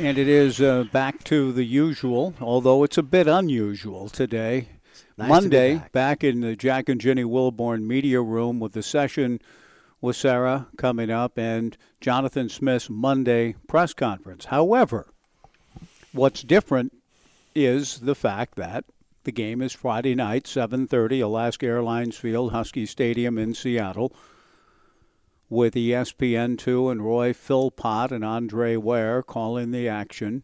[0.00, 4.68] And it is uh, back to the usual, although it's a bit unusual today.
[5.16, 6.24] Nice to be Monday, back.
[6.24, 9.40] in the Jack and Jenny Wilborn media room with the session
[10.00, 14.46] with Sarah coming up and Jonathan Smith's Monday press conference.
[14.46, 15.06] However,
[16.12, 16.92] what's different
[17.54, 18.84] is the fact that
[19.22, 24.12] the game is Friday night, 7:30, Alaska Airlines Field, Husky Stadium in Seattle,
[25.54, 30.42] with E ESPN2 and Roy Philpott and Andre Ware calling the action.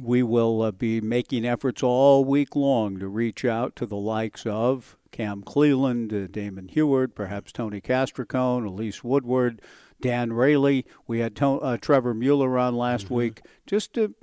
[0.00, 4.46] We will uh, be making efforts all week long to reach out to the likes
[4.46, 9.60] of Cam Cleland, uh, Damon Heward, perhaps Tony Castricone, Elise Woodward,
[10.00, 10.84] Dan Raley.
[11.06, 14.14] We had to- uh, Trevor Mueller on last week just to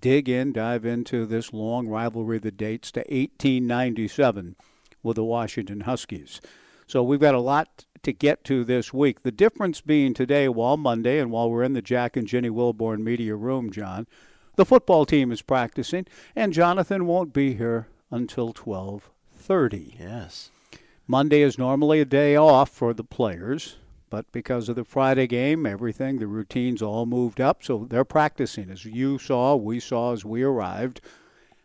[0.00, 4.56] dig in, dive into this long rivalry that dates to 1897
[5.02, 6.40] with the Washington Huskies.
[6.86, 9.22] So we've got a lot to get to this week.
[9.22, 13.00] The difference being today, while Monday and while we're in the Jack and Jenny Wilborn
[13.00, 14.06] media room, John,
[14.56, 16.06] the football team is practicing,
[16.36, 19.96] and Jonathan won't be here until 12:30.
[19.98, 20.50] Yes.
[21.06, 23.76] Monday is normally a day off for the players,
[24.10, 28.70] but because of the Friday game, everything, the routines all moved up, so they're practicing.
[28.70, 31.00] As you saw, we saw as we arrived,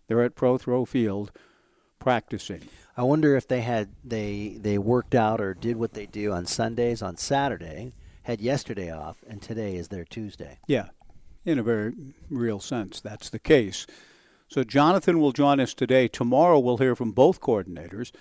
[0.07, 1.31] they're at Prothro Field
[1.99, 2.69] practicing.
[2.97, 6.47] I wonder if they had they they worked out or did what they do on
[6.47, 10.57] Sundays on Saturday, had yesterday off, and today is their Tuesday.
[10.65, 10.87] Yeah,
[11.45, 11.93] in a very
[12.31, 13.85] real sense, that's the case.
[14.47, 16.07] So Jonathan will join us today.
[16.07, 18.11] Tomorrow we'll hear from both coordinators.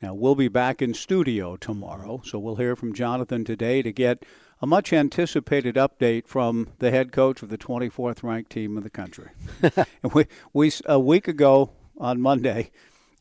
[0.00, 4.24] Now we'll be back in studio tomorrow, so we'll hear from Jonathan today to get
[4.62, 8.90] a much anticipated update from the head coach of the 24th ranked team in the
[8.90, 9.28] country.
[9.62, 12.70] and we, we a week ago on Monday,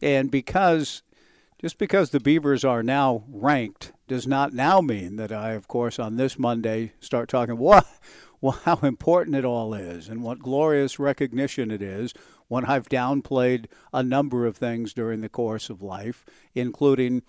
[0.01, 1.03] and because
[1.61, 5.99] just because the Beavers are now ranked does not now mean that I, of course,
[5.99, 7.85] on this Monday start talking what,
[8.41, 12.13] well, how important it all is and what glorious recognition it is
[12.47, 17.21] when I've downplayed a number of things during the course of life, including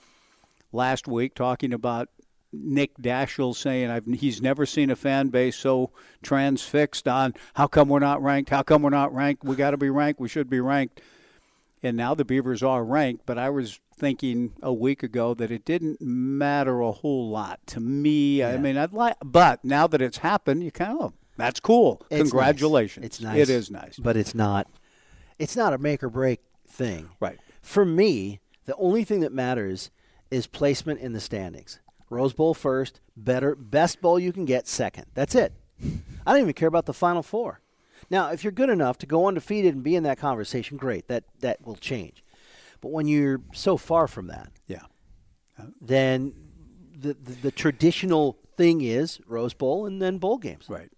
[0.73, 2.09] last week talking about
[2.55, 5.91] Nick Daschel saying I've, he's never seen a fan base so
[6.23, 9.77] transfixed on how come we're not ranked, how come we're not ranked, we got to
[9.77, 11.03] be ranked, we should be ranked
[11.83, 13.27] and now the Beavers are ranked.
[13.27, 17.81] But I was thinking a week ago that it didn't matter a whole lot to
[17.81, 18.43] me.
[18.43, 22.01] I mean, I'd like, but now that it's happened, you kind of, oh, that's cool.
[22.11, 22.31] It's nice.
[22.31, 23.07] Congratulations.
[23.07, 23.39] It's nice.
[23.39, 23.99] It is nice.
[23.99, 24.69] But it's not
[25.39, 27.11] it's not a make or break thing.
[27.19, 27.39] Right.
[27.61, 29.91] For me, the only thing that matters
[30.31, 31.81] is placement in the standings.
[32.11, 35.07] Rose Bowl first, better best bowl you can get second.
[35.15, 35.53] That's it.
[36.25, 37.61] I don't even care about the final four.
[38.11, 41.09] Now, if you're good enough to go undefeated and be in that conversation, great.
[41.09, 42.23] That that will change.
[42.81, 44.83] But when you're so far from that, Yeah.
[45.59, 46.35] Uh, then
[46.99, 50.67] the the, the traditional thing is Rose Bowl and then bowl games.
[50.69, 50.91] Right.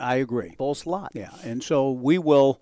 [0.00, 0.54] I agree.
[0.58, 1.12] Bowl slot.
[1.14, 2.60] Yeah, and so we will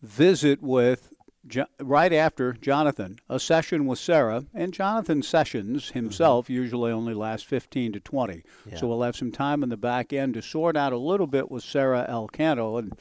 [0.00, 1.11] visit with
[1.46, 5.98] Jo- right after Jonathan a session with Sarah, and Jonathan sessions mm-hmm.
[5.98, 8.44] himself usually only last fifteen to twenty.
[8.64, 8.76] Yeah.
[8.76, 11.50] So we'll have some time in the back end to sort out a little bit
[11.50, 12.96] with Sarah Elcano and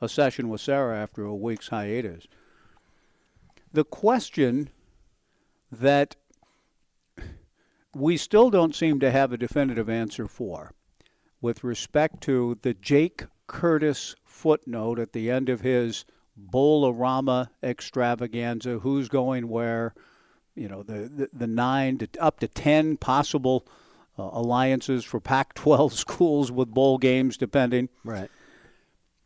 [0.00, 2.26] a session with Sarah after a week's hiatus.
[3.72, 4.70] The question
[5.70, 6.16] that
[7.94, 10.72] we still don't seem to have a definitive answer for
[11.40, 16.04] with respect to the Jake Curtis footnote at the end of his
[16.50, 19.94] Bolorama extravaganza, who's going where,
[20.54, 23.66] you know, the, the, the nine to up to 10 possible
[24.18, 27.88] uh, alliances for Pac 12 schools with bowl games, depending.
[28.04, 28.30] Right.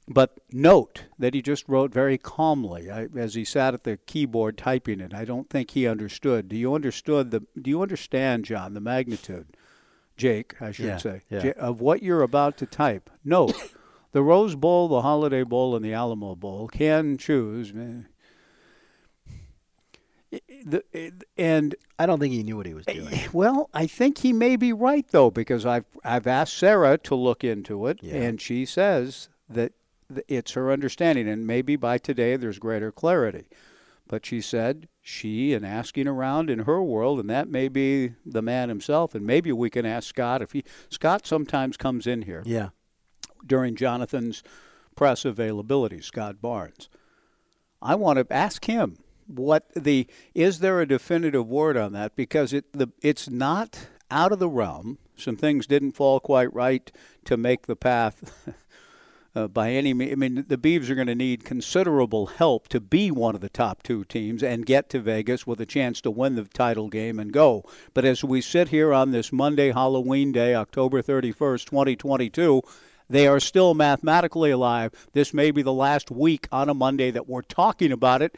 [0.06, 4.58] But note that he just wrote very calmly I, as he sat at the keyboard
[4.58, 5.14] typing it.
[5.14, 6.48] I don't think he understood.
[6.48, 7.40] Do you understood the?
[7.60, 9.56] Do you understand, John, the magnitude,
[10.18, 10.60] Jake?
[10.60, 11.52] I should Yeah, say, yeah.
[11.56, 13.08] Of what you're about to type.
[13.24, 13.54] Note,
[14.14, 17.72] the Rose Bowl, the Holiday Bowl, and the Alamo Bowl can choose.
[21.36, 23.18] And I don't think he knew what he was doing.
[23.32, 27.44] well, I think he may be right though, because I've I've asked Sarah to look
[27.44, 28.14] into it, Yeah.
[28.14, 29.72] and she says that
[30.28, 33.46] it's her understanding, and maybe by today there's greater clarity.
[34.06, 38.42] But she said she and asking around in her world, and that may be the
[38.42, 42.42] man himself, and maybe we can ask Scott if he Scott sometimes comes in here
[42.46, 42.68] Yeah.
[43.46, 44.42] During Jonathan's
[44.96, 46.88] press availability, Scott Barnes.
[47.82, 52.52] I want to ask him what the is there a definitive word on that because
[52.52, 54.98] it the it's not out of the realm.
[55.16, 56.90] Some things didn't fall quite right
[57.24, 58.46] to make the path
[59.34, 60.12] uh, by any means.
[60.12, 63.48] I mean, the Beavs are going to need considerable help to be one of the
[63.48, 67.18] top two teams and get to Vegas with a chance to win the title game
[67.18, 67.64] and go.
[67.92, 72.62] But as we sit here on this Monday, Halloween Day, October 31st, 2022,
[73.08, 74.92] They are still mathematically alive.
[75.12, 78.36] This may be the last week on a Monday that we're talking about it,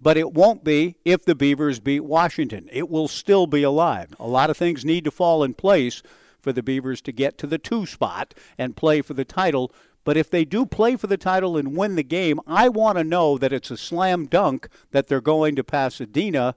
[0.00, 2.68] but it won't be if the Beavers beat Washington.
[2.72, 4.14] It will still be alive.
[4.20, 6.02] A lot of things need to fall in place
[6.40, 9.72] for the Beavers to get to the two spot and play for the title.
[10.04, 13.04] But if they do play for the title and win the game, I want to
[13.04, 16.54] know that it's a slam dunk that they're going to Pasadena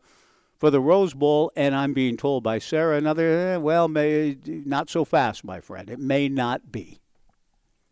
[0.60, 1.51] for the Rose Bowl.
[1.56, 5.90] And I'm being told by Sarah another, eh, well, may, not so fast, my friend.
[5.90, 6.99] It may not be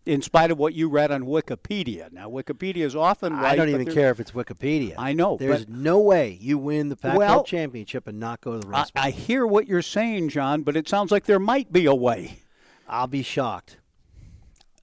[0.08, 2.12] in spite of what you read on Wikipedia.
[2.12, 3.52] Now, Wikipedia is often right.
[3.52, 4.96] I don't even care if it's Wikipedia.
[4.98, 5.38] I know.
[5.38, 8.92] There's no way you win the Pac-12 well, championship and not go to the Rose
[8.92, 9.04] Bowl.
[9.04, 11.96] I, I hear what you're saying, John, but it sounds like there might be a
[11.96, 12.40] way.
[12.88, 13.78] I'll be shocked.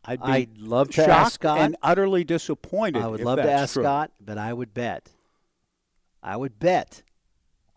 [0.04, 3.02] I'd, be I'd love to ask Scott and utterly disappointed.
[3.02, 3.82] I would love to ask true.
[3.82, 5.08] Scott, but I would bet,
[6.22, 7.02] I would bet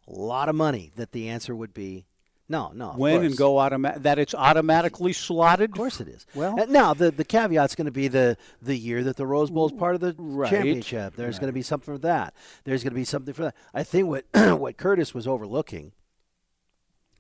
[0.07, 2.06] a lot of money that the answer would be
[2.49, 2.95] no, no.
[2.97, 4.03] Win and go automatic.
[4.03, 5.71] That it's automatically slotted.
[5.71, 6.25] Of course it is.
[6.33, 9.49] Well, uh, now the the caveat's going to be the the year that the Rose
[9.49, 10.49] Bowl is part of the right.
[10.49, 11.15] championship.
[11.15, 11.41] There's right.
[11.41, 12.33] going to be something for that.
[12.63, 13.55] There's going to be something for that.
[13.73, 14.25] I think what
[14.59, 15.91] what Curtis was overlooking,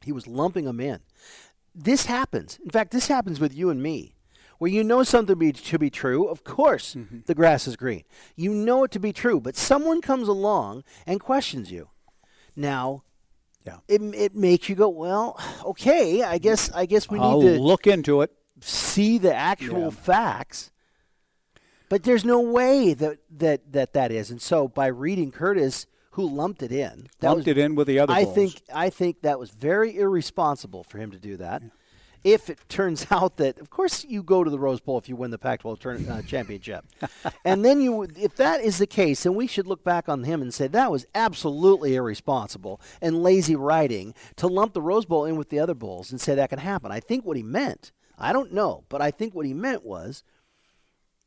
[0.01, 0.99] he was lumping them in.
[1.75, 2.59] This happens.
[2.63, 4.13] In fact, this happens with you and me.
[4.59, 7.19] Where you know something be, to be true, of course mm-hmm.
[7.27, 8.05] the grass is green.
[8.35, 11.89] You know it to be true, but someone comes along and questions you.
[12.55, 13.03] Now,
[13.67, 13.77] yeah.
[13.87, 17.61] It, it makes you go, well, okay, I guess I guess we I'll need to
[17.61, 18.31] look into it,
[18.61, 19.89] see the actual yeah.
[19.89, 20.71] facts.
[21.89, 24.31] But there's no way that, that that that is.
[24.31, 27.99] And so by reading Curtis, who lumped it in, lumped was, it in with the
[27.99, 28.13] other.
[28.13, 31.61] I think I think that was very irresponsible for him to do that.
[31.61, 31.69] Yeah
[32.23, 35.15] if it turns out that, of course, you go to the Rose Bowl if you
[35.15, 36.85] win the Pac-12 turn, uh, championship,
[37.45, 40.41] and then you, if that is the case, then we should look back on him
[40.41, 45.35] and say that was absolutely irresponsible and lazy writing to lump the Rose Bowl in
[45.37, 46.91] with the other bowls and say that can happen.
[46.91, 50.23] I think what he meant, I don't know, but I think what he meant was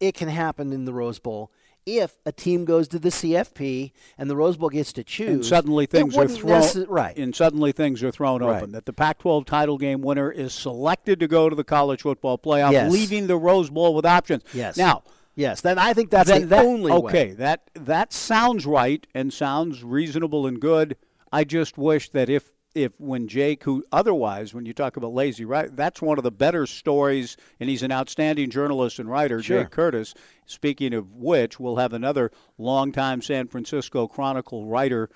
[0.00, 1.52] it can happen in the Rose Bowl
[1.86, 5.44] if a team goes to the CFP and the Rose Bowl gets to choose, and
[5.44, 8.56] suddenly things are thrown necess- right, and suddenly things are thrown right.
[8.56, 8.72] open.
[8.72, 12.72] That the Pac-12 title game winner is selected to go to the college football playoff,
[12.72, 12.92] yes.
[12.92, 14.42] leaving the Rose Bowl with options.
[14.52, 14.76] Yes.
[14.76, 15.02] Now,
[15.34, 17.28] yes, then I think that's the that, only okay.
[17.28, 17.32] way.
[17.32, 20.96] That that sounds right and sounds reasonable and good.
[21.32, 25.44] I just wish that if if when Jake, who otherwise, when you talk about lazy,
[25.44, 29.62] right, that's one of the better stories, and he's an outstanding journalist and writer, sure.
[29.62, 30.14] Jake Curtis.
[30.46, 35.10] Speaking of which, we'll have another longtime San Francisco Chronicle writer,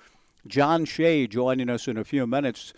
[0.47, 2.73] John Shea, joining us in a few minutes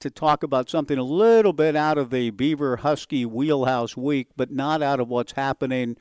[0.00, 4.50] to talk about something a little bit out of the Beaver Husky wheelhouse week, but
[4.50, 5.96] not out of what's happening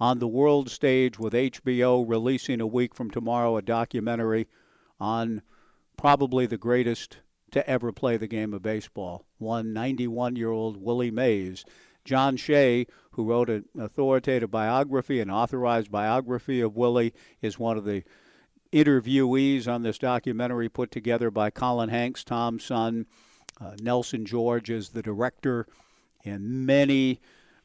[0.00, 4.48] on the world stage with HBO releasing a week from tomorrow a documentary
[4.98, 5.42] on
[5.96, 7.18] probably the greatest
[7.52, 9.24] to ever play the game of baseball.
[9.38, 11.64] One 91 year old Willie Mays.
[12.04, 17.84] John Shea, who wrote an authoritative biography, an authorized biography of Willie, is one of
[17.84, 18.02] the
[18.72, 23.06] interviewees on this documentary put together by Colin Hanks, Tom's son.
[23.60, 25.66] Uh, Nelson George is the director,
[26.24, 27.20] and many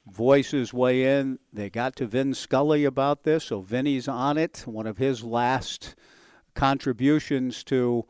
[0.05, 1.39] voices weigh in.
[1.51, 4.63] They got to Vin Scully about this, so Vinny's on it.
[4.65, 5.95] One of his last
[6.53, 8.05] contributions to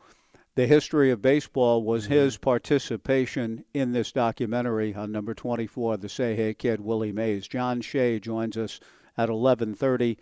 [0.58, 2.14] the history of baseball was mm-hmm.
[2.14, 7.46] his participation in this documentary on number 24, the Say Hey Kid, Willie Mays.
[7.46, 8.80] John Shea joins us
[9.16, 10.16] at 11:30,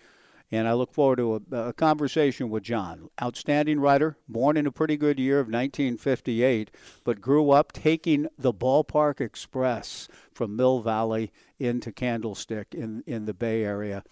[0.52, 3.09] and I look forward to a, a, conversation with John.
[3.23, 6.71] Outstanding writer, born in a pretty good year of 1958,
[7.02, 13.33] but grew up taking the Ballpark Express from Mill Valley into Candlestick in in the
[13.33, 14.05] Bay Area,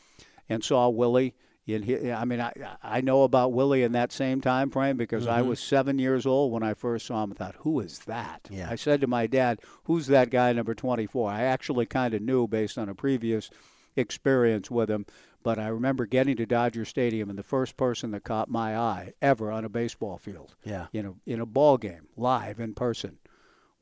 [0.48, 1.34] and saw Willie
[1.66, 2.52] I mean, I
[2.82, 5.32] I know about Willie in that same time frame because mm-hmm.
[5.32, 7.32] I was seven years old when I first saw him.
[7.32, 8.48] I thought, who is that?
[8.50, 8.68] Yeah.
[8.70, 12.46] I said to my dad, "Who's that guy, number 24?" I actually kind of knew
[12.46, 13.50] based on a previous
[13.96, 15.06] experience with him,
[15.42, 19.14] but I remember getting to Dodger Stadium and the first person that caught my eye
[19.22, 23.18] ever on a baseball field, yeah, in a in a ball game, live in person,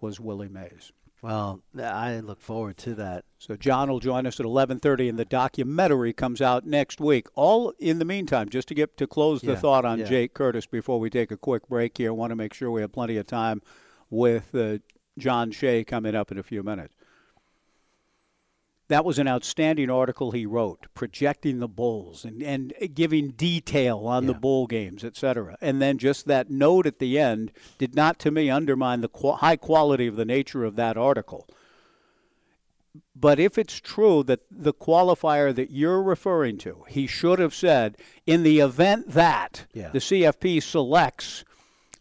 [0.01, 0.93] was Willie Mays.
[1.23, 3.25] Well, I look forward to that.
[3.39, 7.29] So John will join us at 11:30, and the documentary comes out next week.
[7.37, 10.05] All in the meantime, just to get to close the yeah, thought on yeah.
[10.05, 12.81] Jake Curtis before we take a quick break here, I want to make sure we
[12.81, 13.63] have plenty of time
[14.11, 14.79] with uh,
[15.17, 16.97] John Shea coming up in a few minutes.
[18.93, 24.25] That was an outstanding article he wrote, projecting the Bulls and, and giving detail on
[24.25, 24.27] yeah.
[24.27, 25.57] the bowl games, etc.
[25.63, 29.33] And then just that note at the end did not, to me, undermine the qu-
[29.33, 31.49] high quality of the nature of that article.
[33.17, 37.97] But if it's true that the qualifier that you're referring to, he should have said,
[38.27, 39.89] in the event that yeah.
[39.89, 41.47] the CFP selects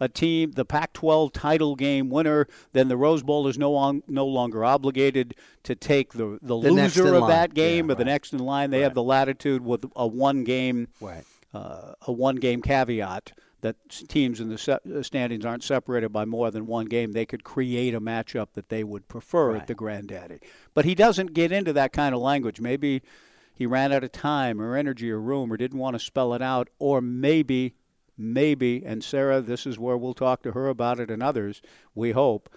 [0.01, 4.25] a team, the Pac-12 title game winner, then the Rose Bowl is no on, no
[4.25, 7.29] longer obligated to take the the, The loser of line.
[7.29, 8.72] that game Yeah, or the next in line.
[8.72, 11.24] They have the latitude with a one game Right.
[11.53, 13.31] uh, a one game caveat
[13.62, 13.75] that
[14.08, 17.12] teams in the se- uh, standings aren't separated by more than one game.
[17.12, 19.62] They could create a matchup that they would prefer Right.
[19.62, 20.39] at the granddaddy.
[20.74, 22.60] But he doesn't get into that kind of language.
[22.60, 23.03] Maybe
[23.53, 26.41] he ran out of time or energy or room or didn't want to spell it
[26.41, 27.75] out, or maybe,
[28.18, 31.62] maybe, and Sarah, this is where we'll talk to her about it and others,
[31.96, 32.50] we hope.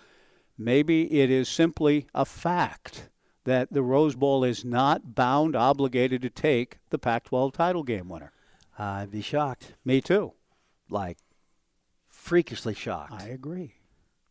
[0.56, 3.08] Maybe it is simply a fact
[3.44, 8.08] that the Rose Bowl is not bound, obligated to take the Pac 12 title game
[8.08, 8.32] winner.
[8.78, 9.74] I'd be shocked.
[9.84, 10.32] Me too.
[10.88, 11.18] Like,
[12.08, 13.12] freakishly shocked.
[13.12, 13.74] I agree.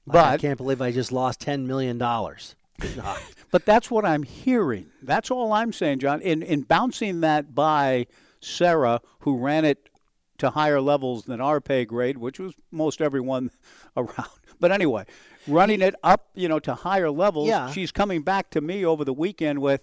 [0.06, 2.00] Like, I can't believe I just lost $10 million.
[2.00, 3.36] Shocked.
[3.51, 4.88] but that's what I'm hearing.
[5.01, 6.22] That's all I'm saying, John.
[6.22, 8.08] In in bouncing that by
[8.42, 9.89] Sarah, who ran it
[10.43, 13.50] to higher levels than our pay grade, which was most everyone
[13.97, 14.29] around.
[14.59, 15.05] But anyway,
[15.47, 17.47] running it up, you know, to higher levels.
[17.47, 17.71] Yeah.
[17.71, 19.81] She's coming back to me over the weekend with,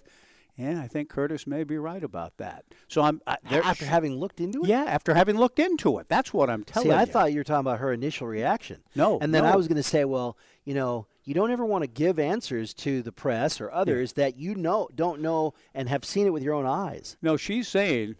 [0.55, 2.65] yeah, I think Curtis may be right about that.
[2.87, 4.67] So I'm I, After having looked into it?
[4.67, 6.07] yeah, after having looked into it.
[6.09, 7.05] That's what I'm telling See, I you.
[7.07, 8.81] thought you were talking about her initial reaction.
[8.95, 9.51] No, And then no.
[9.51, 12.73] I was going to say, well, you know, you don't ever want to give answers
[12.75, 16.43] to the press or others that you know don't know and have seen it with
[16.43, 17.17] your own eyes.
[17.21, 18.15] no, she's saying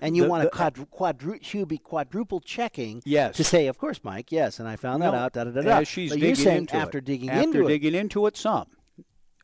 [0.00, 3.36] And you The- want to quadru- quadru- she would be quadruple checking Yes.
[3.36, 5.32] to say, of course, Mike, yes, and I found that No, out.
[5.32, 5.82] Da, da, da, da.
[5.82, 7.04] she's but digging saying into after it.
[7.04, 8.66] digging after into digging into it some.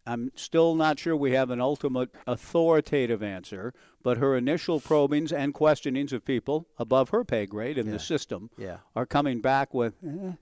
[0.06, 5.52] I'm still not sure we have an ultimate authoritative answer, but her initial probings and
[5.52, 9.94] questionings of people above her pay grade in the system yeah, are coming back with
[10.06, 10.32] eh,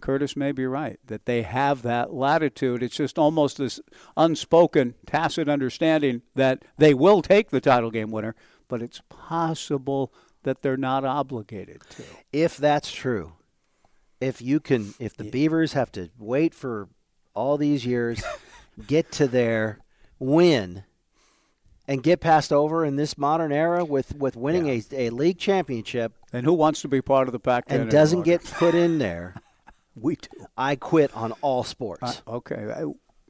[0.00, 2.82] Curtis may be right that they have that latitude.
[2.84, 3.80] It's just almost this
[4.16, 8.34] unspoken, tacit understanding that they will take the title game winner,
[8.70, 10.10] but it's possible
[10.44, 12.02] that they're not obligated to.
[12.32, 13.32] if that's true,
[14.20, 16.88] if you can, if the Beavers have to wait for
[17.34, 18.22] all these years,
[18.86, 19.80] get to their
[20.18, 20.84] win,
[21.86, 26.12] and get passed over in this modern era with with winning a, a league championship
[26.32, 29.34] And who wants to be part of the Pac-10 and doesn't get put in there,
[29.94, 30.28] we do.
[30.56, 32.22] I quit on all sports.
[32.26, 32.72] Uh, okay,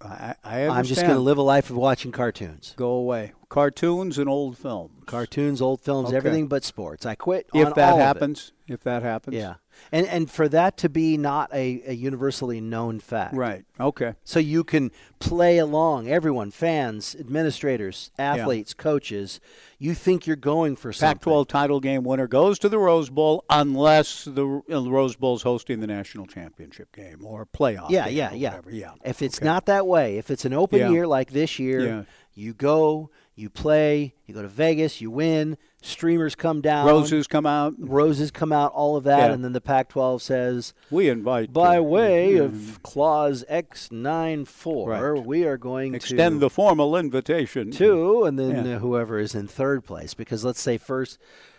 [0.03, 0.69] I, I, I.
[0.69, 2.75] I'm just going to live a life of watching cartoons.
[2.77, 3.33] Go away.
[3.51, 4.93] Cartoons and old films.
[5.07, 6.17] Cartoons, old films, Okay.
[6.17, 7.05] everything but sports.
[7.05, 8.05] I quit If on that all of it.
[8.05, 9.37] happens, if that happens.
[9.37, 9.55] Yeah.
[9.91, 13.35] And and for that to be not a, a universally known fact.
[13.35, 13.65] Right.
[13.81, 14.15] Okay.
[14.25, 19.41] So you can play along, everyone, fans, administrators, athletes, coaches.
[19.79, 21.19] You think you're going for something.
[21.19, 25.43] Pac-12 title game winner goes to the Rose Bowl unless the, uh, the Rose Bowl's
[25.43, 27.91] hosting the national championship game or playoff.
[27.91, 28.61] Yeah, game yeah, yeah.
[28.71, 28.91] Yeah.
[29.05, 29.47] If it's Okay.
[29.47, 30.91] not that way, if it's an open Yeah.
[30.91, 32.03] year like this year, Yeah.
[32.35, 33.11] you go,
[33.41, 37.75] you play, you go to Vegas, you win, streamers come down, roses come out.
[37.79, 39.33] roses come out, all of that, Yeah.
[39.33, 45.27] and then the Pac-12 says, We invite by uh, way uh, of clause X94, Right.
[45.27, 48.77] we are going extend to Extend the formal invitation To, and then Yeah.
[48.77, 50.15] uh, whoever is in third place.
[50.15, 51.19] Because let's say first,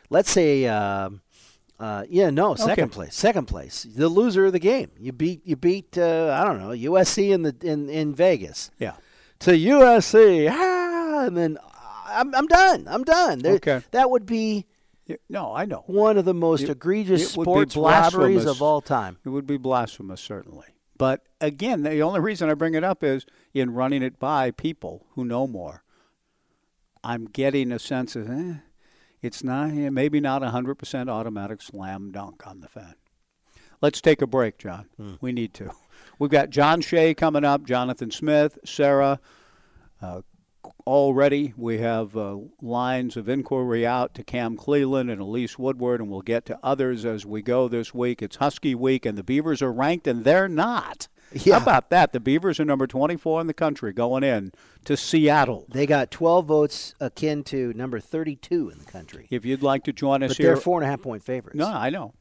[0.10, 1.22] let's say, um
[1.80, 2.94] uh, yeah, no, second Okay.
[2.94, 4.92] place, second place, the loser of the game.
[5.00, 8.94] You beat, you beat, uh, I don't know, USC in the in in Vegas Yeah.
[9.40, 11.58] to USC, ah, and then
[12.12, 13.40] I'm I'm done, I'm done.
[13.40, 13.82] There- Okay.
[13.92, 14.66] that would be
[15.30, 15.84] No, I know.
[15.88, 19.18] one of the most It- egregious it sports robberies of all time.
[19.26, 20.68] It would be blasphemous, certainly.
[20.98, 25.08] But again, the only reason I bring it up is in running it by people
[25.16, 25.84] who know more.
[27.04, 28.56] I'm getting a sense of, eh,
[29.22, 32.94] it's not, eh, maybe not a 100% automatic slam dunk on the fan.
[33.82, 34.86] Let's take a break, John.
[35.22, 35.72] We need to.
[36.20, 39.20] We've got John Shea coming up, Jonathan Smith, Sarah.
[40.00, 40.22] Uh,
[40.86, 46.10] already we have uh, lines of inquiry out to Cam Cleland and Elise Woodward, and
[46.10, 48.22] we'll get to others as we go this week.
[48.22, 51.08] It's Husky Week, and the Beavers are ranked, and they're not.
[51.34, 51.60] Yeah.
[51.60, 52.12] How about that?
[52.12, 54.52] The Beavers are number 24 in the country going in
[54.84, 55.66] to Seattle.
[55.70, 59.28] They got 12 votes akin to number 32 in the country.
[59.30, 61.58] If you'd like to join us But here, they're four and a half point favorites.
[61.58, 62.14] No, I know.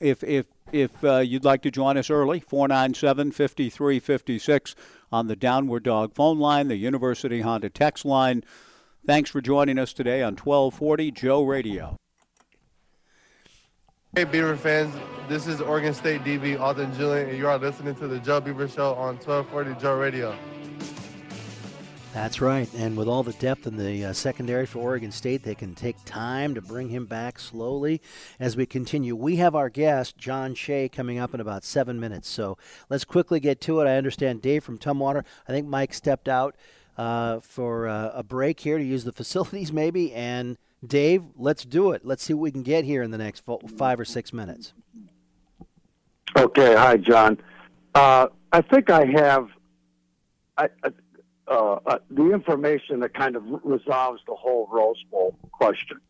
[0.00, 4.74] If if if uh, you'd like to join us early, 497-5356
[5.10, 8.44] on the Downward Dog phone line, the University Honda text line.
[9.06, 11.96] Thanks for joining us today on 1240 Joe Radio.
[14.16, 14.92] Hey Beaver fans,
[15.28, 18.66] this is Oregon State DB Alden Julian, and you are listening to the Joe Beaver
[18.66, 20.34] Show on 1240 Joe Radio.
[22.20, 22.68] That's right.
[22.74, 25.94] And with all the depth in the uh, secondary for Oregon State, they can take
[26.04, 28.02] time to bring him back slowly
[28.40, 29.14] as we continue.
[29.14, 32.28] We have our guest, John Shea, coming up in about seven minutes.
[32.28, 32.58] So
[32.90, 33.86] let's quickly get to it.
[33.86, 35.24] I understand Dave from Tumwater.
[35.46, 36.56] I think Mike stepped out
[36.96, 40.12] uh, for uh, a break here to use the facilities, maybe.
[40.12, 42.04] And Dave, let's do it.
[42.04, 43.44] Let's see what we can get here in the next
[43.76, 44.72] five or six minutes.
[46.36, 47.38] Okay, hi, John.
[47.94, 49.50] Uh, I think I have
[50.58, 50.68] I,
[51.50, 56.00] uh, uh, the information that kind of resolves the whole Rose Bowl question.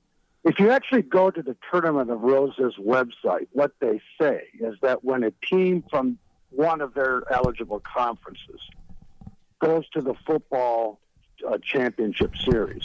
[0.45, 5.05] If you actually go to the Tournament of Roses website, what they say is that
[5.05, 6.19] when a team from
[6.51, 8.61] one of their eligible conferences
[9.61, 11.01] goes to the football
[11.47, 12.85] uh, championship series,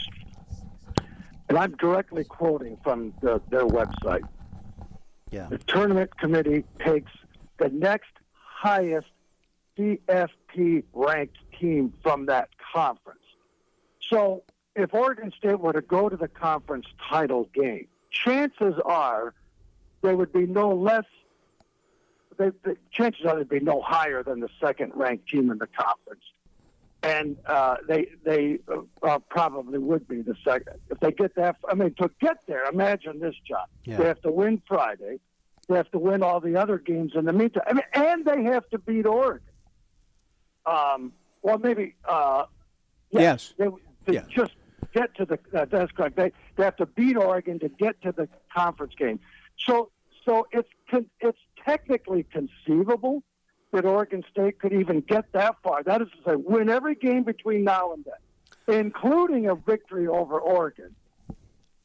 [1.50, 4.24] and I'm directly quoting from the, their website.
[5.32, 5.48] Yeah.
[5.50, 7.12] The tournament committee takes
[7.58, 8.12] the next
[8.64, 9.08] highest
[9.78, 13.20] CFP ranked team from that conference.
[14.10, 14.44] So
[14.76, 19.34] if Oregon State were to go to the conference title game, chances are
[20.02, 21.06] they would be no less.
[22.38, 25.68] They, the chances are they'd be no higher than the second ranked team in the
[25.68, 26.24] conference,
[27.04, 31.58] and uh, they they uh, uh, probably would be the second if they get that.
[31.70, 33.66] I mean, to get there, imagine this, John.
[33.86, 33.98] Yeah.
[33.98, 35.20] They have to win Friday.
[35.68, 37.64] They have to win all the other games in the meantime.
[37.68, 39.53] I mean, and they have to beat Oregon.
[40.66, 41.96] Um, well, maybe.
[42.08, 42.46] Uh,
[43.12, 43.54] yeah, Yes.
[43.58, 43.68] They,
[44.06, 44.54] to just
[44.94, 45.40] get to the.
[45.54, 46.16] Uh, that's correct.
[46.16, 49.20] They they have to beat Oregon to get to the conference game.
[49.58, 49.92] So
[50.26, 53.24] so it's con- it's technically conceivable
[53.72, 55.84] that Oregon State could even get that far.
[55.84, 60.40] That is to say, win every game between now and then, including a victory over
[60.40, 60.96] Oregon.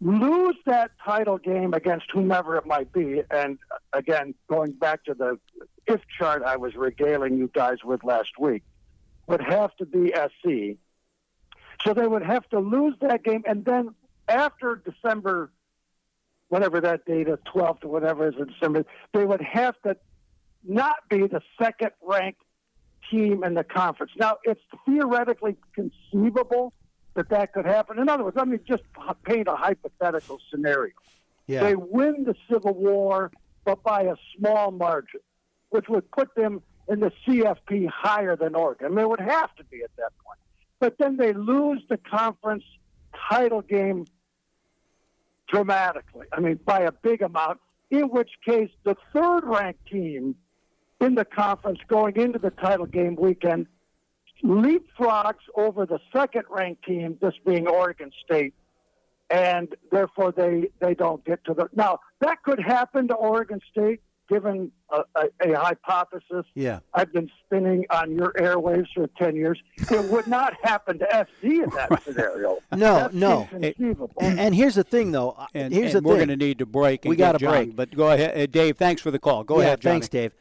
[0.01, 3.59] Lose that title game against whomever it might be, and
[3.93, 5.39] again, going back to the
[5.89, 8.63] if chart I was regaling you guys with last week,
[9.27, 10.79] would have to be SC.
[11.85, 13.95] So they would have to lose that game, and then
[14.29, 15.51] after December,
[16.49, 19.97] whatever that date is, 12th or whatever is in December, they would have to
[20.65, 22.43] not be the second ranked
[23.11, 24.13] team in the conference.
[24.17, 26.73] Now, it's theoretically conceivable
[27.15, 27.99] that that could happen.
[27.99, 28.83] In other words, let me just
[29.25, 30.93] paint a hypothetical scenario.
[31.47, 31.65] Yeah.
[31.65, 33.31] They win the Civil War,
[33.65, 35.21] but by a small margin,
[35.71, 38.99] which would put them in the CFP higher than Oregon.
[38.99, 40.39] It would have to be at that point.
[40.81, 42.65] But then they lose the conference
[43.31, 44.07] title game
[45.49, 46.27] dramatically.
[46.33, 47.61] I mean, by a big amount,
[47.91, 50.37] in which case the third ranked team
[51.01, 53.67] in the conference going into the title game weekend
[54.45, 58.55] leapfrogs over the second ranked team, this being Oregon State,
[59.31, 61.69] and therefore they, they don't get to the.
[61.75, 66.81] Now, that could happen to Oregon State given a, a, a hypothesis Yeah.
[66.95, 69.59] I've been spinning on your airwaves for 10 years.
[69.91, 72.59] It would not happen to SC in that scenario.
[72.73, 73.49] No, That's no.
[73.53, 74.13] inconceivable.
[74.21, 75.31] And, and here's the thing, though.
[75.31, 77.05] Uh, And, here's and the we're going to need to break.
[77.05, 77.75] And We gotta break.
[77.75, 78.77] But go ahead, uh, Dave.
[78.77, 79.45] Thanks for the call.
[79.45, 79.95] Go yeah, ahead, Johnny.
[79.95, 80.33] thanks, Dave.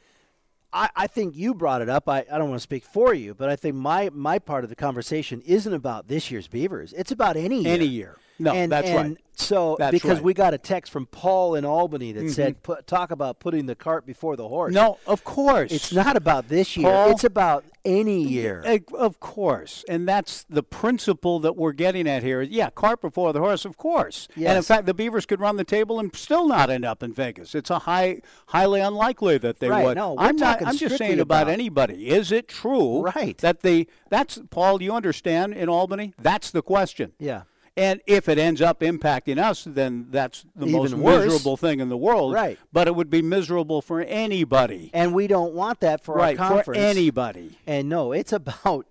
[0.74, 2.10] I, I think you brought it up.
[2.10, 4.70] I, I don't want to speak for you, but I think my, my part of
[4.70, 6.92] the conversation isn't about this year's Beavers.
[6.94, 7.74] It's about any year.
[7.74, 8.18] Any year.
[8.40, 9.18] No, and, that's and right.
[9.40, 10.24] So That's because right.
[10.24, 13.76] we got a text from Paul in Albany that said, put, "Talk about putting the
[13.76, 15.72] cart before the horse." No, of course.
[15.72, 16.88] it's not about this year.
[16.90, 18.64] Paul- it's about any year.
[18.66, 22.42] Eh, Of course, and that's the principle that we're getting at here.
[22.42, 24.28] Yeah, cart before the horse, of course.
[24.36, 27.14] And in fact, the Beavers could run the table and still not end up in
[27.14, 27.54] Vegas.
[27.54, 29.98] It's a high, highly unlikely that they Right, would.
[29.98, 30.66] no, we're I'm not.
[30.66, 32.10] I'm just saying about, about- anybody.
[32.10, 33.02] Is it true?
[33.04, 33.38] Right.
[33.38, 33.86] That they.
[34.10, 34.82] That's Paul.
[34.82, 36.16] You understand in Albany?
[36.20, 37.12] That's the question.
[37.20, 37.44] Yeah.
[37.78, 41.26] And if it ends up impacting us, then that's the most worse.
[41.26, 42.34] miserable thing in the world.
[42.34, 42.58] Right.
[42.74, 44.90] But it would be miserable for anybody.
[44.94, 46.40] And we don't want that for right.
[46.40, 47.60] our For anybody.
[47.68, 48.88] And no, it's about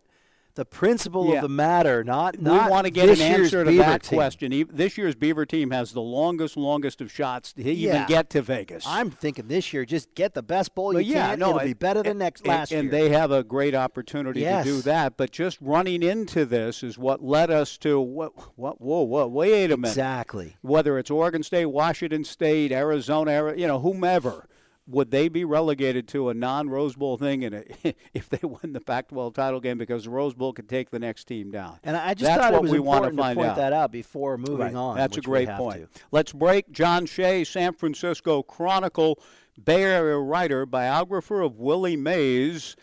[0.57, 1.37] the principle Yeah.
[1.37, 4.17] of the matter, not not we want to get an answer to Beaver that team.
[4.19, 4.67] question.
[4.73, 8.07] This year's Beaver team has the longest, longest of shots to even Yeah.
[8.07, 8.85] get to Vegas.
[8.87, 11.39] I'm thinking this year, just get the best bowl But you yeah, can.
[11.39, 13.03] no, It'll be better than and- next and, last and year.
[13.03, 14.65] And they have a great opportunity Yes.
[14.65, 15.17] to do that.
[15.17, 18.33] But just running into this is what led us to what?
[18.57, 18.81] What?
[18.81, 19.91] Whoa, whoa, wait a minute.
[19.91, 20.57] exactly.
[20.63, 24.47] Whether it's Oregon State, Washington State, Arizona, you know, whomever.
[24.89, 27.65] Would they be relegated to a non-Rose Bowl thing, and
[28.15, 31.25] if they win the Pac-12 title game because the Rose Bowl could take the next
[31.25, 31.81] team down?
[31.83, 33.57] And I just That's thought it was we want important to find point out.
[33.57, 34.75] that out before moving Right.
[34.75, 34.97] on.
[34.97, 35.93] That's a great point.
[35.93, 36.01] to.
[36.13, 36.71] Let's break.
[36.71, 39.19] John Shea, San Francisco Chronicle,
[39.63, 42.77] Bay Area writer, biographer of Willie Mays,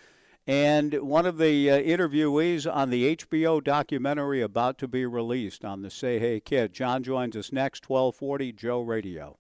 [0.46, 5.84] and one of the uh, interviewees on the HBO documentary about to be released on
[5.84, 6.74] the Say Hey Kid.
[6.74, 9.38] John joins us next, 1240 Joe Radio.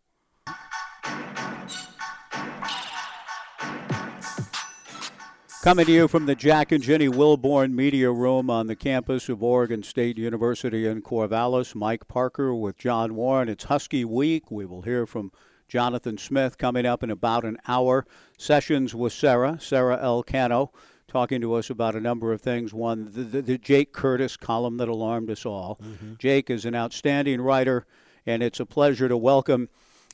[5.64, 9.42] Coming to you from the Jack and Jenny Wilborn Media Room on the campus of
[9.42, 13.48] Oregon State University in Corvallis, Mike Parker with John Warren.
[13.48, 14.52] It's Husky Week.
[14.52, 15.32] We will hear from
[15.70, 18.06] Jonathan Smith coming up in about an hour.
[18.38, 20.72] Sessions with Sarah, Sarah Elcano,
[21.08, 22.74] talking to us about a number of things.
[22.74, 25.80] One, the, the, the Jake Curtis column that alarmed us all.
[25.82, 26.16] Mm-hmm.
[26.20, 27.86] Jake is an outstanding writer,
[28.26, 29.70] and it's a pleasure to welcome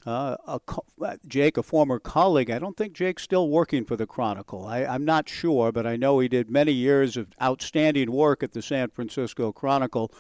[0.06, 0.60] Uh, a,
[1.02, 4.66] uh, Jake, a former colleague, I don't think Jake's still working for the Chronicle.
[4.66, 8.54] I, I'm not sure, but I know he did many years of outstanding work at
[8.54, 10.12] the San Francisco Chronicle.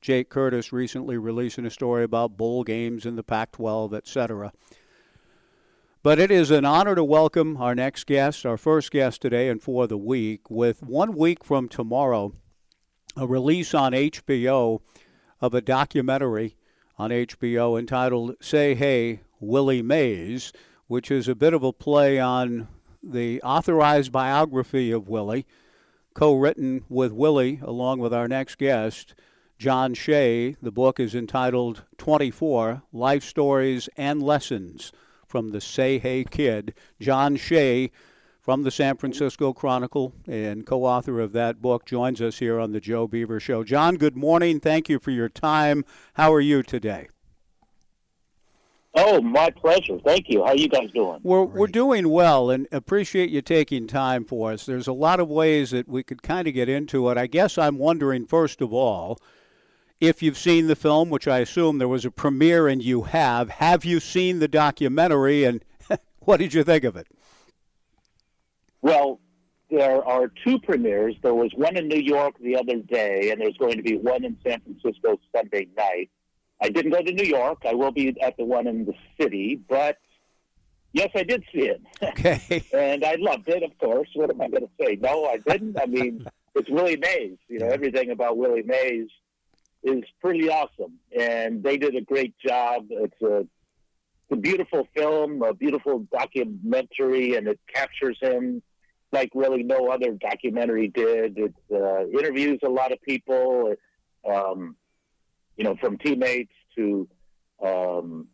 [0.00, 4.52] Jake Curtis recently releasing a story about bowl games in the Pac 12, etc.
[6.02, 9.62] But it is an honor to welcome our next guest, our first guest today and
[9.62, 12.32] for the week, with one week from tomorrow,
[13.16, 14.80] a release on HBO
[15.40, 16.56] of a documentary
[17.00, 20.52] on HBO entitled Say Hey, Willie Mays,
[20.86, 22.68] which is a bit of a play on
[23.02, 25.46] the authorized biography of Willie,
[26.12, 29.14] co written with Willie along with our next guest,
[29.58, 30.56] John Shea.
[30.60, 34.92] The book is entitled 24 Life Stories and Lessons
[35.26, 36.74] from the Say Hey Kid.
[37.00, 37.90] John Shea
[38.40, 42.72] from the San Francisco Chronicle and co author of that book, joins us here on
[42.72, 43.62] the Joe Beaver Show.
[43.64, 44.60] John, good morning.
[44.60, 45.84] Thank you for your time.
[46.14, 47.08] How are you today?
[48.94, 49.98] Oh, my pleasure.
[50.04, 50.42] Thank you.
[50.42, 51.20] How are you guys doing?
[51.22, 54.66] We're, we're doing well and appreciate you taking time for us.
[54.66, 57.16] There's a lot of ways that we could kind of get into it.
[57.16, 59.18] I guess I'm wondering, first of all,
[60.00, 63.48] if you've seen the film, which I assume there was a premiere and you have,
[63.50, 65.64] have you seen the documentary and
[66.20, 67.06] what did you think of it?
[68.82, 69.20] Well,
[69.70, 71.14] there are two premieres.
[71.22, 74.24] There was one in New York the other day, and there's going to be one
[74.24, 76.10] in San Francisco Sunday night.
[76.60, 77.62] I didn't go to New York.
[77.66, 79.98] I will be at the one in the city, but
[80.92, 81.80] yes, I did see it.
[82.02, 82.62] Okay.
[82.74, 84.08] and I loved it, of course.
[84.14, 84.96] What am I going to say?
[85.00, 85.78] No, I didn't.
[85.80, 87.38] I mean, it's Willie Mays.
[87.48, 89.08] You know, everything about Willie Mays
[89.82, 92.86] is pretty awesome, and they did a great job.
[92.90, 98.62] It's a it's a beautiful film, a beautiful documentary, and it captures him
[99.12, 101.38] like really no other documentary did.
[101.38, 103.74] It uh, interviews a lot of people,
[104.28, 104.76] um,
[105.56, 107.08] you know, from teammates to,
[107.64, 108.28] um,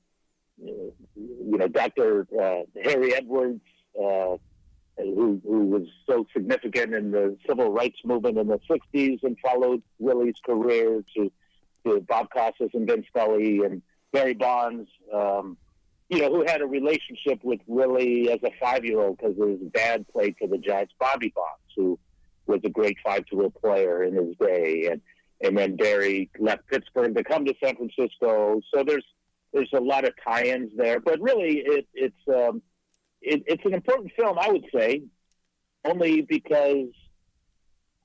[0.59, 2.27] you know, Dr.
[2.33, 3.63] Uh, Harry Edwards,
[3.99, 4.37] uh,
[4.99, 9.83] who, who was so significant in the civil rights movement in the 60s and followed
[9.99, 11.33] Willie's career to,
[11.85, 14.89] to Bob Costas and Vin Scully and Barry Bonds.
[15.13, 15.59] Um,
[16.09, 19.59] you know, who had a relationship with Willie as a five year old because his
[19.73, 21.99] dad played for the Giants, Bobby Bonds, who
[22.47, 24.89] was a great five tool player in his day.
[24.91, 25.01] And,
[25.43, 28.61] and then Barry left Pittsburgh to come to San Francisco.
[28.73, 29.05] So there's,
[29.53, 32.63] there's a lot of tie-ins there, but really it, it's, um,
[33.21, 35.03] it, it's an important film, I would say,
[35.85, 36.89] only because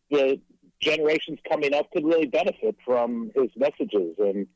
[0.10, 0.42] the
[0.80, 4.48] generations coming up could really benefit from his messages and,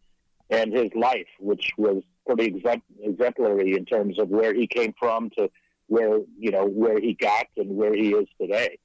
[0.50, 2.62] and his life, which was pretty
[3.02, 5.50] exemplary in terms of where he came from to
[5.88, 8.78] where you know where he got and where he is today.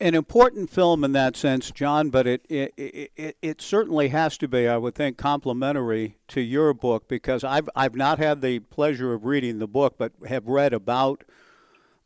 [0.00, 4.48] An important film in that sense, John, but it it, it, it certainly has to
[4.48, 9.14] be, I would think, complementary to your book because I've I've not had the pleasure
[9.14, 11.24] of reading the book, but have read about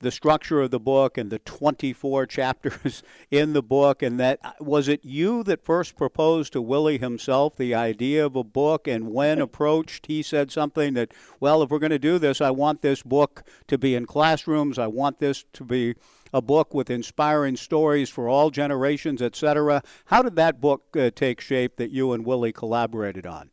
[0.01, 4.89] the structure of the book and the 24 chapters in the book and that was
[4.89, 8.87] it you that first proposed to Willie himself the idea of a book?
[8.87, 12.51] And when approached he said something that well if we're going to do this I
[12.51, 14.79] want this book to be in classrooms.
[14.79, 15.95] I want this to be
[16.33, 21.41] a book with inspiring stories for all generations etc how did that book uh, take
[21.41, 23.51] shape that you and Willie collaborated on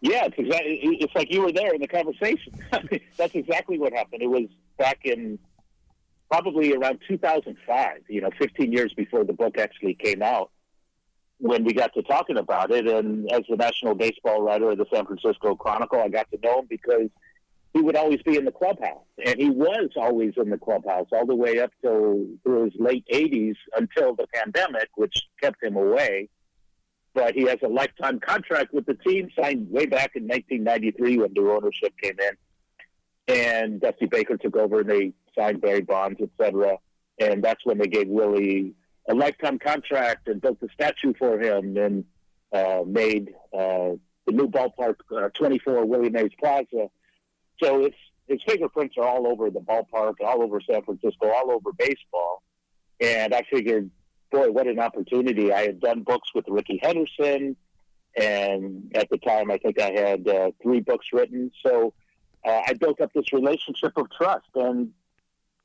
[0.00, 0.80] yeah, it's exactly.
[1.00, 2.52] It's like you were there in the conversation.
[3.16, 4.22] That's exactly what happened.
[4.22, 4.46] It was
[4.78, 5.38] back in
[6.30, 8.02] probably around 2005.
[8.08, 10.50] You know, 15 years before the book actually came out,
[11.38, 12.86] when we got to talking about it.
[12.86, 16.60] And as the national baseball writer of the San Francisco Chronicle, I got to know
[16.60, 17.08] him because
[17.72, 21.26] he would always be in the clubhouse, and he was always in the clubhouse all
[21.26, 26.30] the way up till through his late 80s until the pandemic, which kept him away
[27.16, 31.32] but he has a lifetime contract with the team signed way back in 1993 when
[31.32, 33.34] new ownership came in.
[33.34, 36.76] And Dusty Baker took over and they signed Barry Bonds, etc.
[37.18, 38.74] And that's when they gave Willie
[39.08, 42.04] a lifetime contract and built a statue for him and
[42.52, 46.90] uh, made uh, the new ballpark uh, 24 Willie Mays Plaza.
[47.62, 47.96] So it's
[48.28, 52.42] his fingerprints are all over the ballpark, all over San Francisco, all over baseball.
[53.00, 53.90] And I figured
[54.30, 55.52] boy, what an opportunity.
[55.52, 57.56] I had done books with Rickey Henderson,
[58.16, 61.50] and at the time, I think I had uh, three books written.
[61.64, 61.92] So
[62.44, 64.48] uh, I built up this relationship of trust.
[64.54, 64.92] And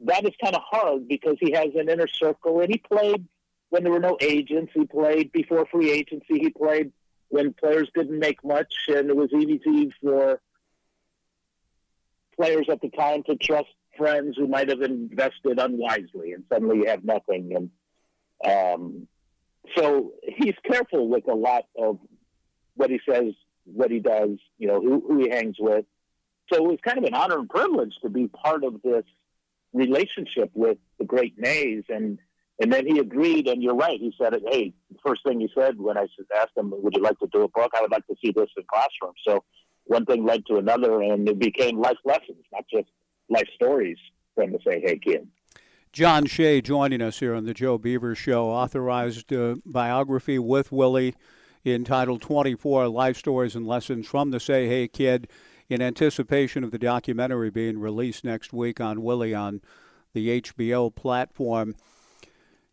[0.01, 3.25] that is kind of hard because he has an inner circle, and he played
[3.69, 4.71] when there were no agents.
[4.73, 6.39] He played before free agency.
[6.39, 6.91] He played
[7.29, 10.41] when players didn't make much, and it was easy for
[12.35, 16.87] players at the time to trust friends who might have invested unwisely, and suddenly you
[16.87, 17.53] have nothing.
[17.55, 17.69] And
[18.45, 19.07] um,
[19.77, 21.99] so he's careful with a lot of
[22.75, 23.33] what he says
[23.65, 25.85] what he does, you know, who, who he hangs with.
[26.51, 29.03] So it was kind of an honor and privilege to be part of this
[29.73, 31.83] relationship with the great Mays.
[31.89, 32.19] And
[32.59, 33.99] and then he agreed, and you're right.
[33.99, 37.01] He said, it, "Hey, the first thing he said when I asked him, would you
[37.01, 37.71] like to do a book?
[37.75, 39.43] I would like to see this in classroom." So
[39.85, 42.87] one thing led to another, and it became life lessons, not just
[43.29, 43.97] life stories
[44.35, 45.27] from the Say Hey Kid.
[45.93, 51.15] John Shea joining us here on the Joe Beaver Show, authorized uh, biography with Willie
[51.65, 55.27] entitled 24 Life Stories and Lessons from the Say Hey Kid
[55.67, 59.59] in anticipation of the documentary being released next week on Willie on
[60.13, 61.75] the HBO platform.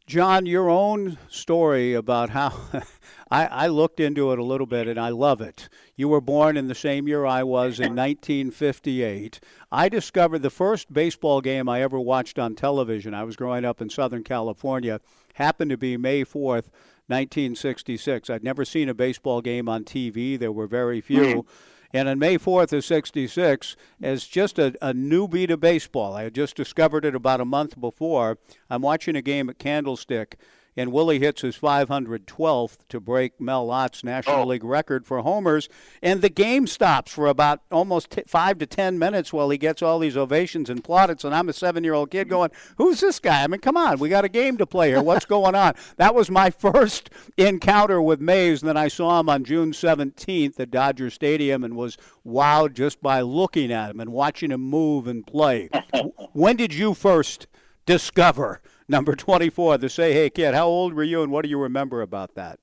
[0.08, 2.58] John, your own story about how
[3.30, 5.68] I, I, looked into it a little bit and I love it.
[5.96, 9.38] You were born in the same year I was in 1958.
[9.70, 13.12] I discovered the first baseball game I ever watched on television.
[13.12, 15.02] I was growing up in Southern California,
[15.34, 16.72] happened to be May 4th,
[17.08, 18.30] 1966.
[18.30, 21.20] I'd never seen a baseball game on TV, there were very few.
[21.20, 21.50] Mm-hmm.
[21.92, 26.34] And on May 4th of 66, as just a, a newbie to baseball, I had
[26.34, 28.38] just discovered it about a month before.
[28.68, 30.38] I'm watching a game at Candlestick
[30.78, 34.46] and Willie hits his 512th to break Mel Ott's National oh.
[34.46, 35.68] League record for homers.
[36.00, 39.82] And the game stops for about almost t- five to ten minutes while he gets
[39.82, 41.24] all these ovations and plaudits.
[41.24, 43.42] And I'm a seven-year-old kid going, "Who's this guy?
[43.42, 45.02] I mean, come on, we got a game to play here.
[45.02, 48.62] What's going on?" That was my first encounter with Mays.
[48.62, 53.02] And then I saw him on June 17th at Dodger Stadium and was wowed just
[53.02, 55.70] by looking at him and watching him move and play.
[56.34, 57.48] when did you first
[57.84, 58.60] discover?
[58.88, 60.54] Number 24, the Say Hey Kid.
[60.54, 62.58] How old were you and what do you remember about that?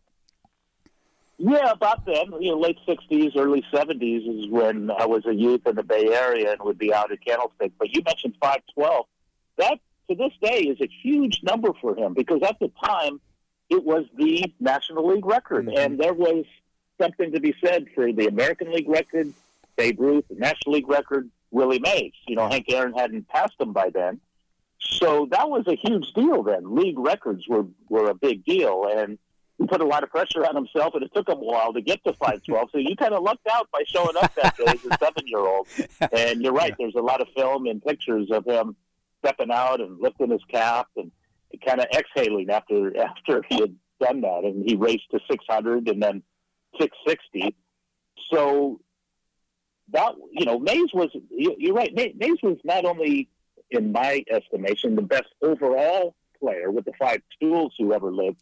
[1.38, 5.68] Yeah, about then, you know, late 60s, early 70s is when I was a youth
[5.68, 7.74] in the Bay Area and would be out at Candlestick.
[7.78, 9.06] But you mentioned 512.
[9.58, 13.20] That, to this day, is a huge number for him because at the time,
[13.70, 15.66] it was the National League record.
[15.66, 15.78] Mm-hmm.
[15.78, 16.46] And there was
[17.02, 19.34] something to be said for the American League record,
[19.76, 22.14] Babe Ruth, the National League record, Willie Mays.
[22.28, 24.22] You know, Hank Aaron hadn't passed him by then.
[24.86, 26.76] So that was a huge deal then.
[26.76, 28.88] League records were, were a big deal.
[28.92, 29.18] And
[29.58, 31.82] he put a lot of pressure on himself, and it took him a while to
[31.82, 32.70] get to 512.
[32.72, 35.40] so you kind of lucked out by showing up that day as a seven year
[35.40, 35.68] old.
[36.12, 38.76] And you're right, there's a lot of film and pictures of him
[39.24, 41.12] stepping out and lifting his cap and
[41.66, 44.44] kind of exhaling after after he had done that.
[44.44, 46.22] And he raced to 600 and then
[46.80, 47.56] 660.
[48.32, 48.82] So
[49.92, 53.30] that, you know, Mays was, you're right, Mays was not only
[53.72, 58.42] in my estimation, the best overall player with the five tools who ever lived,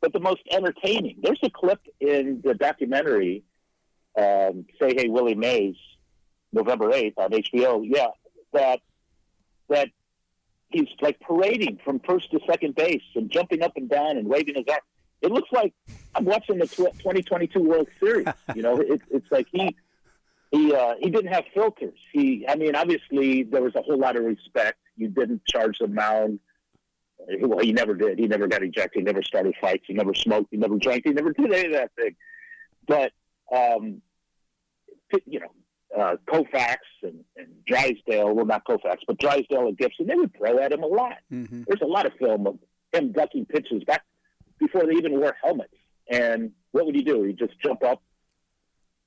[0.00, 1.16] but the most entertaining.
[1.22, 3.44] There's a clip in the documentary,
[4.16, 5.76] um, Say Hey Willie Mays,
[6.52, 8.08] November 8th on HBO, yeah,
[8.52, 8.80] that,
[9.68, 9.88] that
[10.70, 14.54] he's like parading from first to second base and jumping up and down and waving
[14.56, 14.80] his arm.
[15.20, 15.74] It looks like
[16.14, 18.28] I'm watching the 2022 World Series.
[18.54, 19.74] You know, it, it's like he
[20.50, 21.98] he uh, he didn't have filters.
[22.12, 24.78] He, I mean, obviously there was a whole lot of respect.
[24.96, 26.40] You didn't charge the mound.
[27.40, 28.18] Well, he never did.
[28.18, 29.00] He never got ejected.
[29.00, 29.84] He never started fights.
[29.86, 30.48] He never smoked.
[30.50, 31.02] He never drank.
[31.04, 32.16] He never did any of that thing.
[32.86, 33.12] But
[33.54, 34.00] um,
[35.26, 35.52] you know,
[35.96, 40.58] uh, Koufax and, and Drysdale, well, not Koufax, but Drysdale and Gibson, they would throw
[40.58, 41.18] at him a lot.
[41.32, 41.64] Mm-hmm.
[41.66, 42.58] There's a lot of film of
[42.92, 44.04] him ducking pitches back
[44.58, 45.74] before they even wore helmets.
[46.10, 47.22] And what would he do?
[47.24, 48.02] He'd just jump up,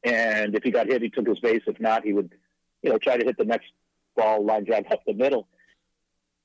[0.03, 1.61] and if he got hit, he took his base.
[1.67, 2.33] If not, he would,
[2.81, 3.67] you know, try to hit the next
[4.15, 5.47] ball line drive up the middle.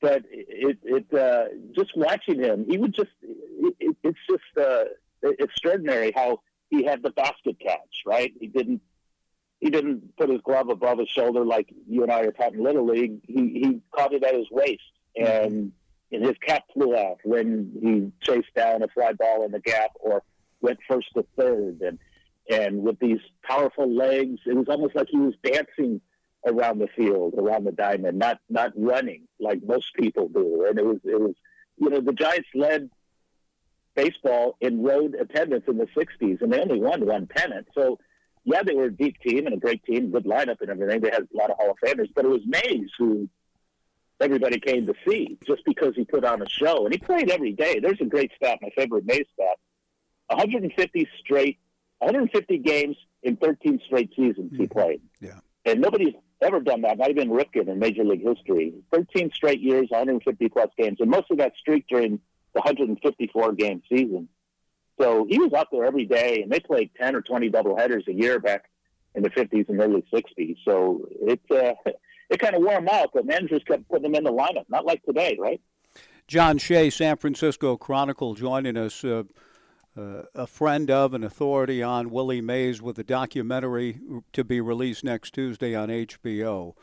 [0.01, 4.85] But it, it, uh, just watching him, he would just, it, it's just uh,
[5.23, 8.33] extraordinary how he had the basket catch, right?
[8.39, 8.83] He didn't,
[9.59, 12.63] he didn't put his glove above his shoulder like you and I are taught in
[12.63, 13.21] Little League.
[13.27, 14.83] He, he caught it at his waist
[15.17, 15.73] and,
[16.13, 19.93] and his cap flew off when he chased down a fly ball in the gap
[19.95, 20.23] or
[20.61, 21.81] went first to third.
[21.81, 21.99] And,
[22.49, 26.01] and with these powerful legs, it was almost like he was dancing
[26.47, 30.65] around the field, around the diamond, not not running like most people do.
[30.69, 31.35] And it was it was
[31.77, 32.91] you know the Giants led
[33.95, 37.67] baseball in road attendance in the '60s, and they only won one pennant.
[37.75, 37.99] So
[38.45, 41.01] yeah, they were a deep team and a great team, good lineup and everything.
[41.01, 43.29] They had a lot of Hall of Famers, but it was Mays who
[44.21, 47.53] everybody came to see just because he put on a show and he played every
[47.53, 47.81] day.
[47.81, 49.59] There's a great stat, my favorite Mays stat:
[50.29, 51.59] 150 straight
[51.99, 54.79] 150 games in 13 straight seasons he mm-hmm.
[54.79, 55.01] played.
[55.21, 55.41] Yeah.
[55.65, 58.75] And nobody's ever done that, not even Ripken in Major League history.
[58.93, 62.21] 13 straight years, 150 plus games, and most of that streak during
[62.55, 64.29] the 154 game season.
[65.01, 68.13] So he was out there every day, and they played 10 or 20 doubleheaders a
[68.13, 68.65] year back
[69.15, 70.57] in the 50s and early 60s.
[70.65, 71.75] So it uh,
[72.31, 74.85] it kind of wore him out, but managers kept putting him in the lineup, not
[74.87, 75.61] like today, right?
[76.27, 79.05] John Shea, San Francisco Chronicle, joining us.
[79.05, 79.25] Uh,
[79.97, 83.99] uh, a friend of, an authority on Willie Mays with a documentary
[84.33, 86.75] to be released next Tuesday on HBO.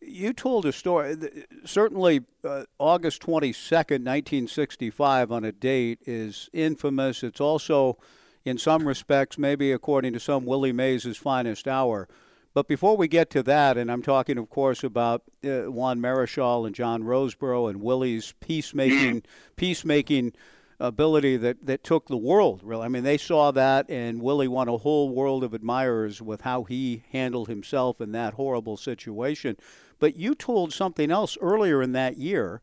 [0.00, 1.16] You told a story,
[1.64, 7.22] certainly uh, August 22nd, 1965, on a date is infamous.
[7.22, 7.98] It's also,
[8.44, 12.08] in some respects, maybe according to some, Willie Mays' finest hour.
[12.54, 16.66] But before we get to that, and I'm talking, of course, about uh, Juan Marichal
[16.66, 19.22] and John Roseboro and Willie's peacemaking,
[19.56, 20.32] peacemaking
[20.80, 22.84] ability that, that took the world, really.
[22.84, 26.64] I mean, they saw that, and Willie won a whole world of admirers with how
[26.64, 29.56] he handled himself in that horrible situation.
[29.98, 32.62] But you told something else earlier in that year.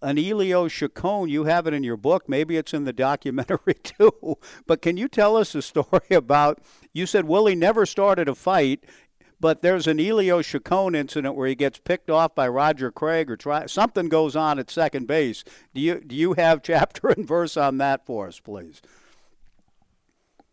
[0.00, 2.28] An Elio Chacon, you have it in your book.
[2.28, 4.38] Maybe it's in the documentary too.
[4.64, 6.60] But can you tell us a story about?
[6.92, 8.84] You said Willie never started a fight,
[9.40, 13.36] but there's an Elio Chacon incident where he gets picked off by Roger Craig or
[13.36, 15.44] try something goes on at second base.
[15.74, 18.82] Do you do you have chapter and verse on that for us, please?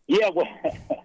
[0.06, 0.46] Yeah, well,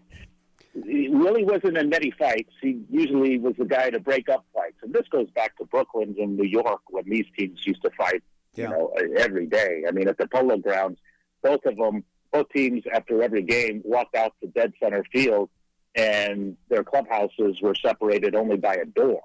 [0.76, 2.52] Willie wasn't in many fights.
[2.62, 6.16] He usually was the guy to break up fights, and this goes back to Brooklyn
[6.20, 8.66] and New York when these teams used to fight, yeah.
[8.66, 9.84] you know, every day.
[9.88, 11.00] I mean, at the Polo Grounds,
[11.42, 15.50] both of them, both teams after every game walked out to dead center field
[15.96, 19.22] and their clubhouses were separated only by a door.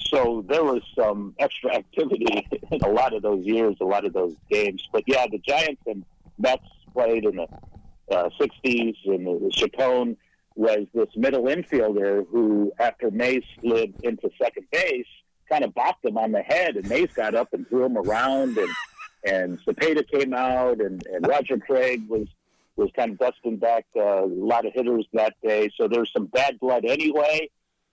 [0.00, 4.12] So there was some extra activity in a lot of those years, a lot of
[4.12, 4.86] those games.
[4.92, 6.04] But yeah, the Giants and
[6.38, 7.48] Mets played in the
[8.10, 10.16] uh, 60s, and the, the
[10.54, 15.06] was this middle infielder who, after Mays slid into second base,
[15.48, 18.58] kind of bopped him on the head, and Mays got up and threw him around,
[18.58, 18.68] and
[19.24, 22.26] and Cepeda came out, and, and Roger Craig was
[22.76, 25.70] was kind of dusting back uh, a lot of hitters that day.
[25.78, 27.50] So there's some bad blood anyway.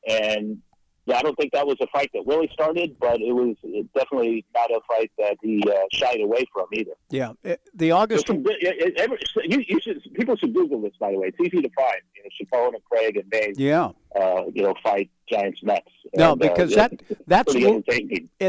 [0.07, 0.61] And
[1.05, 3.55] yeah, I don't think that was a fight that Willie started, but it was
[3.95, 6.91] definitely not a fight that he uh, shied away from either.
[7.09, 7.33] Yeah,
[7.73, 8.27] the August.
[8.27, 11.27] Some, it, it, you, you, should people should Google this by the way.
[11.29, 12.01] It's easy to find.
[12.15, 13.57] You know, Chacon and Craig and Mays.
[13.57, 13.89] Yeah.
[14.15, 15.87] Uh, you know, fight Giants Mets.
[16.15, 17.55] No, and, uh, because uh, that that's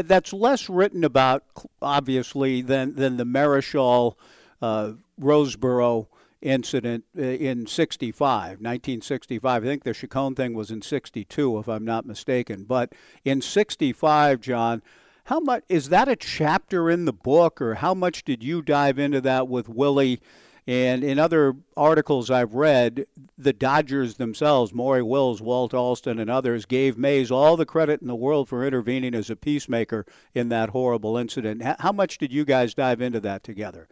[0.07, 1.43] that's less written about
[1.81, 4.17] obviously than than the Marichal
[4.61, 6.07] uh, Roseboro
[6.41, 9.63] incident uh, in 65, 1965.
[9.63, 12.63] I think the Chacon thing was in 62, if I'm not mistaken.
[12.63, 14.81] But in 65, John,
[15.25, 18.99] how much is that a chapter in the book, or how much did you dive
[18.99, 20.19] into that with Willie?
[20.67, 23.05] And in other articles I've read,
[23.37, 28.07] the Dodgers themselves, Maury Wills, Walt Alston, and others, gave Mays all the credit in
[28.07, 31.63] the world for intervening as a peacemaker in that horrible incident.
[31.79, 33.87] How much did you guys dive into that together?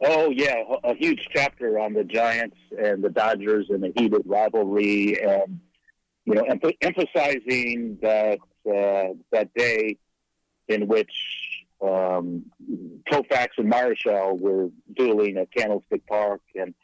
[0.00, 5.20] Oh yeah, a huge chapter on the Giants and the Dodgers and the heated rivalry,
[5.20, 5.60] and
[6.24, 9.98] you know, em- emphasizing that uh, that day
[10.68, 11.12] in which
[11.82, 12.44] um,
[13.10, 16.74] Koufax and Marichal were dueling at Candlestick Park, and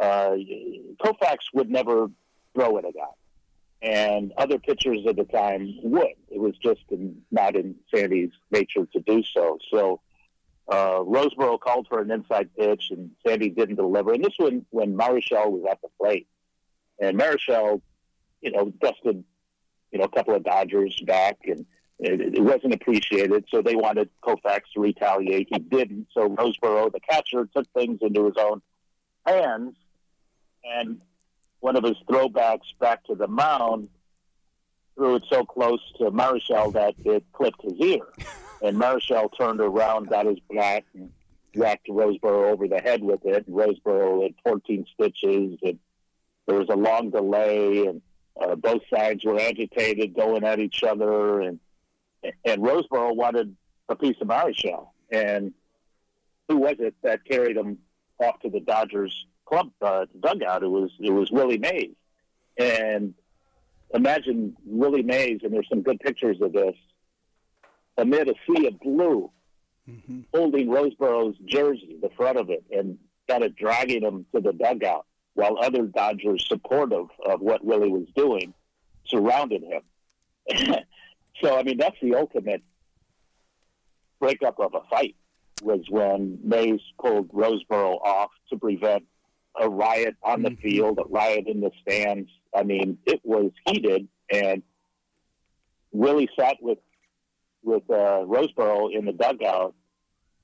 [0.00, 0.32] uh,
[1.04, 2.10] Koufax would never
[2.54, 6.14] throw at a guy, and other pitchers at the time would.
[6.30, 9.58] It was just in, not in Sandy's nature to do so.
[9.70, 10.00] So
[10.68, 14.12] uh, Roseboro called for an inside pitch, and Sandy didn't deliver.
[14.12, 16.26] And this one, when Marichal was at the plate,
[16.98, 17.82] and Marichal,
[18.40, 19.24] you know, dusted,
[19.90, 21.66] you know, a couple of Dodgers back, and
[21.98, 23.44] it, it wasn't appreciated.
[23.50, 25.48] So they wanted Koufax to retaliate.
[25.50, 26.08] He didn't.
[26.12, 28.62] So Roseboro, the catcher, took things into his own
[29.26, 29.74] hands,
[30.64, 31.00] and
[31.60, 33.88] one of his throwbacks back to the mound
[34.94, 38.06] threw it so close to Marichal that it clipped his ear.
[38.64, 41.10] And Marichal turned around, got his bat, and
[41.54, 43.46] whacked Roseboro over the head with it.
[43.46, 45.78] And Roseboro had 14 stitches, and
[46.46, 48.00] there was a long delay, and
[48.40, 51.60] uh, both sides were agitated, going at each other, and
[52.46, 53.54] and Roseboro wanted
[53.90, 54.88] a piece of Marichal.
[55.12, 55.52] And
[56.48, 57.76] who was it that carried him
[58.18, 60.62] off to the Dodgers club uh, dugout?
[60.62, 61.94] It was it was Willie Mays,
[62.56, 63.12] and
[63.92, 66.76] imagine Willie Mays, and there's some good pictures of this
[67.96, 69.30] amid a sea of blue,
[69.88, 70.20] mm-hmm.
[70.32, 75.06] holding Roseboro's jersey, the front of it, and kind of dragging him to the dugout
[75.34, 78.54] while other Dodgers supportive of what Willie was doing
[79.06, 79.82] surrounded him.
[81.42, 82.62] so, I mean, that's the ultimate
[84.20, 85.16] breakup of a fight
[85.62, 89.04] was when Mays pulled Roseboro off to prevent
[89.60, 90.62] a riot on the mm-hmm.
[90.62, 92.30] field, a riot in the stands.
[92.54, 94.62] I mean, it was heated, and
[95.92, 96.78] Willie sat with
[97.64, 99.74] with uh, Roseboro in the dugout,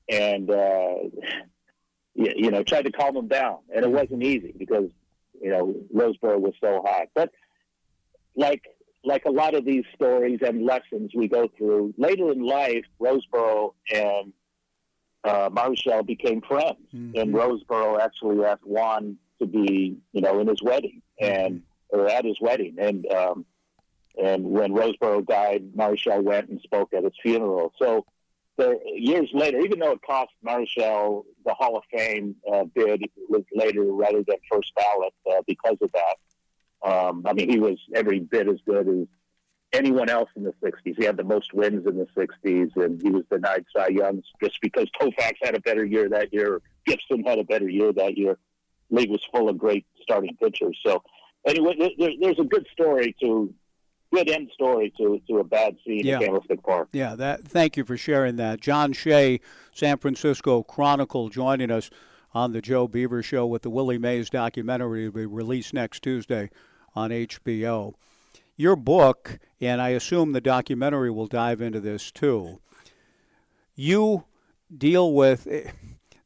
[0.08, 0.94] and uh,
[2.14, 4.90] you, you know tried to calm him down, and it wasn't easy because
[5.40, 7.08] you know Roseboro was so hot.
[7.14, 7.30] But
[8.34, 8.64] like
[9.04, 13.74] like a lot of these stories and lessons we go through later in life, Roseboro
[13.92, 14.32] and
[15.24, 17.20] uh, Marichal became friends, Mhm.
[17.20, 21.02] and Roseboro actually asked Juan to be, you know, in his wedding.
[21.20, 21.62] And
[21.92, 23.44] or at his wedding, and um,
[24.22, 27.72] and when Roseboro died, Marichal went and spoke at his funeral.
[27.78, 28.06] So,
[28.94, 33.84] years later, even though it cost Marichal the Hall of Fame uh, bid was later
[33.84, 36.16] rather than first ballot uh, because of that.
[36.82, 39.06] Um, I mean, he was every bit as good as
[39.72, 40.94] anyone else in the 60s.
[40.96, 44.58] He had the most wins in the 60s, and he was denied Cy Youngs just
[44.60, 46.60] because Koufax had a better year that year.
[46.86, 48.38] Gibson had a better year that year.
[48.90, 50.78] League was full of great starting pitchers.
[50.84, 51.02] So,
[51.46, 53.54] anyway, there, there's a good story to
[54.12, 56.16] good end story to to a bad scene Yeah.
[56.16, 56.88] at Candlestick Park.
[56.92, 57.44] Yeah, that.
[57.44, 59.40] Thank you for sharing that, John Shea,
[59.72, 61.90] San Francisco Chronicle, joining us
[62.32, 66.50] on the Joe Beaver Show with the Willie Mays documentary to be released next Tuesday
[66.94, 67.94] on HBO.
[68.56, 72.60] Your book, and I assume the documentary will dive into this too.
[73.74, 74.24] You
[74.76, 75.48] deal with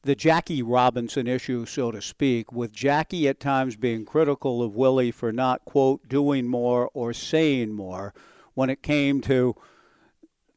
[0.04, 5.10] the Jackie Robinson issue, so to speak, with Jackie at times being critical of Willie
[5.10, 8.12] for not, quote, doing more or saying more
[8.52, 9.56] when it came to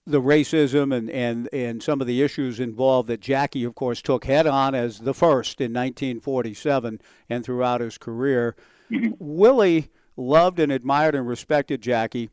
[0.05, 4.25] the racism and, and, and some of the issues involved that Jackie, of course, took
[4.25, 8.55] head on as the first in 1947 and throughout his career.
[8.91, 9.11] Mm-hmm.
[9.17, 12.29] Willie loved and admired and respected Jackie,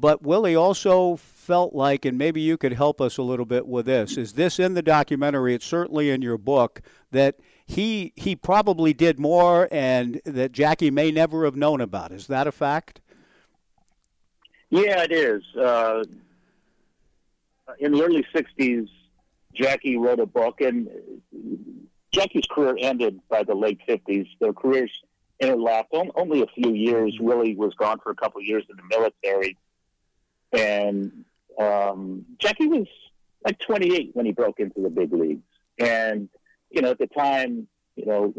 [0.00, 3.86] but Willie also felt like, and maybe you could help us a little bit with
[3.86, 5.54] this, is this in the documentary?
[5.54, 7.36] It's certainly in your book that
[7.66, 12.12] he he probably did more and that Jackie may never have known about.
[12.12, 13.00] Is that a fact?
[14.70, 15.42] Yeah, it is.
[15.56, 16.04] Uh,
[17.78, 18.88] in the early '60s,
[19.54, 20.88] Jackie wrote a book, and
[22.12, 24.28] Jackie's career ended by the late '50s.
[24.40, 24.90] Their careers
[25.40, 27.16] interlocked only a few years.
[27.20, 29.56] Willie was gone for a couple of years in the military,
[30.52, 31.24] and
[31.60, 32.86] um, Jackie was
[33.44, 35.42] like 28 when he broke into the big leagues.
[35.78, 36.28] And
[36.70, 38.34] you know, at the time, you know,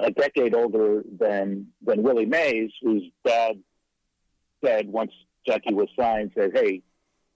[0.00, 3.60] a decade older than than Willie Mays, whose dad
[4.64, 5.12] said once
[5.46, 6.82] Jackie was signed, said, "Hey,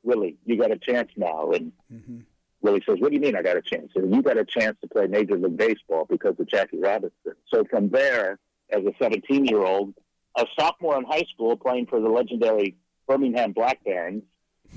[0.02, 2.20] Willie, you got a chance now." And Mm-hmm.
[2.62, 4.76] Willie says, "What do you mean I got a chance?" And you got a chance
[4.80, 7.34] to play Major League Baseball because of Jackie Robinson.
[7.52, 8.38] So from there,
[8.70, 9.92] as a 17-year-old,
[10.36, 12.76] a sophomore in high school, playing for the legendary
[13.06, 14.24] Birmingham Black Barons,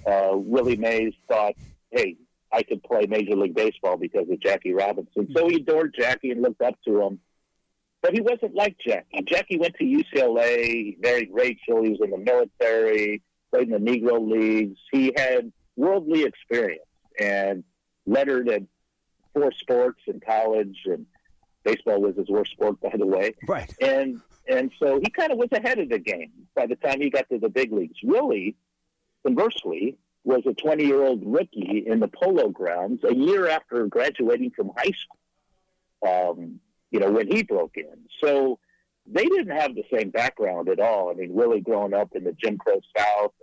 [0.05, 1.55] uh, Willie Mays thought,
[1.91, 2.17] "Hey,
[2.51, 6.41] I could play Major League Baseball because of Jackie Robinson." So he adored Jackie and
[6.41, 7.19] looked up to him.
[8.01, 9.23] But he wasn't like Jackie.
[9.23, 13.21] Jackie went to UCLA, he married Rachel, he was in the military,
[13.51, 14.79] played in the Negro Leagues.
[14.91, 16.83] He had worldly experience
[17.19, 17.63] and
[18.05, 18.63] lettered at
[19.33, 21.05] four sports in college, and
[21.63, 23.33] baseball was his worst sport, by the way.
[23.47, 23.73] Right.
[23.81, 27.09] And and so he kind of was ahead of the game by the time he
[27.09, 27.97] got to the big leagues.
[28.03, 28.55] Willie,
[29.25, 34.51] conversely, was a 20 year old rookie in the polo grounds a year after graduating
[34.51, 35.19] from high school.
[36.05, 36.59] Um,
[36.91, 38.05] you know, when he broke in.
[38.23, 38.59] So
[39.05, 41.09] they didn't have the same background at all.
[41.09, 43.33] I mean, Willie growing up in the Jim Crow South,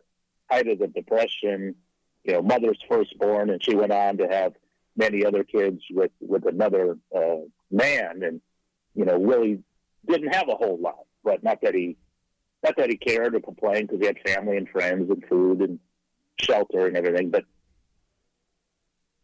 [0.50, 1.74] height of the Depression,
[2.22, 4.54] you know, mother's firstborn, and she went on to have
[4.96, 7.36] many other kids with with another uh,
[7.70, 8.22] man.
[8.22, 8.40] And
[8.94, 9.62] you know, Willie
[10.06, 11.96] didn't have a whole lot, but not that he
[12.62, 15.78] not that he cared or complained because he had family and friends and food and
[16.40, 17.30] shelter and everything.
[17.30, 17.44] But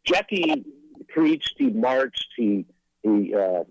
[0.05, 0.65] Jackie
[1.09, 2.67] preached, he marched, he
[3.03, 3.65] he uh,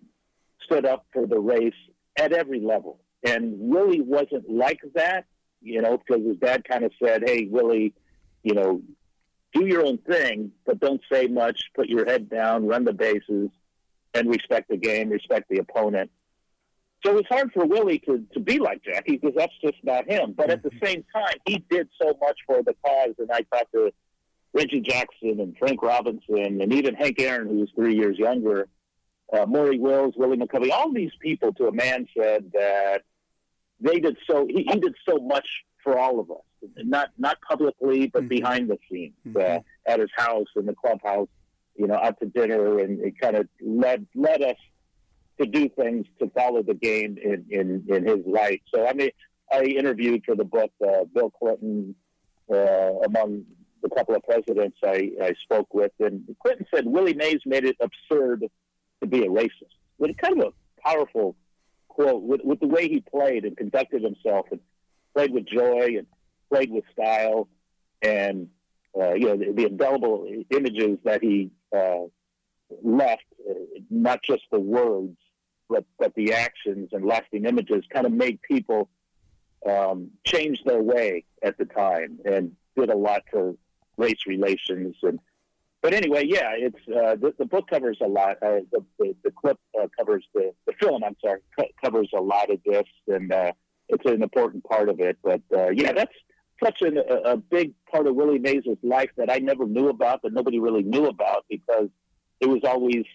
[0.64, 1.74] stood up for the race
[2.18, 3.00] at every level.
[3.24, 5.26] And Willie wasn't like that,
[5.62, 7.94] you know, because his dad kind of said, "Hey, Willie,
[8.44, 8.82] you know,
[9.54, 11.62] do your own thing, but don't say much.
[11.76, 13.50] Put your head down, run the bases,
[14.14, 16.12] and respect the game, respect the opponent."
[17.06, 20.34] So it's hard for Willie to, to be like Jackie because that's just not him.
[20.36, 23.16] But at the same time, he did so much for the cause.
[23.20, 23.92] And I talked to
[24.54, 28.68] Reggie Jackson and Frank Robinson and even Hank Aaron, who was three years younger,
[29.32, 30.72] uh, Maury Wills, Willie McCovey.
[30.72, 33.04] All these people, to a man, said that
[33.80, 34.46] they did so.
[34.48, 35.48] He, he did so much
[35.84, 36.38] for all of us,
[36.78, 38.30] not not publicly, but Mhm.
[38.30, 39.64] behind the scenes, uh, Mhm.
[39.86, 41.30] at his house in the clubhouse,
[41.78, 44.58] you know, out to dinner, and it kind of led led us
[45.40, 48.62] to do things to follow the game in, in, in his light.
[48.74, 49.10] So I mean,
[49.52, 51.96] I interviewed for the book uh, Bill Clinton
[52.52, 53.44] uh, among
[53.82, 57.78] the couple of presidents I, I spoke with, and Clinton said Willie Mays made it
[57.80, 58.44] absurd
[59.02, 59.76] to be a racist.
[59.98, 61.36] With kind of a powerful
[61.88, 64.60] quote with, with the way he played and conducted himself, and
[65.16, 66.08] played with joy and
[66.52, 67.48] played with style,
[68.02, 68.50] and
[69.00, 72.04] uh, you know the, the indelible images that he uh,
[72.84, 73.54] left, uh,
[73.90, 75.18] not just the words,
[75.70, 78.90] but but the actions and lasting images, kind of made people
[79.68, 83.56] um, change their way at the time and did a lot for
[83.98, 85.20] race relations and
[85.82, 88.38] but anyway, yeah, it's uh, the, the book covers a lot.
[88.44, 91.04] Uh, the, the the clip uh, covers the the film.
[91.06, 93.54] I'm sorry, co- covers a lot of this, and uh,
[93.88, 95.18] it's an important part of it.
[95.24, 96.14] But uh, yeah, that's
[96.62, 100.22] such an, a, a big part of Willie Mays' life that I never knew about,
[100.24, 101.88] that nobody really knew about, because
[102.42, 103.06] it was always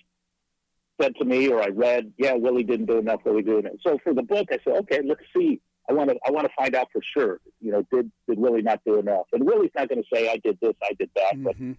[1.01, 3.21] said to me or I read, yeah, Willie didn't do enough.
[3.25, 3.75] Willie did enough.
[3.87, 5.61] So for the book, I said, okay, let's see.
[5.89, 7.41] I want to I want to find out for sure.
[7.61, 9.27] You know, did did Willie not do enough?
[9.33, 11.77] And Willie's not going to say I did this, I did that, but Mhm.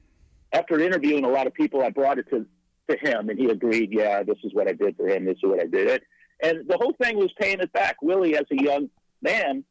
[0.54, 2.46] after interviewing a lot of people, I brought it to,
[2.90, 5.44] to him, and he agreed, yeah, this is what I did for him, this is
[5.50, 6.04] what I did.
[6.44, 7.96] And the whole thing was paying it back.
[8.04, 8.90] Willie, as a young
[9.24, 9.64] man,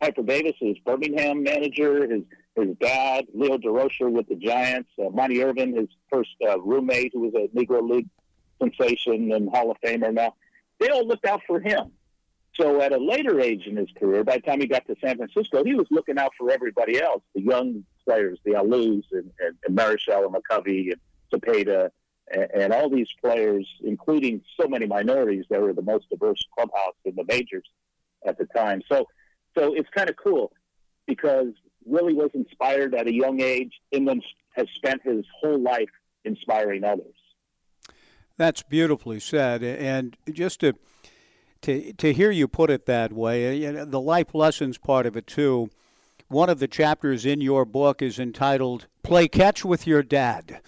[0.00, 2.22] Piper Davis, his Birmingham manager, his
[2.56, 7.20] his dad, Leo Durocher with the Giants, uh, Monte Irvin, his first uh, roommate, who
[7.20, 8.08] was a Negro League
[8.60, 10.34] sensation and Hall of Famer now,
[10.78, 11.92] they all looked out for him.
[12.54, 15.16] So at a later age in his career, by the time he got to San
[15.16, 19.56] Francisco, he was looking out for everybody else, the young players, the Alous and, and,
[19.66, 21.00] and Marichal and McCovey and
[21.32, 21.90] Cepeda
[22.32, 25.44] and, and all these players, including so many minorities.
[25.48, 27.68] They were the most diverse clubhouse in the majors
[28.26, 28.82] at the time.
[28.90, 29.06] So,
[29.56, 30.52] so it's kind of cool
[31.06, 31.48] because
[31.84, 34.20] Willie was inspired at a young age and then
[34.56, 35.88] has spent his whole life
[36.24, 37.14] inspiring others.
[38.36, 39.62] That's beautifully said.
[39.62, 40.74] And just to
[41.62, 45.06] to to hear you put it that way, uh, you know, the life lessons part
[45.06, 45.70] of it too.
[46.28, 50.60] One of the chapters in your book is entitled "Play Catch with Your Dad,"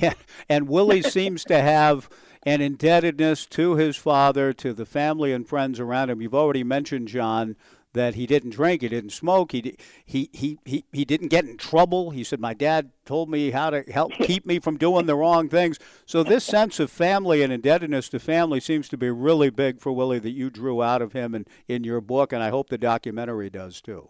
[0.48, 2.08] and Willie seems to have
[2.44, 6.22] an indebtedness to his father, to the family and friends around him.
[6.22, 7.56] You've already mentioned John
[7.92, 11.56] that he didn't drink, he didn't smoke, he he he he, he didn't get in
[11.56, 12.10] trouble.
[12.10, 15.48] He said, "My dad told me how to help keep me from doing the wrong
[15.48, 19.80] things." So this sense of family and indebtedness to family seems to be really big
[19.80, 22.68] for Willie that you drew out of him and in your book, and I hope
[22.68, 24.08] the documentary does too.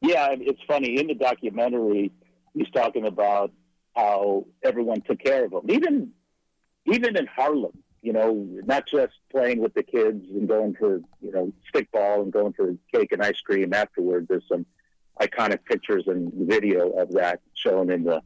[0.00, 0.98] Yeah, it's funny.
[0.98, 2.12] In the documentary,
[2.54, 3.52] he's talking about
[3.94, 6.12] how everyone took care of him, even
[6.86, 7.82] even in Harlem.
[8.06, 12.32] You know, not just playing with the kids and going for you know stickball and
[12.32, 14.28] going for cake and ice cream afterward.
[14.28, 14.64] There's some
[15.20, 18.22] iconic pictures and video of that shown in the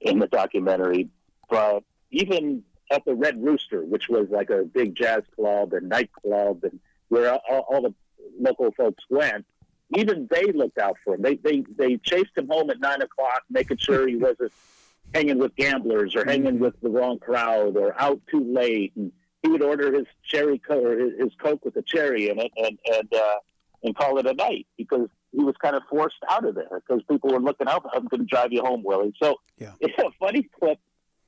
[0.00, 1.08] in the documentary.
[1.50, 2.62] But even
[2.92, 7.34] at the Red Rooster, which was like a big jazz club and nightclub, and where
[7.34, 7.94] all, all the
[8.38, 9.44] local folks went,
[9.96, 11.22] even they looked out for him.
[11.22, 14.52] They they they chased him home at nine o'clock, making sure he wasn't
[15.14, 18.92] hanging with gamblers or hanging with the wrong crowd or out too late.
[18.96, 22.38] And he would order his cherry co- or his, his coke with a cherry in
[22.38, 23.36] it and and uh,
[23.82, 27.02] and call it a night because he was kind of forced out of there because
[27.10, 27.84] people were looking out.
[27.92, 29.14] I'm going to drive you home, Willie.
[29.22, 29.72] So Yeah.
[29.80, 30.78] it's a funny clip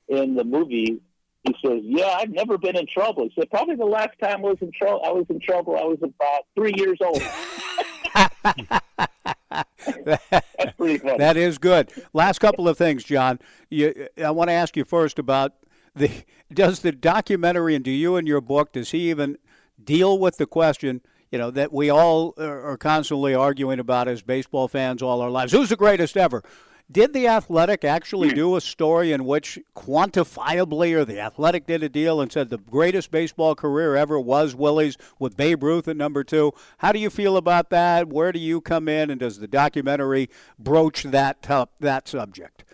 [0.08, 1.00] in the movie.
[1.44, 4.48] He says, "Yeah, I've never been in trouble." He said, "Probably the last time I
[4.48, 5.76] was in trouble, I was in trouble.
[5.76, 7.22] I was about three years old."
[8.44, 8.80] That's.
[11.18, 11.90] That is good.
[12.12, 13.38] Last couple of things, John.
[13.68, 15.54] You, I want to ask you first about
[15.94, 16.10] the.
[16.52, 19.38] Does the documentary and do you in your book does he even
[19.82, 21.00] deal with the question?
[21.30, 25.52] You know that we all are constantly arguing about as baseball fans all our lives.
[25.52, 26.42] Who's the greatest ever?
[26.90, 28.34] Did the Athletic actually hmm.
[28.34, 32.58] do a story in which quantifiably, or the Athletic did a deal and said the
[32.58, 36.52] greatest baseball career ever was Willie's with Babe Ruth at number two?
[36.78, 38.08] How do you feel about that?
[38.08, 41.42] Where do you come in, and does the documentary broach that
[41.80, 42.64] that subject?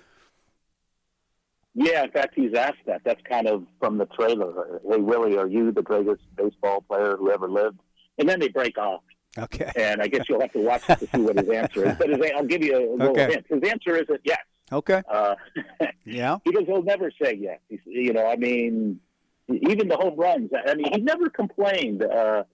[1.74, 3.02] Yeah, in fact, he's asked that.
[3.04, 4.80] That's kind of from the trailer.
[4.88, 7.80] Hey, Willie, are you the greatest baseball player who ever lived?
[8.18, 9.02] And then they break off.
[9.38, 9.70] Okay.
[9.76, 11.96] And I guess you'll have to watch it to see what his answer is.
[11.96, 13.32] But his, I'll give you a little Okay.
[13.32, 13.46] hint.
[13.48, 14.38] His answer isn't yes.
[14.72, 15.02] Okay.
[15.08, 15.34] Uh,
[16.04, 16.38] Yeah.
[16.44, 17.58] because he'll never say yes.
[17.68, 19.00] He's, you know, I mean,
[19.48, 20.50] even the home runs.
[20.66, 22.02] I mean, he never complained.
[22.02, 22.44] Uh,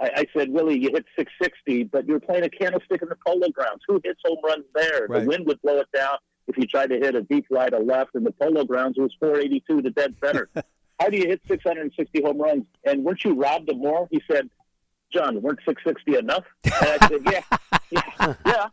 [0.00, 3.48] I, I said, Willie, you hit 660, but you're playing a candlestick in the polo
[3.50, 3.82] grounds.
[3.88, 5.06] Who hits home runs there?
[5.08, 5.20] Right.
[5.22, 6.16] The wind would blow it down
[6.46, 8.14] if you tried to hit a deep right or left.
[8.14, 10.48] In the polo grounds, it was 482 to dead center.
[11.00, 12.64] How do you hit 660 home runs?
[12.84, 14.06] And weren't you robbed of more?
[14.12, 14.48] He said,
[15.14, 16.44] John, weren't 660 enough?
[16.64, 17.58] And I said, yeah,
[17.90, 18.68] yeah, yeah,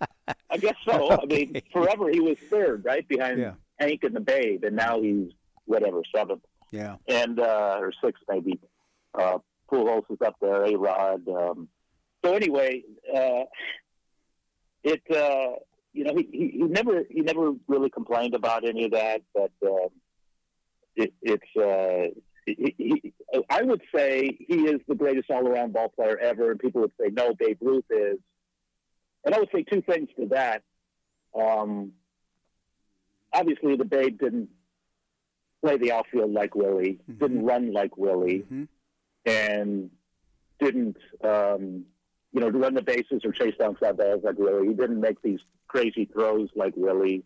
[0.49, 1.11] I guess so.
[1.11, 3.53] I mean, forever he was third, right behind Yeah.
[3.79, 5.31] Hank and the Babe, and now he's
[5.65, 6.95] whatever seventh Yeah.
[7.07, 8.59] and uh, or sixth maybe.
[9.13, 9.37] Uh,
[9.71, 11.27] Pujols is up there, A Rod.
[11.27, 11.67] Um,
[12.25, 12.83] so anyway,
[13.15, 13.43] uh,
[14.83, 15.53] it uh,
[15.93, 19.51] you know he, he, he never he never really complained about any of that, but
[19.65, 19.89] um,
[20.95, 21.55] it, it's.
[21.55, 23.13] Uh, he, he,
[23.49, 27.09] I would say he is the greatest all-around ball player ever, and people would say
[27.11, 28.17] no, Babe Ruth is.
[29.23, 30.63] And I would say two things to that.
[31.39, 31.91] Um,
[33.33, 34.49] obviously, the Babe didn't
[35.63, 38.67] play the outfield like Willie, didn't run like Willie, Mhm.
[39.25, 39.91] and
[40.59, 41.85] didn't um,
[42.33, 44.67] you know run the bases or chase down fly balls like Willie.
[44.69, 47.23] He didn't make these crazy throws like Willie.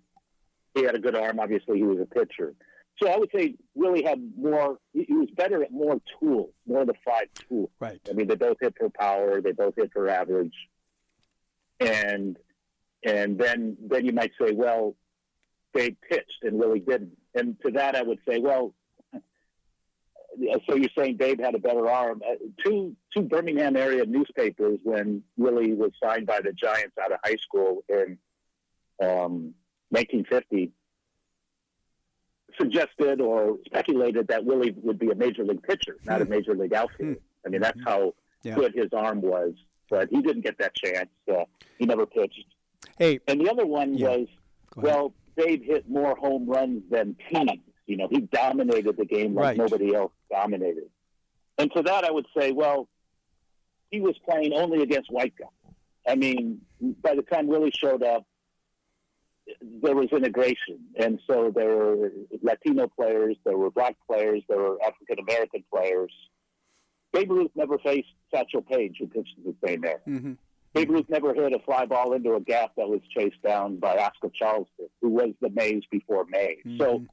[0.74, 1.40] he had a good arm.
[1.40, 2.54] Obviously, he was a pitcher.
[3.02, 4.78] So I would say Willie had more.
[4.94, 7.70] He was better at more tools, more of the five tools.
[7.80, 8.00] Right.
[8.10, 9.42] I mean, they both hit for power.
[9.42, 10.54] They both hit for average.
[11.80, 12.38] And
[13.04, 14.96] and then then you might say, well,
[15.74, 17.18] they pitched and Willie didn't.
[17.34, 18.74] And to that, I would say, well,
[20.68, 22.22] so you're saying Babe had a better arm.
[22.26, 27.20] Uh, two two Birmingham area newspapers when Willie was signed by the Giants out of
[27.24, 28.18] high school in
[29.02, 29.54] um,
[29.90, 30.72] 1950
[32.60, 36.74] suggested or speculated that Willie would be a major league pitcher, not a major league
[36.74, 37.20] outfielder.
[37.46, 38.56] I mean, that's how Yeah.
[38.56, 39.54] good his arm was.
[39.90, 41.10] But he didn't get that chance.
[41.32, 41.46] Uh,
[41.78, 42.46] he never pitched.
[42.98, 44.10] Hey, And the other one Yeah.
[44.18, 44.28] was,
[44.76, 47.62] well, Babe hit more home runs than teams.
[47.88, 49.58] You know, he dominated the game like Right.
[49.58, 50.90] nobody else dominated.
[51.58, 52.88] And to that, I would say, well,
[53.92, 55.50] he was playing only against white guys.
[56.08, 56.62] I mean,
[57.02, 58.26] by the time Willie showed up,
[59.82, 64.78] there was integration, and so there were Latino players, there were black players, there were
[64.86, 66.12] African American players.
[67.14, 70.00] Babe Ruth never faced Satchel Paige, who pitched the same era.
[70.08, 70.38] mhm.
[70.74, 73.96] Babe Ruth never hit a fly ball into a gap that was chased down by
[73.98, 76.60] Oscar Charleston, who was the Mays before Mays.
[76.78, 77.08] So, Mhm.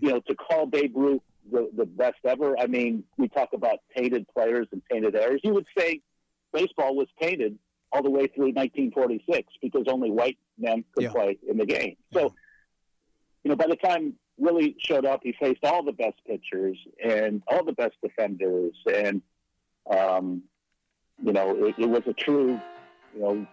[0.00, 3.80] you know, to call Babe Ruth the, the best ever, I mean, we talk about
[3.96, 5.40] tainted players and tainted errors.
[5.42, 6.00] You would say
[6.52, 7.58] baseball was tainted
[7.92, 11.10] all the way through 1946 because only white men could Yeah.
[11.12, 11.96] play in the game.
[12.10, 12.20] Yeah.
[12.22, 12.34] So,
[13.44, 17.42] you know, by the time Willie showed up, he faced all the best pitchers and
[17.48, 19.20] all the best defenders, and
[19.90, 20.42] um,
[21.22, 22.58] you know, it, it was a true,
[23.14, 23.46] you know,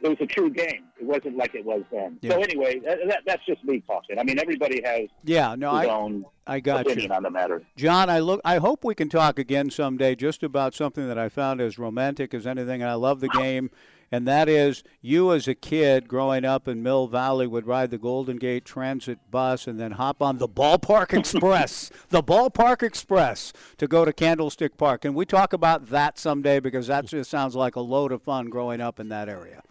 [0.00, 0.84] it was a true game.
[1.00, 2.18] It wasn't like it was then.
[2.20, 2.32] Yeah.
[2.32, 4.18] So anyway, that, that, that's just me talking.
[4.18, 7.08] I mean, everybody has Yeah, no, I own I got you.
[7.10, 7.62] on the matter.
[7.76, 8.40] John, I look.
[8.44, 12.32] I hope we can talk again someday, just about something that I found as romantic
[12.32, 12.80] as anything.
[12.80, 13.70] And I love the game,
[14.10, 17.98] and that is you as a kid growing up in Mill Valley would ride the
[17.98, 23.86] Golden Gate Transit bus and then hop on the Ballpark Express, the Ballpark Express, to
[23.86, 25.04] go to Candlestick Park.
[25.04, 28.48] And we talk about that someday because that just sounds like a load of fun
[28.48, 29.62] growing up in that area.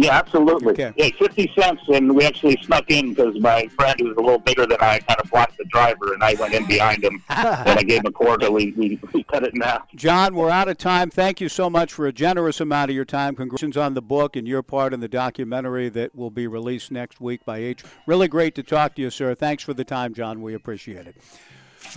[0.00, 0.74] Yeah, absolutely.
[0.74, 0.92] Okay.
[0.96, 4.38] Yeah, 50 cents, and we actually snuck in because my friend, who was a little
[4.38, 7.68] bigger than I, kind of blocked the driver, and I went in behind him, and
[7.80, 8.48] I gave him a quarter.
[8.52, 9.88] We, we, we cut it in half.
[9.96, 11.10] John, we're out of time.
[11.10, 13.34] Thank you so much for a generous amount of your time.
[13.34, 17.20] Congratulations on the book and your part in the documentary that will be released next
[17.20, 17.82] week by H.
[18.06, 19.34] Really great to talk to you, sir.
[19.34, 20.42] Thanks for the time, John.
[20.42, 21.16] We appreciate it.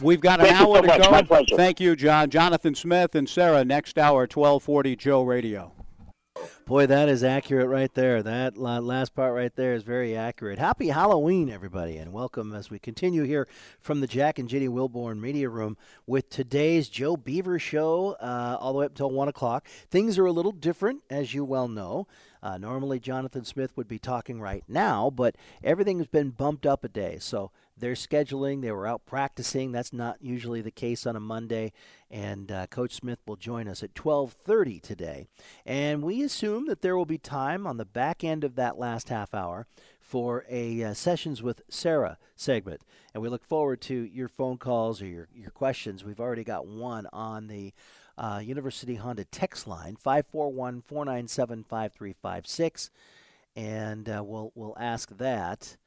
[0.02, 1.04] We've got an Thank hour so to much.
[1.04, 1.12] go.
[1.12, 1.56] My pleasure.
[1.56, 2.32] Thank you, John.
[2.32, 5.72] Jonathan Smith and Sarah, next hour, 1240 Joe Radio.
[6.66, 8.24] Boy, that is accurate right there.
[8.24, 10.60] That last part right there is very accurate.
[10.60, 13.48] Happy Halloween, everybody, and welcome as we continue here
[13.80, 15.76] from the Jack and Ginny Wilborn Media Room
[16.08, 19.68] with today's Joe Beaver Show, uh, all the way up until 1 o'clock.
[19.90, 22.08] Things are a little different, as you well know.
[22.42, 26.86] Uh, normally, Jonathan Smith would be talking right now, but everything has been bumped up
[26.86, 27.18] a day.
[27.20, 27.52] So
[27.82, 28.62] they're scheduling.
[28.62, 29.72] They were out practicing.
[29.72, 31.74] That's not usually the case on a Monday.
[32.10, 35.28] And uh, Coach Smith will join us at 12:30 today.
[35.66, 39.10] And we assume that there will be time on the back end of that last
[39.10, 39.68] half hour
[40.00, 42.82] for a uh, sessions with Sarah segment.
[43.14, 46.04] And we look forward to your phone calls or your, your questions.
[46.04, 47.74] We've already got one on the
[48.18, 52.90] uh, University Honda text line 541 497 5356.
[53.56, 55.78] And uh, we'll, we'll ask that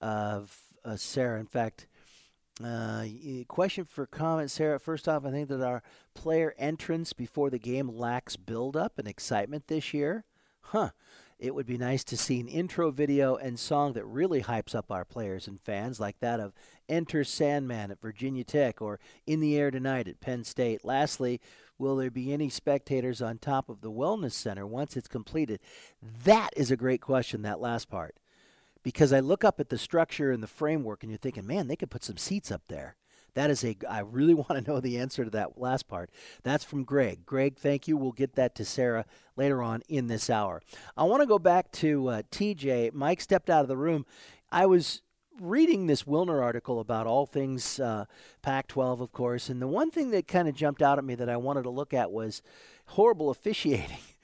[0.00, 1.40] of uh, Sarah.
[1.40, 1.86] In fact,
[2.64, 3.04] uh,
[3.48, 4.80] question for comment, Sarah.
[4.80, 5.82] First off, I think that our
[6.14, 10.24] player entrance before the game lacks build-up and excitement this year.
[10.60, 10.90] Huh.
[11.38, 14.90] It would be nice to see an intro video and song that really hypes up
[14.90, 16.54] our players and fans, like that of
[16.88, 20.82] Enter Sandman at Virginia Tech or In the Air Tonight at Penn State.
[20.82, 21.42] Lastly,
[21.76, 25.60] will there be any spectators on top of the Wellness Center once it's completed?
[26.24, 28.16] That is a great question, that last part
[28.86, 31.74] because I look up at the structure and the framework, and you're thinking, man, they
[31.74, 32.94] could put some seats up there.
[33.34, 33.76] That is a.
[33.90, 36.08] I really want to know the answer to that last part.
[36.44, 37.26] That's from Greg.
[37.26, 37.96] Greg, thank you.
[37.96, 40.62] We'll get that to Sarah later on in this hour.
[40.96, 42.94] I want to go back to uh, TJ.
[42.94, 44.06] Mike stepped out of the room.
[44.52, 45.02] I was
[45.40, 48.04] reading this Wilner article about all things uh,
[48.40, 51.16] Pac 12, of course, and the one thing that kind of jumped out at me
[51.16, 52.40] that I wanted to look at was
[52.90, 53.98] horrible officiating.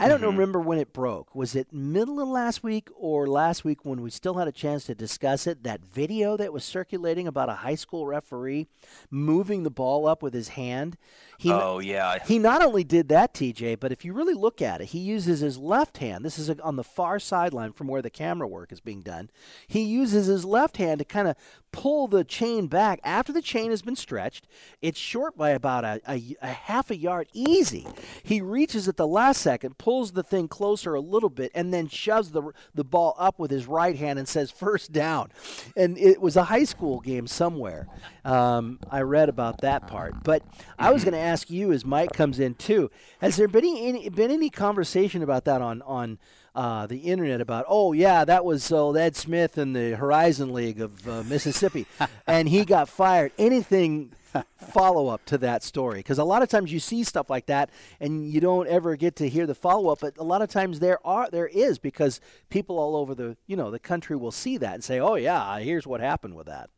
[0.00, 0.26] I don't mm-hmm.
[0.26, 1.34] remember when it broke.
[1.34, 4.84] Was it middle of last week or last week when we still had a chance
[4.84, 5.64] to discuss it?
[5.64, 8.68] That video that was circulating about a high school referee
[9.10, 10.96] moving the ball up with his hand.
[11.40, 14.80] He, oh yeah, he not only did that, TJ, but if you really look at
[14.80, 16.24] it, he uses his left hand.
[16.24, 19.30] This is on the far sideline from where the camera work is being done.
[19.68, 21.36] He uses his left hand to kind of
[21.70, 24.48] pull the chain back after the chain has been stretched.
[24.82, 27.86] It's short by about a, a, a half a yard easy.
[28.24, 31.86] He reaches at the last second, pulls the thing closer a little bit and then
[31.86, 35.30] shoves the the ball up with his right hand and says first down.
[35.76, 37.86] And it was a high school game somewhere.
[38.24, 40.24] Um, I read about that part.
[40.24, 40.42] But
[40.78, 42.90] I was going to ask you as Mike comes in too.
[43.20, 46.18] Has there been any been any conversation about that on on
[46.58, 50.80] uh, the internet about, oh yeah, that was uh, Ed Smith in the Horizon League
[50.80, 51.86] of uh, Mississippi,
[52.26, 53.30] and he got fired.
[53.38, 54.10] Anything
[54.56, 56.00] follow up to that story?
[56.00, 57.70] Because a lot of times you see stuff like that,
[58.00, 60.00] and you don't ever get to hear the follow up.
[60.00, 62.20] But a lot of times there are there is because
[62.50, 65.60] people all over the you know the country will see that and say, oh yeah,
[65.60, 66.70] here's what happened with that.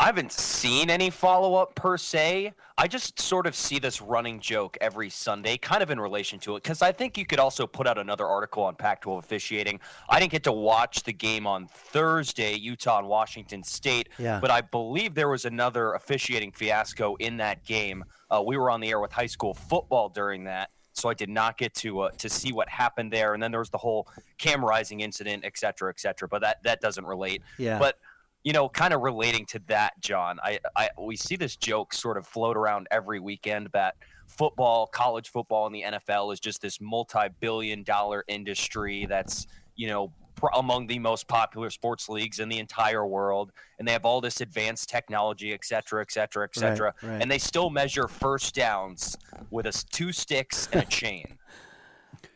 [0.00, 2.52] I haven't seen any follow up per se.
[2.76, 6.54] I just sort of see this running joke every Sunday, kind of in relation to
[6.54, 9.80] it, because I think you could also put out another article on Pac 12 officiating.
[10.08, 14.38] I didn't get to watch the game on Thursday, Utah and Washington State, Yeah.
[14.38, 18.04] but I believe there was another officiating fiasco in that game.
[18.30, 20.70] Uh, we were on the air with high school football during that.
[20.92, 23.60] So I did not get to uh, to see what happened there, and then there
[23.60, 26.26] was the whole Cam Rising incident, et cetera, et cetera.
[26.26, 27.40] But that that doesn't relate.
[27.56, 27.78] Yeah.
[27.78, 28.00] But
[28.44, 32.16] you know, kind of relating to that, John, I, I we see this joke sort
[32.16, 36.80] of float around every weekend that football, college football, and the NFL is just this
[36.80, 43.06] multi-billion-dollar industry that's you know pr- among the most popular sports leagues in the entire
[43.06, 47.20] world, and they have all this advanced technology, et cetera, et cetera, et cetera, right.
[47.20, 49.16] and they still measure first downs
[49.50, 51.38] with a s- two sticks and a chain.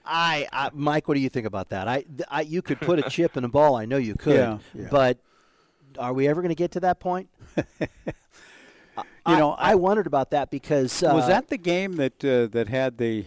[0.04, 1.86] I, I, Mike, what do you think about that?
[1.86, 3.76] I, I, you could put a chip in a ball.
[3.76, 4.88] I know you could, Yeah, yeah.
[4.90, 5.18] but
[5.98, 7.28] are we ever going to get to that point?
[9.24, 12.48] You know, I, I wondered about that because uh, was that the game that uh,
[12.48, 13.24] that had the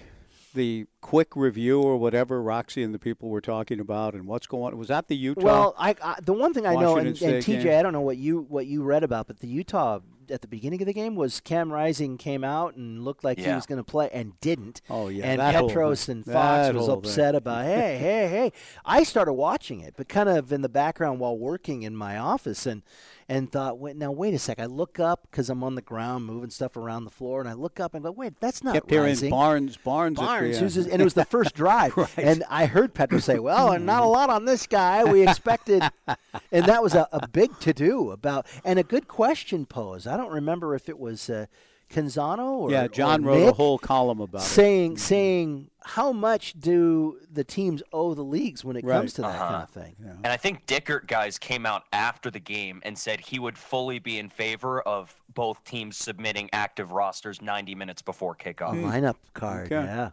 [0.55, 4.73] the quick review or whatever Roxy and the people were talking about and what's going
[4.73, 4.79] on?
[4.79, 5.43] Was that the Utah?
[5.43, 7.79] Well, I, I the one thing I know, and, and TJ, game?
[7.79, 9.99] I don't know what you what you read about, but the Utah
[10.31, 13.47] at the beginning of the game was Cam Rising came out and looked like he
[13.47, 14.81] was going to play and didn't.
[14.89, 17.09] Oh, yeah, and that whole Petros and Fox That was whole thing.
[17.11, 18.51] upset about hey hey hey.
[18.83, 22.65] I started watching it, but kind of in the background while working in my office
[22.65, 22.81] and.
[23.27, 24.59] And thought, wait, now wait a sec.
[24.59, 27.53] I look up because I'm on the ground moving stuff around the floor, and I
[27.53, 29.31] look up and go, wait, that's not kept hearing rising.
[29.31, 31.97] Barnes, Barnes, Barnes, who's and it was the first drive.
[31.97, 32.17] Right.
[32.17, 35.03] And I heard Petro say, "Well, and not a lot on this guy.
[35.03, 35.81] We expected,"
[36.51, 40.05] and that was a, a big to do about and a good question posed.
[40.07, 41.47] I don't remember if it was uh,
[41.89, 44.45] Canzano or yeah, John or wrote a whole column about it.
[44.45, 48.97] saying saying how much do the teams owe the leagues when it Right.
[48.97, 49.47] comes to that Uh-huh.
[49.49, 49.95] kind of thing.
[50.23, 53.99] And I think Dickert guys came out after the game and said he would fully
[53.99, 58.71] be in favor of both teams submitting active rosters 90 minutes before kickoff.
[58.71, 59.85] A lineup card, Okay.
[59.85, 60.09] yeah.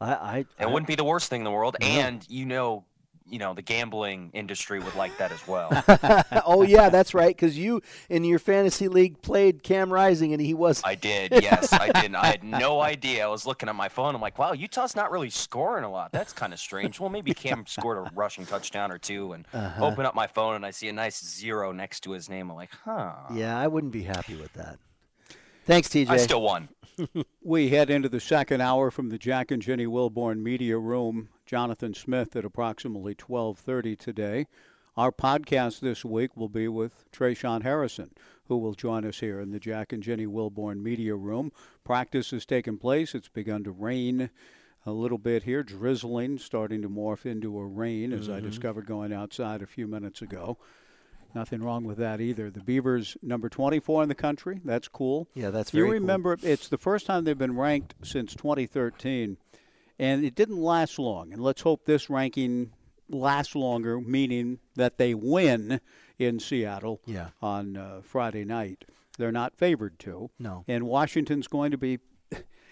[0.00, 2.84] I, I, It I- wouldn't be the worst thing in the world, and you know,
[3.30, 5.70] you know, the gambling industry would like that as well.
[6.46, 7.34] oh yeah, that's right.
[7.34, 11.72] Because you in your fantasy league played Cam Rising, and he was I did, yes,
[11.72, 12.14] I did.
[12.14, 13.24] I had no idea.
[13.24, 14.14] I was looking at my phone.
[14.14, 16.12] I'm like, wow, Utah's not really scoring a lot.
[16.12, 16.98] That's kind of strange.
[17.00, 19.86] Well, maybe Cam scored a rushing touchdown or two, and Uh-huh.
[19.86, 22.50] open up my phone and I see a nice zero next to his name.
[22.50, 23.12] I'm like, huh.
[23.32, 24.78] Yeah, I wouldn't be happy with that.
[25.70, 26.08] Thanks, TJ.
[26.10, 26.68] I still won.
[27.42, 31.28] We head into the second hour from the Jack and Jenny Wilborn Media Room.
[31.46, 34.46] Jonathan Smith at approximately 12:30 today.
[34.96, 38.10] Our podcast this week will be with Tre'Shaun Harrison,
[38.48, 41.52] who will join us here in the Jack and Jenny Wilborn Media Room.
[41.84, 43.14] Practice has taken place.
[43.14, 44.28] It's begun to rain
[44.84, 48.48] a little bit here, drizzling, starting to morph into a rain, as I mm-hmm.
[48.48, 50.58] discovered going outside a few minutes ago.
[51.34, 52.50] Nothing wrong with that either.
[52.50, 54.60] The Beavers, number 24 in the country.
[54.64, 55.28] That's cool.
[55.34, 56.00] Yeah, that's You very cool.
[56.00, 59.36] remember it's the first time they've been ranked since 2013,
[59.98, 61.32] and it didn't last long.
[61.32, 62.72] And let's hope this ranking
[63.08, 65.80] lasts longer, meaning that they win
[66.18, 67.28] in Seattle Yeah.
[67.40, 68.84] on uh, Friday night.
[69.18, 70.30] They're not favored to.
[70.38, 70.64] No.
[70.68, 71.98] And Washington's going to be.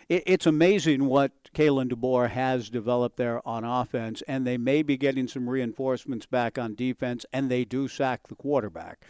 [0.09, 4.97] It, it's amazing what Kalen DeBoer has developed there on offense, and they may be
[4.97, 9.05] getting some reinforcements back on defense, and they do sack the quarterback.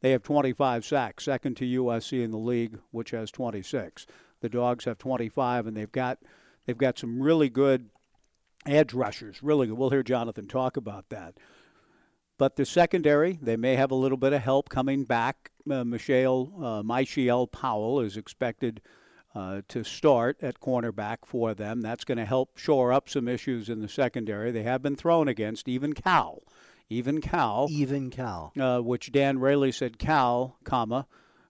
[0.00, 4.06] They have 25 sacks, second to USC in the league, which has 26.
[4.40, 6.18] The Dogs have 25, and they've got
[6.66, 7.88] they've got some really good
[8.66, 9.42] edge rushers.
[9.42, 9.78] Really good.
[9.78, 11.38] We'll hear Jonathan talk about that.
[12.38, 15.52] But the secondary, they may have a little bit of help coming back.
[15.70, 18.82] Uh, Mishael, uh, Mishael Powell is expected
[19.36, 21.82] uh, to start at cornerback for them.
[21.82, 24.50] That's going to help shore up some issues in the secondary.
[24.50, 26.42] They have been thrown against, even Cal.
[26.88, 28.52] Even Cal Even Cal.
[28.58, 31.06] uh, which Dan Raley said Cal, comma,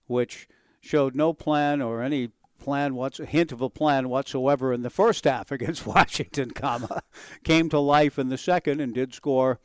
[0.07, 0.49] which
[0.81, 4.89] showed no plan or any plan what's a hint of a plan whatsoever in the
[4.89, 7.03] first half against Washington, comma,
[7.43, 9.59] came to life in the second and did score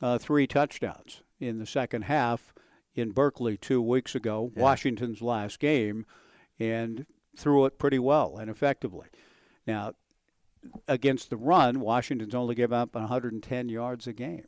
[0.00, 2.54] uh, three touchdowns in the second half
[2.94, 6.06] in Berkeley two weeks ago, Washington's last game,
[6.58, 7.04] and
[7.40, 9.08] threw it pretty well and effectively.
[9.66, 9.92] Now,
[10.86, 14.46] against the run, Washington's only given up 110 yards a game.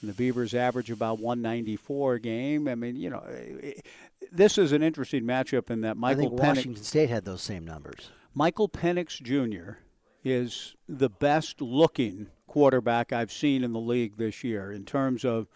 [0.00, 2.68] And the Beavers average about 194 a game.
[2.68, 3.22] I mean, you know,
[3.62, 3.72] eh,
[4.32, 7.42] this is an interesting matchup in that I Michael think Penix, Washington State had those
[7.42, 8.10] same numbers.
[8.34, 9.78] Michael Penix Jr.
[10.24, 15.48] is the best looking quarterback I've seen in the league this year in terms of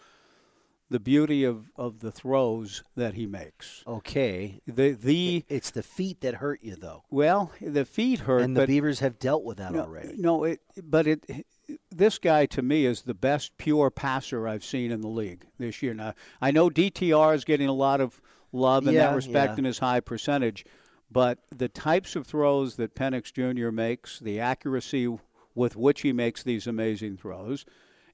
[0.89, 3.83] the beauty of, of the throws that he makes.
[3.87, 8.55] Okay, The the it's the feet that hurt you though, well, the feet hurt, and
[8.55, 10.15] the Beavers have dealt with that no, already.
[10.17, 11.45] No, it, but it.
[11.89, 15.81] This guy to me is the best pure passer I've seen in the league this
[15.81, 15.93] year.
[15.93, 18.21] Now I know DTR is getting a lot of
[18.51, 19.57] love in Yeah, that respect yeah.
[19.57, 20.65] and his high percentage,
[21.11, 23.71] but the types of throws that Penix Jr.
[23.71, 25.17] makes, the accuracy
[25.55, 27.65] with which he makes these amazing throws,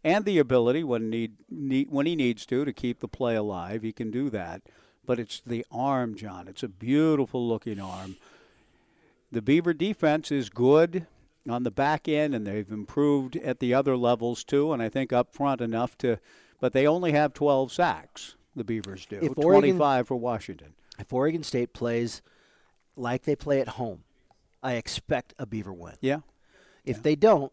[0.04, 3.84] and the ability when need, need when he needs to to keep the play alive,
[3.84, 4.62] he can do that.
[5.06, 6.48] But it's the arm, John.
[6.48, 8.18] It's a beautiful looking arm.
[9.32, 11.08] The Beaver defense is good
[11.50, 14.72] on the back end, and they've improved at the other levels too.
[14.74, 16.20] And I think up front enough to,
[16.60, 18.36] but they only have 12 sacks.
[18.56, 20.74] The Beavers do If Oregon- 25 for Washington.
[21.00, 22.22] If Oregon State plays
[22.96, 24.04] like they play at home,
[24.62, 25.96] I expect a Beaver win.
[26.02, 26.20] Yeah,
[26.86, 27.52] If they don't,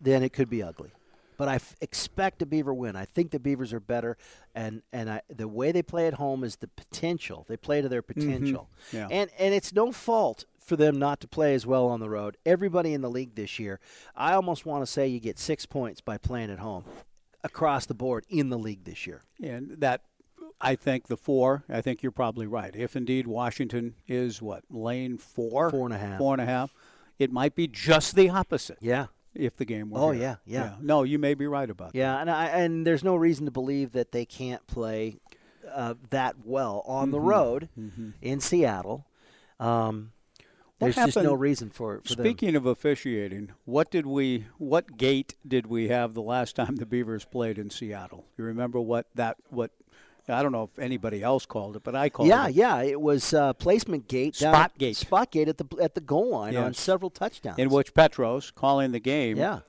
[0.00, 0.90] then it could be ugly.
[1.36, 2.96] But I f- expect a Beaver win.
[2.96, 4.16] I think the Beavers are better,
[4.54, 7.44] and and I, the way they play at home is the potential.
[7.48, 8.20] They play to their mm-hmm.
[8.20, 9.08] potential, Yeah.
[9.10, 12.36] and and it's no fault for them not to play as well on the road.
[12.44, 13.78] Everybody in the league this year,
[14.16, 16.84] I almost want to say you get six points by playing at home,
[17.44, 19.22] across the board in the league this year.
[19.42, 20.02] and that.
[20.58, 21.64] I think the four.
[21.68, 22.74] I think you're probably right.
[22.74, 26.16] If indeed Washington is what lane four, Four and a half.
[26.18, 26.72] four and a half,
[27.18, 30.00] it might be just the opposite Yeah, if the game were.
[30.00, 30.40] Oh, here.
[30.46, 30.74] yeah, yeah.
[30.80, 31.98] No, you may be right about that.
[31.98, 35.18] Yeah, and I, and there's no reason to believe that they can't play
[35.72, 37.68] uh, that well on the road
[38.20, 39.06] in Seattle.
[39.58, 40.12] Um,
[40.78, 42.24] there's just no reason for, for them.
[42.26, 46.84] Speaking of officiating, what did we, what gate did we have the last time the
[46.84, 48.26] Beavers played in Seattle?
[48.36, 49.70] You remember what that, what,
[50.28, 52.54] I don't know if anybody else called it, but I called Yeah, it.
[52.54, 54.96] yeah, yeah, it was uh, placement gate, down- Spot gate.
[54.96, 57.58] spot gate at the at the goal line on several touchdowns.
[57.58, 59.36] In which Petros calling the game.
[59.36, 59.60] yeah,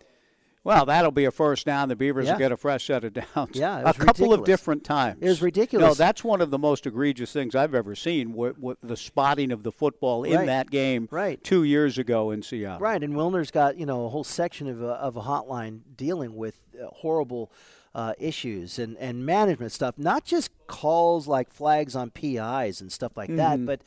[0.64, 1.88] Well, that'll be a first down.
[1.90, 2.34] The Beavers Yeah.
[2.34, 3.52] will get a fresh set of downs.
[3.56, 5.20] Yeah, it a couple of different times.
[5.22, 5.88] It was ridiculous.
[5.88, 8.34] No, that's one of the most egregious things I've ever seen.
[8.34, 10.46] With, with the spotting of the football in Right.
[10.48, 11.42] that game Right.
[11.44, 12.80] two years ago in Seattle.
[12.80, 13.02] right.
[13.02, 16.60] And Wilner's got you know a whole section of a, of a hotline dealing with
[16.82, 17.52] uh, horrible.
[17.98, 23.18] Uh, issues and, and management stuff, not just calls like flags on PIs and stuff
[23.18, 23.38] like Mm-hmm.
[23.38, 23.82] that, but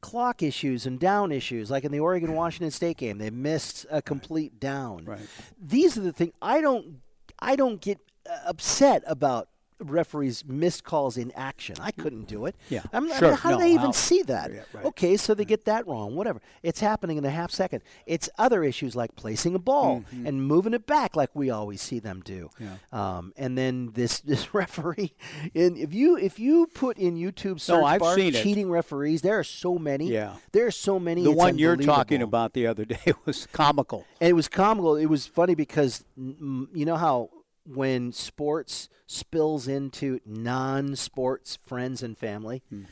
[0.00, 1.68] clock issues and down issues.
[1.68, 5.04] Like in the Oregon Washington State game, they missed a complete down.
[5.04, 5.18] Right.
[5.60, 7.00] These are the things I don't
[7.40, 7.98] I don't get
[8.30, 9.48] uh, upset about
[9.80, 11.76] referees missed calls in action.
[11.80, 12.56] I couldn't do it.
[12.70, 13.34] Yeah, I'm, I mean, sure.
[13.34, 14.52] how No, do they even I'll- see that?
[14.52, 14.84] Yeah, right.
[14.86, 16.14] Okay, so they get that wrong.
[16.14, 16.40] Whatever.
[16.62, 17.82] It's happening in a half second.
[18.06, 21.98] It's other issues like placing a ball and moving it back, like we always see
[21.98, 22.50] them do.
[22.60, 22.64] Mm-hmm.
[22.92, 23.16] Yeah.
[23.16, 25.12] Um, and then this this referee,
[25.54, 28.42] and if you if you put in YouTube search No, I've bar seen it.
[28.42, 30.08] cheating referees, there are so many.
[30.10, 30.36] Yeah.
[30.52, 31.22] there are so many.
[31.22, 34.04] The one you're talking about the other day was comical.
[34.20, 34.96] And it was comical.
[34.96, 37.30] It was funny because mm, you know how
[37.66, 42.84] when sports spills into non-sports friends and family, Mm-hmm.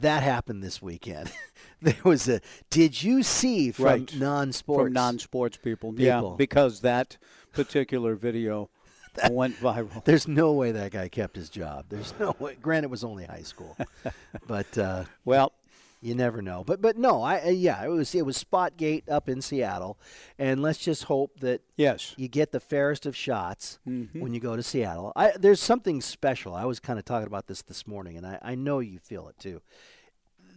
[0.00, 1.30] that happened this weekend.
[1.82, 2.40] there was a.
[2.70, 4.16] Did you see from Right.
[4.16, 4.84] non-sports?
[4.86, 5.94] from non-sports people.
[5.96, 7.16] Yeah, because that
[7.52, 8.68] particular video
[9.30, 10.04] went viral.
[10.04, 11.86] There's no way that guy kept his job.
[11.88, 12.56] There's no way.
[12.60, 13.76] Granted, it was only high school,
[14.46, 15.52] but uh, Well,
[16.00, 16.62] you never know.
[16.64, 19.98] But but no, I uh, yeah, it was it was Spotgate up in Seattle,
[20.38, 24.20] and let's just hope that yes, you get the fairest of shots Mm-hmm.
[24.20, 25.12] when you go to Seattle.
[25.16, 26.54] I, there's something special.
[26.54, 29.28] I was kind of talking about this this morning, and I, I know you feel
[29.28, 29.62] it too.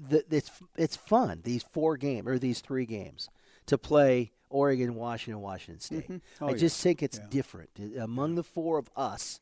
[0.09, 3.29] The, it's it's fun these four games or these three games
[3.65, 6.21] to play Oregon, Washington, Washington State.
[6.41, 6.57] Oh, I yeah.
[6.57, 9.41] just think it's different Uh, among the four of us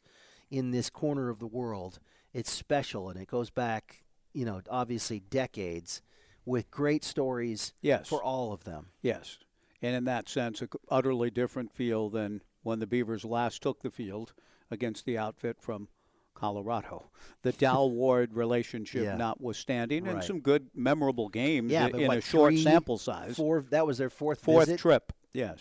[0.50, 2.00] in this corner of the world.
[2.34, 4.04] It's special, and it goes back,
[4.38, 6.01] you know, obviously decades
[6.45, 8.07] with great stories Yes.
[8.07, 8.88] for all of them.
[9.01, 9.39] yes,
[9.81, 13.89] and in that sense, a utterly different feel than when the Beavers last took the
[13.89, 14.33] field
[14.69, 15.88] against the outfit from
[16.35, 17.09] Colorado.
[17.41, 19.17] The Dow Ward relationship Yeah.
[19.17, 23.35] notwithstanding, and some good, memorable games Yeah, in what, a short three, sample size.
[23.35, 23.61] Four.
[23.71, 24.79] That was their fourth Fourth visit?
[24.79, 25.59] trip, yes.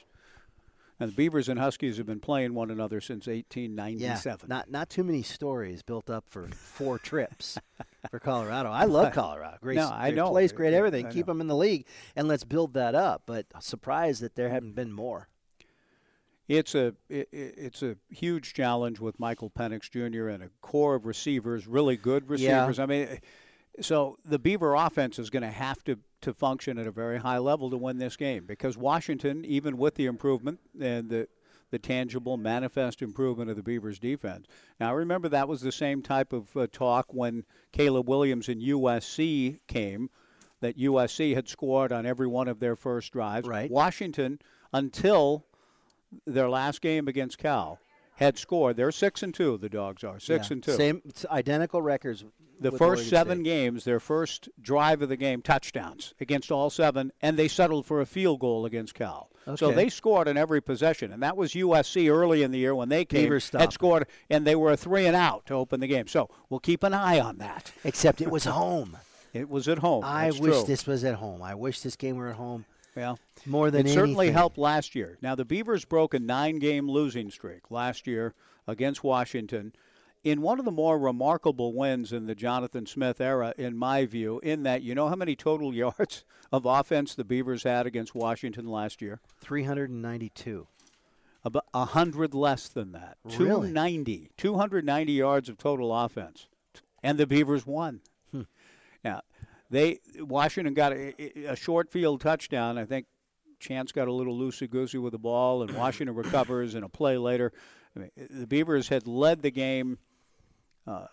[0.98, 4.00] And the Beavers and Huskies have been playing one another since 1897.
[4.00, 4.48] Yeah, 1897.
[4.48, 7.58] not not too many stories built up for four trips
[8.10, 8.70] for Colorado.
[8.70, 9.58] I love Colorado.
[9.60, 10.30] Great, No, I know.
[10.30, 11.06] place, great everything.
[11.06, 11.32] I Keep know.
[11.34, 13.24] them in the league, and let's build that up.
[13.26, 15.28] But surprised that there haven't been more.
[16.48, 20.28] It's a it, it's a huge challenge with Michael Penix Jr.
[20.28, 22.64] and a core of receivers, really good Yeah.
[22.66, 22.78] receivers.
[22.78, 23.18] I mean,
[23.80, 27.38] So the Beaver offense is going to have to to function at a very high
[27.38, 31.28] level to win this game because Washington, even with the improvement and the
[31.70, 34.46] the tangible, manifest improvement of the Beavers' defense.
[34.78, 39.58] Now, remember that was the same type of uh, talk when Caleb Williams and USC
[39.66, 40.10] came,
[40.60, 43.48] that USC had scored on every one of their first drives.
[43.48, 43.70] Right.
[43.70, 44.38] Washington,
[44.72, 45.44] until
[46.26, 47.80] their last game against Cal,
[48.16, 48.76] had scored.
[48.76, 49.56] They're six and two.
[49.58, 50.54] The Dogs are six Yeah.
[50.54, 50.72] and two.
[50.76, 52.24] Same it's identical records.
[52.58, 53.44] The first seven State.
[53.44, 58.00] games, their first drive of the game, touchdowns against all seven, and they settled for
[58.00, 59.28] a field goal against Cal.
[59.56, 62.88] So they scored in every possession, and that was USC early in the year when
[62.88, 66.08] they came had scored, and they were a three and out to open the game.
[66.08, 67.72] So we'll keep an eye on that.
[67.84, 68.96] Except it was home.
[69.34, 70.02] It was at home.
[70.02, 70.64] I That's wish true.
[70.66, 71.42] this was at home.
[71.42, 72.64] I wish this game were at home
[72.96, 75.18] Well, more than it certainly helped last year.
[75.20, 78.34] Now the Beavers broke a nine-game losing streak last year
[78.66, 79.74] against Washington
[80.24, 84.40] in one of the more remarkable wins in the Jonathan Smith era, in my view.
[84.42, 88.66] In that, you know how many total yards of offense the Beavers had against Washington
[88.66, 89.20] last year?
[89.40, 90.66] 392.
[91.44, 93.18] About a hundred less than that.
[93.24, 93.36] Really?
[93.46, 94.30] 290.
[94.36, 96.48] 290 yards of total offense,
[97.04, 98.00] and the Beavers won.
[99.70, 102.78] They Washington got a, a short field touchdown.
[102.78, 103.06] I think
[103.58, 107.18] Chance got a little loosey goosey with the ball, and Washington recovers in a play
[107.18, 107.52] later.
[107.96, 109.98] I mean, the Beavers had led the game
[110.86, 111.06] uh,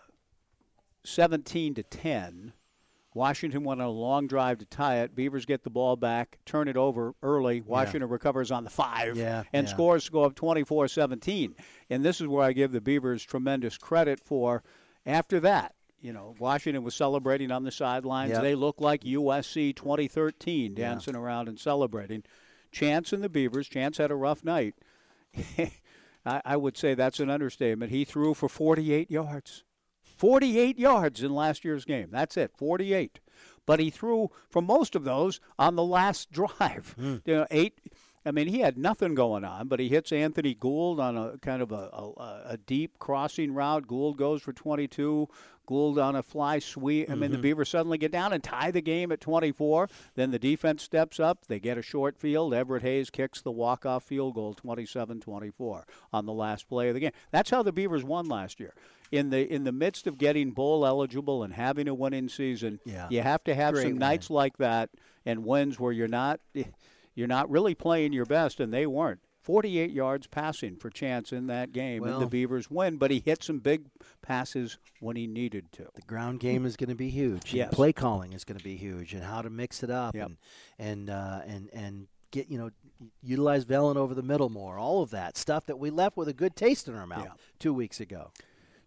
[1.04, 2.52] 17 to 10.
[3.14, 5.14] Washington went on a long drive to tie it.
[5.14, 7.60] Beavers get the ball back, turn it over early.
[7.60, 9.72] Washington recovers on the five Yeah, and yeah.
[9.72, 11.54] scores to go up 24 17.
[11.90, 14.64] And this is where I give the Beavers tremendous credit for
[15.06, 15.74] after that.
[16.04, 18.32] You know, Washington was celebrating on the sidelines.
[18.32, 18.42] Yep.
[18.42, 20.88] They looked like USC 2013 Yeah.
[20.90, 22.24] dancing around and celebrating.
[22.70, 24.74] Chance and the Beavers, Chance had a rough night.
[26.26, 27.90] I, I would say that's an understatement.
[27.90, 29.64] He threw for 48 yards.
[30.02, 32.08] 48 yards in last year's game.
[32.10, 33.20] That's it, 48.
[33.66, 36.94] But he threw for most of those on the last drive.
[36.98, 37.16] Hmm.
[37.24, 37.78] You know, eight.
[38.26, 41.60] I mean, he had nothing going on, but he hits Anthony Gould on a kind
[41.60, 43.86] of a, a, a deep crossing route.
[43.86, 45.28] Gould goes for 22.
[45.66, 47.10] Gould on a fly sweep.
[47.10, 47.42] I mean, the mm-hmm.
[47.42, 49.88] Beavers suddenly get down and tie the game at 24.
[50.14, 51.46] Then the defense steps up.
[51.46, 52.52] They get a short field.
[52.52, 57.12] Everett Hayes kicks the walk-off field goal, 27-24 on the last play of the game.
[57.30, 58.74] That's how the Beavers won last year.
[59.12, 63.06] In the in the midst of getting bowl eligible and having a winning season, Yeah.
[63.10, 63.98] you have to have Great some win.
[63.98, 64.90] nights like that
[65.24, 66.64] and wins where you're not eh,
[67.14, 69.20] you're not really playing your best, and they weren't.
[69.40, 72.96] 48 yards passing for Chance in that game, and the Beavers win.
[72.96, 73.84] But he hit some big
[74.22, 75.86] passes when he needed to.
[75.94, 77.52] The ground game is going to be huge.
[77.52, 77.74] Yes.
[77.74, 80.26] Play calling is going to be huge, and how to mix it up, Yep.
[80.28, 80.36] and
[80.78, 82.70] and uh, and and get you know
[83.22, 84.78] utilize Velling over the middle more.
[84.78, 87.32] All of that stuff that we left with a good taste in our mouth Yeah.
[87.58, 88.30] two weeks ago.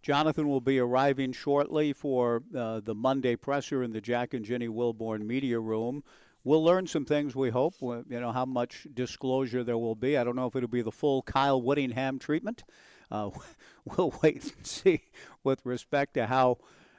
[0.01, 4.67] Jonathan will be arriving shortly for uh, the Monday presser in the Jack and Jenny
[4.67, 6.03] Wilborn Media Room.
[6.43, 7.35] We'll learn some things.
[7.35, 7.75] We hope.
[7.81, 10.17] You know how much disclosure there will be.
[10.17, 12.63] I don't know if it'll be the full Kyle Whittingham treatment.
[13.11, 13.31] Uh,
[13.85, 15.01] we'll wait and see
[15.43, 16.57] with respect to how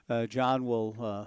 [0.09, 1.27] uh, John will uh,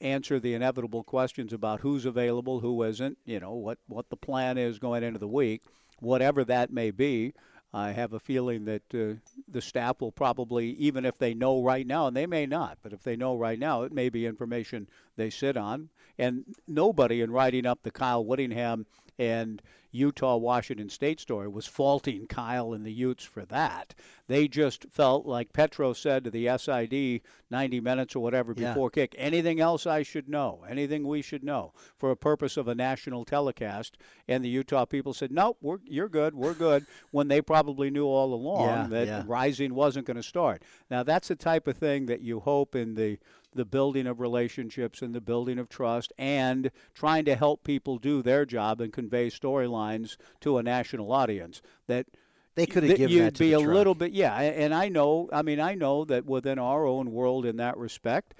[0.00, 3.18] answer the inevitable questions about who's available, who isn't.
[3.24, 5.62] You know what what the plan is going into the week,
[5.98, 7.34] whatever that may be.
[7.72, 11.86] I have a feeling that uh, the staff will probably, even if they know right
[11.86, 14.88] now, and they may not, but if they know right now, it may be information
[15.16, 15.88] they sit on.
[16.18, 18.86] And nobody in writing up the Kyle Whittingham
[19.20, 19.60] and
[19.92, 23.92] Utah Washington State story was faulting Kyle and the Utes for that.
[24.28, 28.68] They just felt like Petro said to the SID 90 minutes or whatever Yeah.
[28.68, 32.68] before kick, anything else I should know, anything we should know for a purpose of
[32.68, 33.98] a national telecast.
[34.28, 38.06] And the Utah people said, nope, we're, you're good, we're good, when they probably knew
[38.06, 39.24] all along Yeah, that yeah.
[39.26, 40.62] Rising wasn't going to start.
[40.88, 43.18] Now, that's the type of thing that you hope in the
[43.54, 48.22] the building of relationships and the building of trust and trying to help people do
[48.22, 52.06] their job and convey storylines to a national audience that
[52.54, 53.74] They could have given you'd that to be a truck.
[53.74, 57.44] little bit yeah and i know i mean i know that within our own world
[57.44, 58.34] in that respect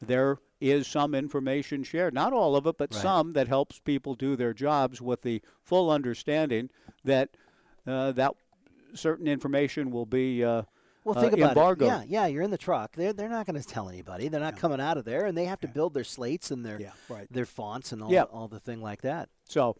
[0.00, 3.02] there is some information shared not all of it but Right.
[3.02, 6.70] some that helps people do their jobs with the full understanding
[7.04, 7.36] that
[7.86, 8.32] uh, that
[8.94, 10.62] certain information will be uh,
[11.06, 11.82] Well, uh, think about embargoed.
[11.82, 11.86] it.
[11.86, 12.96] Yeah, yeah, you're in the truck.
[12.96, 14.28] They're they're not going to tell anybody.
[14.28, 16.80] They're not coming out of there, and they have to build their slates and their
[16.80, 17.26] Yeah, right.
[17.32, 18.24] their fonts and all Yeah.
[18.24, 19.28] all the thing like that.
[19.48, 19.76] So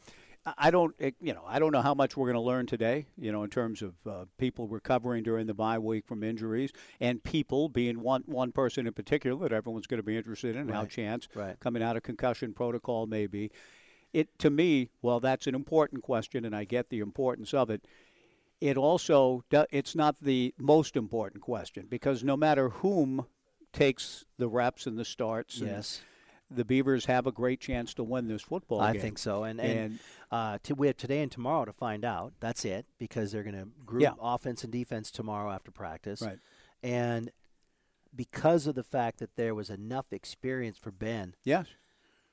[0.56, 3.06] I- don't, it- you know, I don't know how much we're going to learn today,
[3.18, 6.70] you know, in terms of uh, people recovering during the bye week from injuries
[7.00, 10.68] and people being one one person in particular that everyone's going to be interested in,
[10.68, 11.58] how Chance right.
[11.58, 13.50] coming out of concussion protocol may be.
[14.12, 17.84] It to me, well, that's an important question, and I get the importance of it.
[18.60, 23.26] It also it's not the most important question because no matter whom
[23.72, 26.02] takes the reps and the starts, and Yes.
[26.50, 29.02] the Beavers have a great chance to win this football I game.
[29.02, 29.44] think so.
[29.44, 29.98] And and, And-
[30.30, 32.32] uh, to, we have today and tomorrow to find out.
[32.40, 34.12] That's it because they're going to group Yeah.
[34.20, 36.22] offense and defense tomorrow after practice.
[36.22, 36.38] Right.
[36.82, 37.30] And
[38.14, 41.66] because of the fact that there was enough experience for Ben, Yes.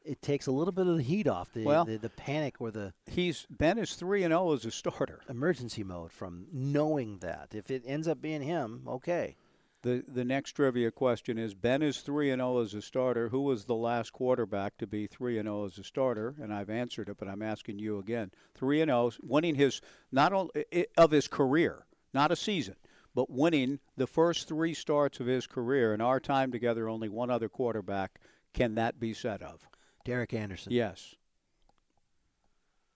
[0.06, 2.72] It takes a little bit of the heat off the Well- the, the panic or
[2.72, 5.22] the He's Ben is 3 and 0 as a starter.
[5.30, 9.36] emergency mode from knowing that if it ends up being him, okay.
[9.82, 13.30] The the next trivia question is Ben is 3 and 0 as a starter.
[13.30, 16.36] Who was the last quarterback to be 3 and 0 as a starter?
[16.42, 18.32] And I've answered it, but I'm asking you again.
[18.56, 19.82] 3 and 0 winning his
[20.12, 20.52] not only
[20.98, 22.76] of his career, not a season,
[23.14, 27.30] but winning the first 3 starts of his career in our time together only one
[27.30, 28.20] other quarterback
[28.54, 29.68] can that be said of?
[30.06, 30.72] Derek Anderson.
[30.74, 31.16] Yes.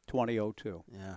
[0.08, 0.84] 2002.
[0.92, 1.16] Yeah.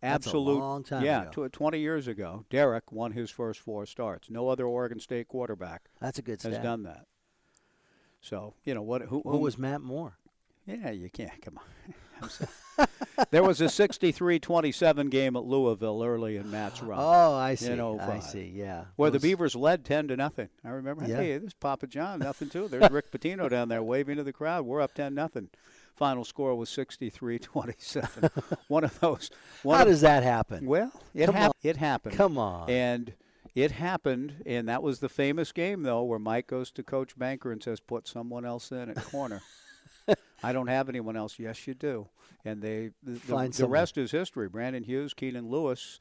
[0.00, 0.58] That's a Absolute.
[0.58, 1.48] long time yeah, ago.
[1.48, 4.30] tw- 20 years ago, Derek won his first four starts.
[4.30, 6.62] No other Oregon State quarterback That's a good has stat.
[6.62, 7.04] done that.
[8.22, 9.02] So you know what?
[9.02, 10.16] Who, What who was Matt Moore?
[10.66, 11.40] Yeah, you can't.
[11.42, 11.94] Come on.
[13.30, 16.98] There was a 63-27 game at Louisville early in Matt's run.
[17.00, 17.72] Oh, I see.
[17.72, 18.50] In I uh, see.
[18.54, 18.84] Yeah.
[18.96, 20.48] Where Those- the Beavers led ten to nothing.
[20.64, 21.04] I remember.
[21.06, 21.16] Yeah.
[21.16, 22.68] Hey, this is Papa John, nothing too.
[22.68, 24.64] There's Rick Pitino down there waving to the crowd.
[24.64, 25.50] We're up ten nothing.
[25.96, 28.58] Final score was 63-27.
[28.68, 29.30] one of those.
[29.62, 30.64] One How of, does that happen?
[30.64, 32.14] well, it hap- It happened.
[32.16, 32.70] Come on.
[32.70, 33.12] And
[33.54, 37.52] it happened, and that was the famous game though, where Mike goes to Coach Banker
[37.52, 39.42] and says, "Put someone else in at corner."
[40.42, 41.38] I don't have anyone else.
[41.38, 42.08] Yes, you do.
[42.44, 43.72] And they the, the, Find the someone.
[43.72, 44.48] rest is history.
[44.48, 45.98] Brandon Hughes, Keenan Lewis,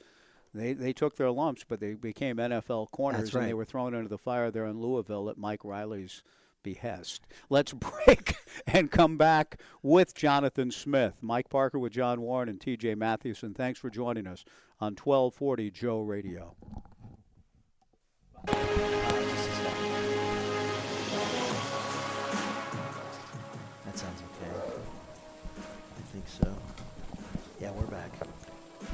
[0.53, 3.93] they they took their lumps, but they became NFL corners, That's and they were thrown
[3.93, 6.23] into the fire there in Louisville at Mike Riley's
[6.63, 7.21] behest.
[7.49, 7.73] Let's
[8.05, 8.35] break
[8.67, 12.95] and come back with Jonathan Smith, Mike Parker with John Warren and T.J.
[12.95, 13.53] Mathewson.
[13.53, 14.43] Thanks for joining us
[14.79, 16.55] on 1240 Joe Radio.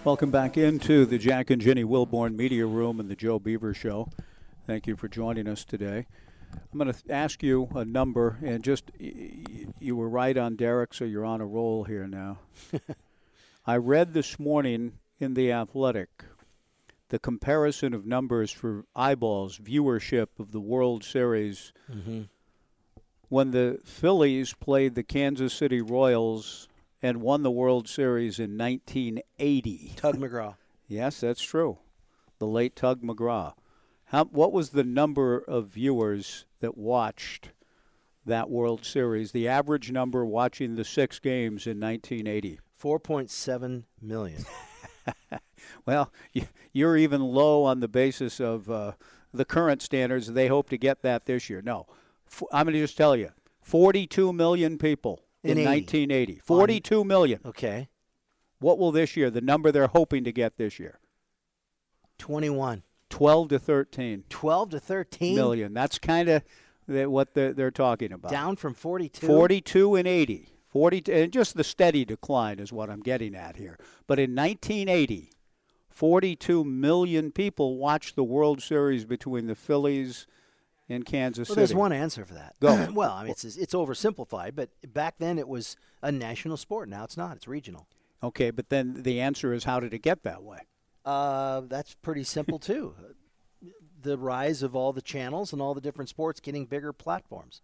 [0.05, 4.07] Welcome back into the Jack and Jenny Wilborn Media Room and the Joe Beaver Show.
[4.67, 6.05] Thank you for joining us today.
[6.53, 11.05] I'm going to ask you a number, and just you were right on Derek, so
[11.05, 12.37] you're on a roll here now.
[13.65, 16.25] I read this morning in The Athletic
[17.09, 22.21] the comparison of numbers for eyeballs, viewership of the World Series mm-hmm.
[23.29, 26.67] when the Phillies played the Kansas City Royals
[27.05, 29.93] and won the World Series in 1980.
[29.95, 30.55] Tug McGraw.
[30.87, 31.77] Yes, that's true.
[32.39, 33.53] The late Tug McGraw.
[34.05, 37.51] How, what was the number of viewers that watched
[38.25, 39.33] that World Series?
[39.33, 42.59] The average number watching the six games in 1980.
[42.81, 44.43] 4.7 million.
[45.85, 46.11] Well,
[46.73, 48.93] you're even low on the basis of uh,
[49.33, 50.27] the current standards.
[50.27, 51.61] They hope to get that this year.
[51.61, 51.85] No,
[52.51, 53.29] I'm going to just tell you
[53.61, 55.81] 42 million people in, In 80.
[55.81, 56.35] 1980.
[56.43, 57.39] 42 million.
[57.45, 57.89] Okay.
[58.59, 60.99] What will this year, the number they're hoping to get this year?
[62.17, 62.83] 21.
[63.09, 65.35] 12 to 13 12 to 13.
[65.35, 65.73] million.
[65.73, 66.43] That's kind of
[66.87, 68.31] what they're, they're talking about.
[68.31, 69.27] Down from 42.
[69.27, 70.49] 42 and 80.
[70.67, 73.77] 40 and just the steady decline is what I'm getting at here.
[74.07, 75.31] But in 1980,
[75.89, 80.27] 42 million people watched the World Series between the Phillies
[80.89, 81.59] and Kansas City.
[81.59, 81.73] Well, City.
[81.73, 82.55] there's one answer for that.
[82.59, 82.87] Go.
[82.93, 86.89] well, I mean, it's, it's oversimplified, but back then it was a national sport.
[86.89, 87.35] Now it's not.
[87.35, 87.87] It's regional.
[88.23, 90.59] Okay, but then the answer is how did it get that way?
[91.03, 92.95] Uh, that's pretty simple too.
[94.01, 97.61] the rise of all the channels and all the different sports getting bigger platforms.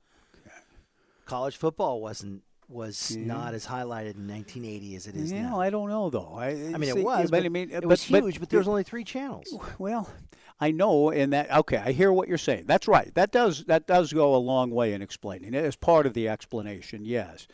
[1.26, 5.60] College football wasn't was not as highlighted in 1980 as it is Yeah, now.
[5.62, 6.34] I don't know though.
[6.36, 8.40] I, I mean, see, it was, but, but I mean, it but- was huge.
[8.40, 9.54] But, there was only three channels.
[9.78, 10.10] Well,
[10.60, 11.78] I know, and that okay.
[11.78, 12.66] I hear what you're saying.
[12.68, 13.14] That's right.
[13.16, 15.66] That does that does go a long way in explaining it.
[15.66, 17.48] As part of the explanation, yes.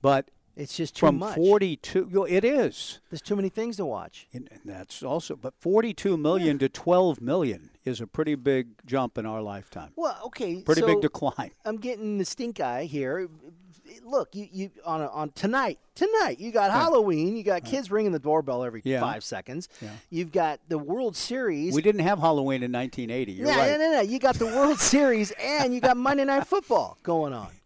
[0.00, 1.36] But It's just too from much.
[1.36, 4.26] 42, it is, There's too many things to watch.
[4.32, 5.36] and that's also.
[5.36, 9.92] But 42 million to 12 million is a pretty big jump in our lifetime.
[9.96, 10.60] Well, okay.
[10.62, 11.52] Pretty so big decline.
[11.64, 13.28] I'm getting the stink eye here.
[14.04, 15.78] Look, you, you on a, on tonight.
[15.94, 17.36] Tonight you got Halloween.
[17.36, 19.00] You got kids ringing the doorbell every Yeah.
[19.00, 19.68] five seconds.
[19.80, 19.90] Yeah.
[20.10, 21.74] You've got the World Series.
[21.74, 23.32] We didn't have Halloween in 1980.
[23.32, 23.70] You're no, right.
[23.72, 24.00] no, no, no.
[24.00, 27.48] You got the World Series and you got Monday Night Football going on.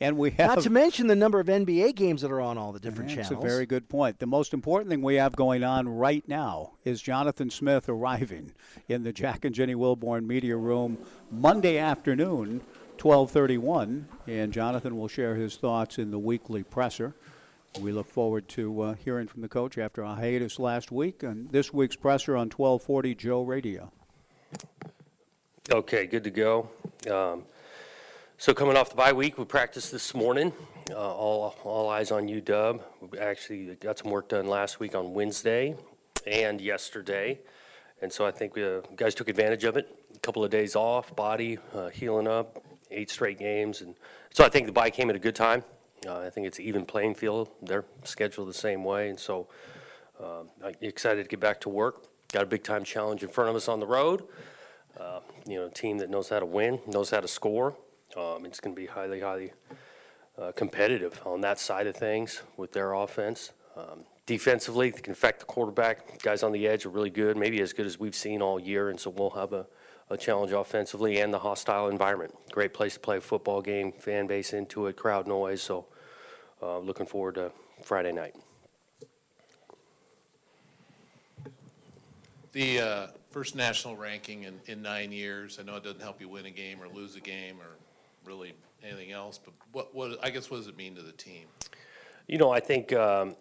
[0.00, 2.72] And we have Not to mention the number of NBA games that are on all
[2.72, 3.40] the different That's channels.
[3.40, 4.18] That's a very good point.
[4.18, 8.50] The most important thing we have going on right now is Jonathan Smith arriving
[8.88, 10.98] in the Jack and Jenny Wilborn Media Room
[11.30, 12.62] Monday afternoon,
[13.02, 17.12] 12:31, and Jonathan will share his thoughts in the weekly presser.
[17.80, 21.50] We look forward to uh, hearing from the coach after a hiatus last week and
[21.50, 23.90] this week's presser on 1240 Joe Radio.
[25.68, 26.68] Okay, good to go.
[27.10, 27.42] Um,
[28.38, 30.52] So coming off the bye week, we practiced this morning.
[30.88, 32.80] Uh, all all eyes on UW.
[33.10, 35.74] We actually got some work done last week on Wednesday
[36.24, 37.40] and yesterday,
[38.00, 39.88] and so I think uh, guys took advantage of it.
[40.14, 42.62] A couple of days off, body uh, healing up,
[42.92, 43.94] eight straight games, and
[44.30, 45.64] so I think the bye came at a good time.
[46.06, 47.50] Uh, I think it's even playing field.
[47.62, 49.48] They're scheduled the same way, and so
[50.20, 52.06] uh, I'm excited to get back to work.
[52.32, 54.24] Got a big time challenge in front of us on the road.
[54.98, 57.76] Uh, you know, a team that knows how to win, knows how to score.
[58.16, 59.52] Um, it's going to be highly, highly
[60.40, 63.52] uh, competitive on that side of things with their offense.
[63.76, 66.22] Um, defensively, they can affect the quarterback.
[66.22, 68.90] Guys on the edge are really good, maybe as good as we've seen all year,
[68.90, 69.66] and so we'll have a,
[70.12, 72.34] a challenge offensively and the hostile environment.
[72.50, 75.62] Great place to play a football game, fan base into it, crowd noise.
[75.62, 75.86] So,
[76.62, 77.50] uh, looking forward to
[77.82, 78.36] Friday night.
[82.52, 85.58] The uh, first national ranking in, in nine years.
[85.58, 87.78] I know it doesn't help you win a game or lose a game or
[88.26, 88.52] really
[88.84, 91.44] anything else, but what, what I guess what does it mean to the team?
[92.26, 93.34] You know, I think um,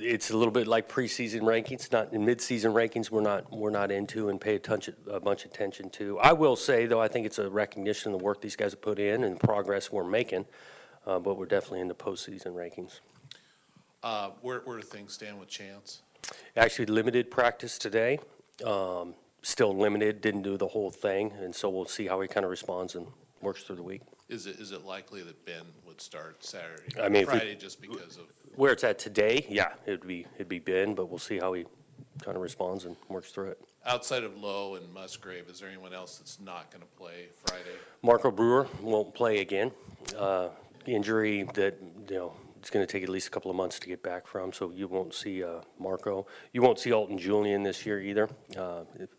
[0.00, 1.90] it's a little bit like preseason rankings.
[1.92, 5.20] Not in midseason rankings, we're not we're not into and pay a, bunch of, a
[5.20, 6.18] bunch of attention to.
[6.18, 8.82] I will say though, I think it's a recognition of the work these guys have
[8.82, 10.46] put in and the progress we're making.
[11.06, 13.00] Uh, but we're definitely in the postseason rankings.
[14.02, 16.02] Uh, where, where do things stand with Chance?
[16.56, 18.18] Actually, limited practice today.
[18.64, 22.44] Um, still limited, didn't do the whole thing, and so we'll see how he kind
[22.44, 23.06] of responds and
[23.42, 24.02] works through the week.
[24.28, 26.82] Is it, is it likely that Ben would start Saturday?
[27.00, 28.24] I mean, if we- Friday just because of,
[28.56, 31.64] Where it's at today, yeah, it'd be it'd be Ben, but we'll see how he
[32.22, 33.60] kind of responds and works through it.
[33.84, 37.76] outside of Lowe and Musgrave, is there anyone else that's not going to play Friday?
[38.02, 39.70] Marco Brewer won't play again.
[40.16, 40.48] Uh,
[40.86, 41.76] injury that
[42.08, 44.26] you know it's going to take at least a couple of months to get back
[44.26, 44.52] from.
[44.52, 46.26] So you won't see uh, Marco.
[46.54, 48.30] You won't see Alton Julian this year either.
[48.56, 49.10] Uh, it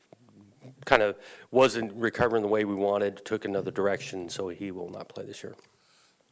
[0.85, 1.17] kind of
[1.51, 3.23] wasn't recovering the way we wanted.
[3.25, 5.55] Took another direction, so he will not play this year.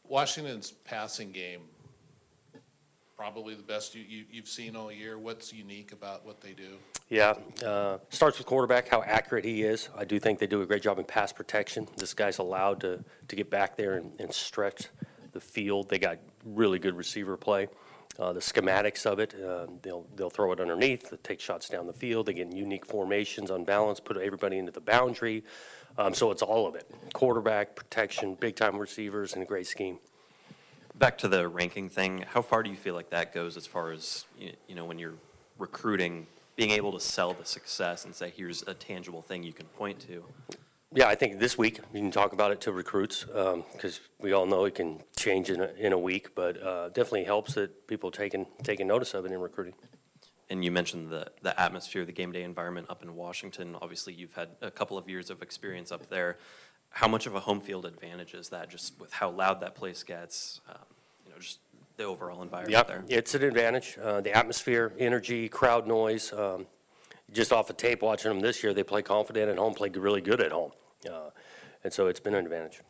[0.07, 1.61] Washington's passing game,
[3.15, 5.17] probably the best you, you, you've seen all year.
[5.17, 6.77] What's unique about what they do?
[7.09, 7.35] Yeah,
[7.65, 9.89] uh, starts with quarterback, how accurate he is.
[9.95, 11.87] I do think they do a great job in pass protection.
[11.97, 14.87] This guy's allowed to, to get back there and, and stretch
[15.31, 15.89] the field.
[15.89, 17.67] They got really good receiver play.
[18.19, 21.87] Uh, the schematics of it, uh, they'll they'll throw it underneath, they take shots down
[21.87, 22.27] the field.
[22.27, 25.43] They get in unique formations on balance, put everybody into the boundary.
[25.97, 29.97] Um, so it's all of it: quarterback protection, big time receivers, and a great scheme.
[30.95, 33.91] Back to the ranking thing, how far do you feel like that goes as far
[33.91, 35.15] as, you know, when you're
[35.57, 39.65] recruiting, being able to sell the success and say, here's a tangible thing you can
[39.67, 40.23] point to?
[40.95, 44.45] Yeah, I think this week you can talk about it to recruits because we all
[44.45, 48.11] know it can change in a, in a week, but uh, definitely helps that people
[48.11, 49.73] taking taking notice of it in recruiting.
[50.49, 53.75] And you mentioned the, the atmosphere, the game day environment up in Washington.
[53.81, 56.37] Obviously, you've had a couple of years of experience up there.
[56.89, 60.03] How much of a home field advantage is that, just with how loud that place
[60.03, 60.61] gets?
[60.69, 60.75] Um,
[61.25, 61.59] you know, just
[61.97, 63.03] the overall environment there.
[63.07, 63.97] Yep, it's an advantage.
[63.99, 66.31] Uh, the atmosphere, energy, crowd noise.
[66.33, 66.67] Um,
[67.31, 70.21] just off the tape watching them this year, they play confident at home, play really
[70.21, 70.71] good at home,
[71.05, 71.29] uh,
[71.83, 72.81] and so it's been an advantage.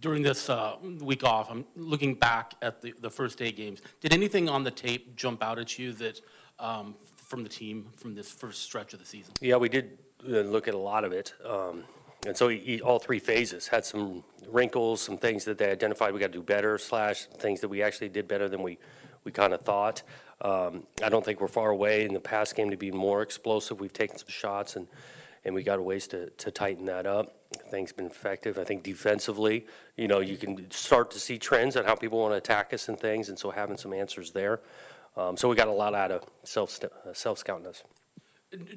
[0.00, 3.82] During this uh, week off, I'm looking back at the, the first day games.
[4.00, 6.20] Did anything on the tape jump out at you that,
[6.60, 9.32] um, from the team, from this first stretch of the season?
[9.40, 11.34] Yeah, we did uh, look at a lot of it.
[11.44, 11.82] Um,
[12.26, 16.20] and so he, all three phases had some wrinkles, some things that they identified we
[16.20, 18.78] got to do better, slash things that we actually did better than we,
[19.24, 20.04] we kind of thought.
[20.42, 23.80] Um, I don't think we're far away in the pass game to be more explosive.
[23.80, 24.86] We've taken some shots and,
[25.44, 27.36] and we got a ways to, to tighten that up.
[27.54, 28.58] I think it's been effective.
[28.58, 29.66] I think defensively,
[29.96, 32.88] you know, you can start to see trends on how people want to attack us
[32.88, 34.60] and things, and so having some answers there.
[35.16, 37.82] Um, so we got a lot out of self uh, self scouting us.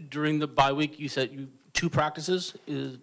[0.09, 2.97] During the bye week, you said you, two practices is,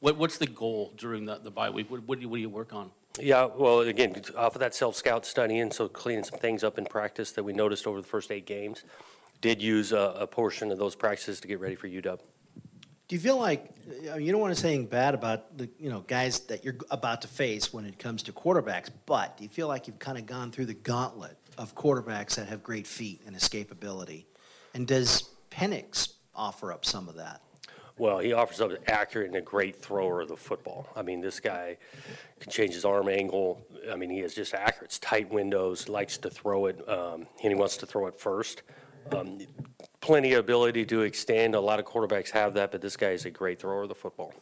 [0.00, 1.90] what, what's the goal during the, the bye week?
[1.90, 2.90] What, what do you, what do you work on?
[3.20, 6.84] Yeah, well, again, off of that self-scout study, and so cleaning some things up in
[6.84, 8.82] practice that we noticed over the first eight games.
[9.40, 12.18] Did use a, a portion of those practices to get ready for UW.
[13.06, 13.70] Do you feel like
[14.10, 16.64] I mean, you don't want to say anything bad about the you know guys that
[16.64, 19.98] you're about to face when it comes to quarterbacks, but do you feel like you've
[19.98, 24.24] kind of gone through the gauntlet of quarterbacks that have great feet and escapability?
[24.72, 27.42] And does Penix offer up some of that?
[27.96, 30.88] Well, he offers up an accurate and a great thrower of the football.
[30.96, 31.76] I mean, this guy
[32.40, 33.64] can change his arm angle.
[33.88, 34.86] I mean, he is just accurate.
[34.86, 38.62] It's tight windows, likes to throw it, um, and he wants to throw it first.
[39.12, 39.38] Um,
[40.00, 41.54] plenty of ability to extend.
[41.54, 43.94] A lot of quarterbacks have that, but this guy is a great thrower of the
[43.94, 44.32] football.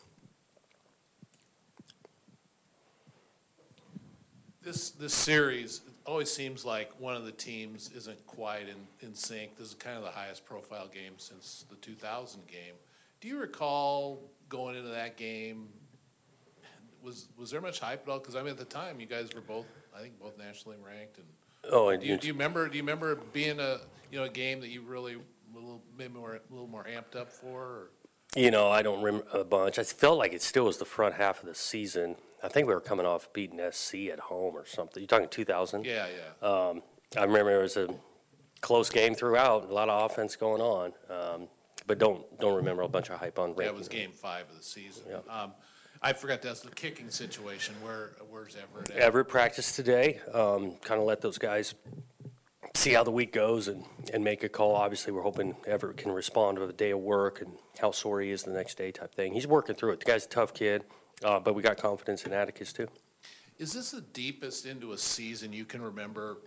[4.62, 9.56] This, this series, always seems like one of the teams isn't quite in, in sync.
[9.56, 12.74] This is kind of the highest profile game since the 2000 game.
[13.20, 15.68] Do you recall going into that game
[17.02, 18.18] was was there much hype at all?
[18.18, 19.66] Because I mean, at the time, you guys were both,
[19.96, 21.18] I think, both nationally ranked.
[21.18, 21.26] And
[21.70, 22.68] Oh, and do you, you- do you remember?
[22.68, 23.78] Do you remember being a
[24.10, 27.16] you know a game that you really a little maybe more a little more amped
[27.18, 27.60] up for?
[27.60, 27.90] Or?
[28.34, 29.78] You know, I don't remember a bunch.
[29.78, 32.16] I felt like it still was the front half of the season.
[32.42, 35.00] I think we were coming off beating SC at home or something.
[35.02, 35.84] You're talking 2000?
[35.84, 36.06] Yeah,
[36.42, 36.48] yeah.
[36.48, 36.82] Um,
[37.16, 37.88] I remember it was a
[38.62, 40.92] close game throughout, a lot of offense going on.
[41.10, 41.48] Um,
[41.86, 43.78] but don't don't remember a bunch of hype on That ranking.
[43.78, 45.02] was game five of the season.
[45.28, 45.52] Um,
[46.02, 47.74] I forgot to ask the kicking situation.
[47.80, 48.90] Where where's Everett?
[48.90, 48.96] At?
[48.96, 50.20] Everett practiced today.
[50.32, 51.74] Um, kind of let those guys
[52.74, 54.74] see how the week goes and, and make a call.
[54.74, 58.30] Obviously, we're hoping Everett can respond to a day of work and how sore he
[58.30, 59.32] is the next day type thing.
[59.32, 60.00] He's working through it.
[60.00, 60.82] The guy's a tough kid,
[61.22, 62.88] uh, but we got confidence in Atticus too.
[63.58, 66.38] Is this the deepest into a season you can remember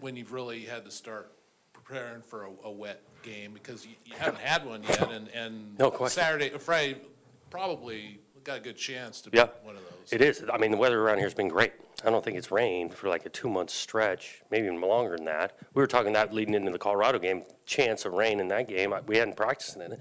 [0.00, 1.32] when you've really had to start
[1.72, 5.78] preparing for a, a wet game because you, you haven't had one yet, and and
[5.78, 6.22] No question.
[6.22, 7.00] Saturday, Friday,
[7.48, 10.12] probably got a good chance to Yeah, be one of those.
[10.12, 10.44] it is.
[10.52, 11.72] I mean, the weather around here has been great.
[12.04, 15.56] I don't think it's rained for like a two-month stretch, maybe even longer than that.
[15.74, 18.92] We were talking that leading into the Colorado game, chance of rain in that game.
[18.92, 20.00] I- We hadn't practiced in it.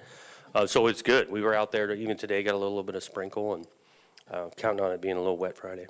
[0.56, 1.30] Uh, so it's good.
[1.32, 3.68] We were out there to- even today, got a little bit of sprinkle and
[4.30, 5.86] uh, counting on it being a little wet Friday.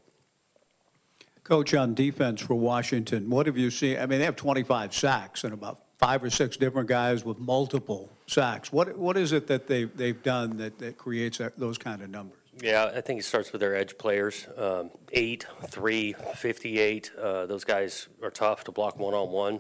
[1.44, 3.98] Coach, on defense for Washington, what have you seen?
[3.98, 8.10] I mean, they have 25 sacks and about five or six different guys with multiple
[8.28, 8.72] sacks.
[8.72, 12.10] What What is it that they've, they've done that, that creates that, those kind of
[12.10, 12.38] numbers?
[12.60, 14.48] Yeah, I think it starts with their edge players.
[14.58, 17.12] Um, eight, three, 58.
[17.18, 19.60] Uh, those guys are tough to block one on one.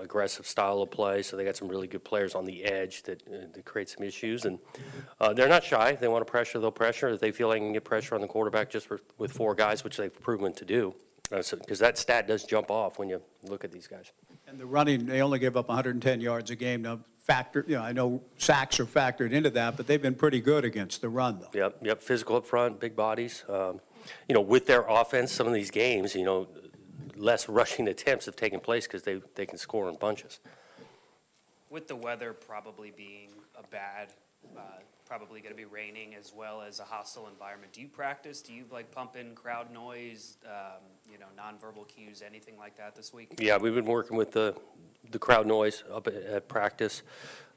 [0.00, 1.22] Aggressive style of play.
[1.22, 4.02] So they got some really good players on the edge that, uh, that create some
[4.04, 4.44] issues.
[4.44, 4.58] And
[5.20, 5.92] uh, they're not shy.
[5.92, 7.08] They want to pressure, they'll pressure.
[7.10, 9.84] If they feel they can get pressure on the quarterback just for, with four guys,
[9.84, 10.94] which they've proven to do.
[11.30, 14.10] Because that stat does jump off when you look at these guys.
[14.48, 16.82] And the running, they only give up 110 yards a game.
[16.82, 17.00] Now,
[17.30, 20.64] factor, you know, I know sacks are factored into that, but they've been pretty good
[20.64, 21.50] against the run, though.
[21.54, 23.44] Yep, yep, physical up front, big bodies.
[23.48, 23.80] Um,
[24.28, 26.48] you know, with their offense, some of these games, you know,
[27.14, 30.40] less rushing attempts have taken place because they, they can score in bunches.
[31.68, 34.08] With the weather probably being a bad,
[34.56, 34.62] uh,
[35.10, 38.40] probably going to be raining as well as a hostile environment, do you practice?
[38.40, 42.94] Do you like pump in crowd noise, um, you know, nonverbal cues, anything like that
[42.94, 43.34] this week?
[43.40, 44.54] Yeah, we've been working with the,
[45.10, 47.02] the crowd noise up at, at practice.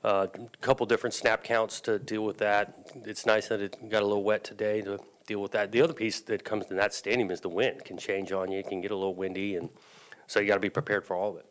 [0.04, 0.28] A
[0.62, 2.92] couple different snap counts to deal with that.
[3.06, 5.72] It's nice that it got a little wet today to deal with that.
[5.72, 7.78] The other piece that comes in that stadium is the wind.
[7.78, 9.70] It can change on you, it can get a little windy, and
[10.26, 11.46] so you got to be prepared for all of it.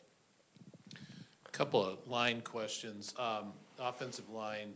[1.47, 3.15] A couple of line questions.
[3.17, 4.75] Um, offensive line,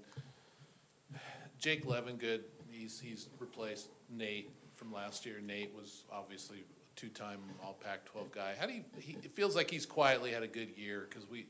[1.58, 5.40] Jake Levengood, he's, he's replaced Nate from last year.
[5.40, 8.54] Nate was obviously a two-time All Pac-12 guy.
[8.58, 11.46] How do you, he, it feels like he's quietly had a good year because we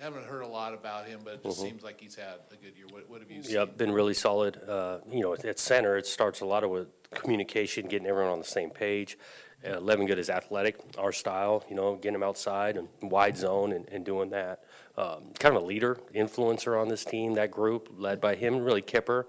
[0.00, 1.62] haven't heard a lot about him, but it just Mhm.
[1.62, 2.86] seems like he's had a good year.
[2.90, 3.54] What, what have you seen?
[3.54, 4.56] Yeah, been really solid.
[4.68, 8.38] Uh, You know, at center, it starts a lot of with communication, getting everyone on
[8.38, 9.18] the same page.
[9.64, 13.88] Uh, Levengood is athletic, our style, you know, getting him outside and wide zone and,
[13.88, 14.62] and doing that.
[14.96, 18.82] Um, Kind of a leader, influencer on this team, that group, led by him, really
[18.82, 19.26] Kipper.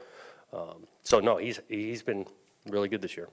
[0.52, 2.26] Um, So no, he's, he's been
[2.66, 3.30] really good this year.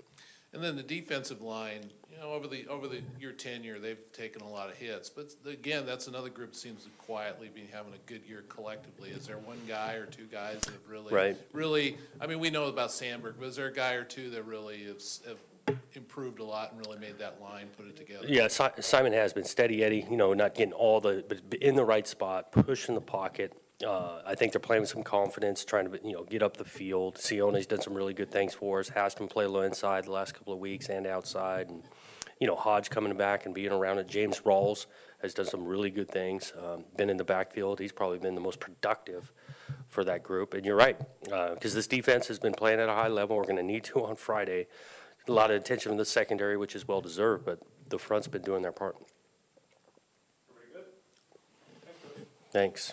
[0.52, 4.42] And then the defensive line, you know, over the, over the, your tenure, they've taken
[4.42, 5.08] a lot of hits.
[5.08, 9.10] But again, that's another group that seems to quietly be having a good year collectively.
[9.10, 11.14] Is there one guy or two guys that have really?
[11.14, 11.36] Right.
[11.52, 14.44] Really, I mean, we know about Sandberg, but is there a guy or two that
[14.44, 15.38] really have, s- have
[15.94, 18.26] improved a lot and really made that line put it together?
[18.28, 21.76] Yeah, Si- Simon has been steady Eddie, you know, not getting all the, but in
[21.76, 23.52] the right spot, pushing the pocket.
[23.84, 26.64] Uh, I think they're playing with some confidence, trying to, you know, get up the
[26.64, 27.16] field.
[27.16, 28.88] Sione's done some really good things for us.
[28.88, 31.68] Haston played a little inside the last couple of weeks and outside.
[31.68, 31.82] And,
[32.42, 34.08] you know, Hodge coming back and being around it.
[34.08, 34.86] James Rawls
[35.20, 36.52] has done some really good things.
[36.58, 37.78] Um, been in the backfield.
[37.78, 39.32] He's probably been the most productive
[39.86, 40.54] for that group.
[40.54, 43.36] And you're right, because this defense has been playing at a high level.
[43.36, 44.66] We're going to need to on Friday.
[45.28, 47.60] A lot of attention from the secondary, which is well deserved, but
[47.90, 48.96] the front's been doing their part.
[52.50, 52.92] Thanks.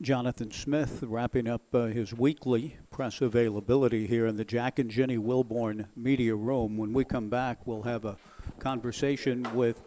[0.00, 5.18] Jonathan Smith wrapping up uh, his weekly press availability here in the Jack and Jenny
[5.18, 6.76] Wilborn Media Room.
[6.76, 8.16] When we come back, we'll have a
[8.60, 9.82] conversation with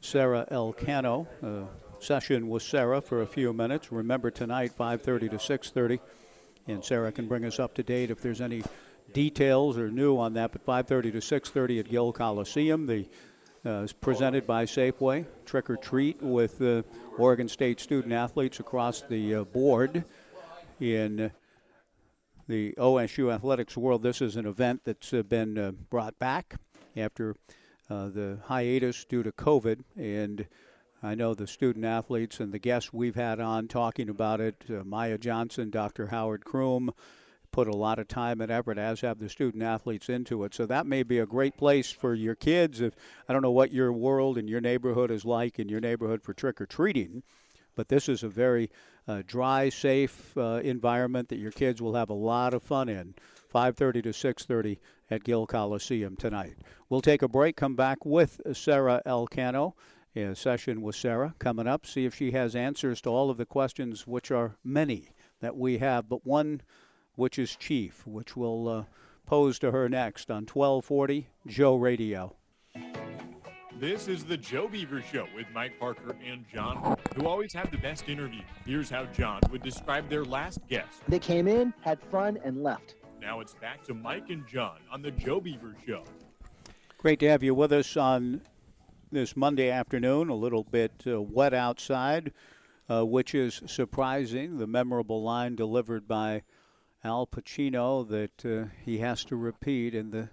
[0.00, 1.66] Sara Elcano, a
[2.00, 3.90] session with Sara for a few minutes.
[3.90, 5.98] Remember tonight, 5:30 to 6:30,
[6.68, 8.62] and Sara can bring us up to date if there's any
[9.12, 10.52] details or new on that.
[10.52, 13.08] But 5:30 to 6:30 at Gill Coliseum, the
[13.64, 15.24] uh, is presented by Safeway.
[15.44, 16.82] Trick or treat with uh,
[17.18, 20.04] Oregon State student athletes across the uh, board
[20.80, 21.30] in
[22.48, 24.02] the OSU athletics world.
[24.02, 26.56] This is an event that's uh, been uh, brought back
[26.96, 27.36] after
[27.90, 30.46] uh, the hiatus due to COVID, and
[31.02, 34.64] I know the student athletes and the guests we've had on talking about it.
[34.68, 36.08] Uh, Maya Johnson, Dr.
[36.08, 36.90] Howard Kroom,
[37.52, 40.54] put a lot of time and effort, as have the student athletes, into it.
[40.54, 42.80] So that may be a great place for your kids.
[42.80, 42.94] If
[43.28, 46.34] I don't know what your world and your neighborhood is like in your neighborhood for
[46.34, 47.22] trick or treating,
[47.74, 48.70] but this is a very
[49.06, 53.14] uh, dry, safe uh, environment that your kids will have a lot of fun in.
[53.52, 54.78] 5:30 to 6:30
[55.10, 56.56] at Gill Coliseum tonight.
[56.88, 57.56] We'll take a break.
[57.56, 59.74] Come back with Sara Elcano.
[60.16, 61.86] A session with Sara coming up.
[61.86, 65.10] See if she has answers to all of the questions, which are many
[65.40, 66.62] that we have, but one
[67.18, 68.84] which is chief, which we'll uh,
[69.26, 72.36] pose to her next on 1240 Joe Radio.
[73.80, 77.78] This is the Joe Beaver Show with Mike Parker and John, who always have the
[77.78, 78.42] best interview.
[78.64, 81.02] Here's how John would describe their last guest.
[81.08, 82.94] They came in, had fun, and left.
[83.20, 86.04] Now it's back to Mike and John on the Joe Beaver Show.
[86.98, 88.42] Great to have you with us on
[89.10, 90.28] this Monday afternoon.
[90.28, 92.32] A little bit uh, wet outside,
[92.88, 94.58] uh, which is surprising.
[94.58, 96.42] The memorable line delivered by
[97.04, 100.30] Al Pacino that uh, he has to repeat in the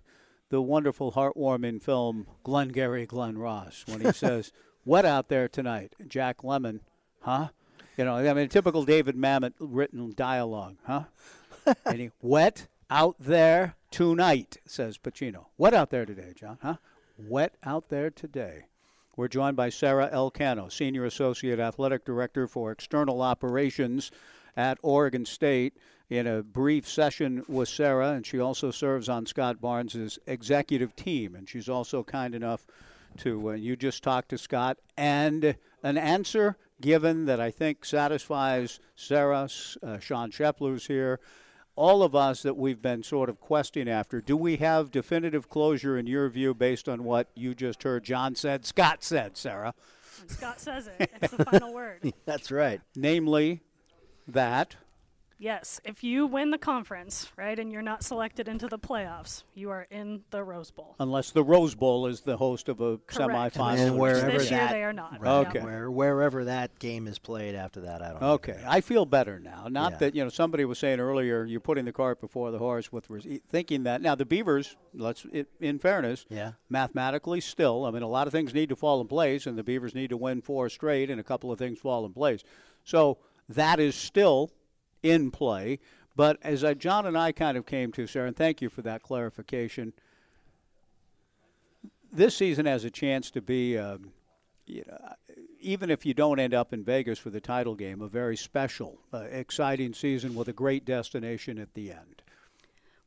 [0.49, 4.51] the wonderful, heartwarming film Glengarry Glen Ross when he says,
[4.85, 6.81] "Wet out there tonight." Jack Lemmon,
[7.21, 7.49] huh?
[7.97, 11.03] You know, I mean, typical David Mamet written dialogue, huh?
[11.85, 15.45] and he wet out there tonight, says Pacino.
[15.57, 16.77] Wet out there today, John, huh?
[17.17, 18.65] Wet out there today.
[19.15, 24.11] We're joined by Sara Elcano, Senior Associate Athletic Director for External Operations
[24.57, 25.73] at Oregon State
[26.09, 31.35] in a brief session with Sara, and she also serves on Scott Barnes' executive team.
[31.35, 32.65] And she's also kind enough
[33.17, 38.79] to, uh, you just talked to Scott, and an answer given that I think satisfies
[38.95, 39.47] Sara,
[39.81, 41.19] uh, Sean Shepler's here,
[41.75, 44.21] all of us that we've been sort of questing after.
[44.21, 48.35] Do we have definitive closure in your view based on what you just heard John
[48.35, 49.73] said, Scott said, Sara?
[50.19, 52.13] When Scott says it, it's the final word.
[52.25, 52.81] That's right.
[52.95, 53.61] Namely,
[54.27, 54.75] that
[55.37, 59.69] Yes, if you win the conference, right, and you're not selected into the playoffs, you
[59.69, 60.95] are in the Rose Bowl.
[60.97, 63.55] Unless the Rose Bowl is the host of a Correct.
[63.57, 63.77] semifinal.
[63.77, 65.19] And wherever This year they are not.
[65.19, 65.45] Right.
[65.47, 65.59] Okay.
[65.59, 68.31] Where, wherever that game is played after that, I don't know.
[68.33, 69.67] Okay, I feel better now.
[69.69, 69.97] Not Yeah.
[69.97, 73.09] that you know somebody was saying earlier you're putting the cart before the horse with
[73.09, 74.01] res- thinking that.
[74.01, 76.53] Now the Beavers, let's i- in fairness, Yeah.
[76.69, 77.83] mathematically still.
[77.83, 80.11] I mean, a lot of things need to fall in place, and the Beavers need
[80.11, 82.41] to win four straight, and a couple of things fall in place.
[82.85, 83.17] So
[83.49, 84.49] that is still
[85.05, 85.79] in play.
[86.15, 88.81] But as I, John and I kind of came to, Sara, and thank you for
[88.81, 89.93] that clarification.
[92.11, 94.11] This season has a chance to be, um,
[94.65, 94.97] you know,
[95.59, 98.99] even if you don't end up in Vegas for the title game, a very special,
[99.13, 102.21] uh, exciting season with a great destination at the end.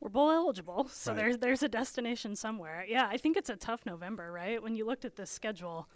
[0.00, 1.16] We're bowl eligible, so Right.
[1.16, 2.84] there's there's a destination somewhere.
[2.86, 4.62] Yeah, I think it's a tough November, right?
[4.62, 5.88] When you looked at the schedule,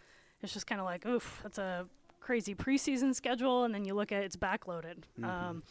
[0.43, 1.87] it's just kind of like, oof, that's a
[2.23, 5.03] crazy preseason schedule, and then you look at it's backloaded.
[5.21, 5.25] Mhm.
[5.25, 5.63] Um,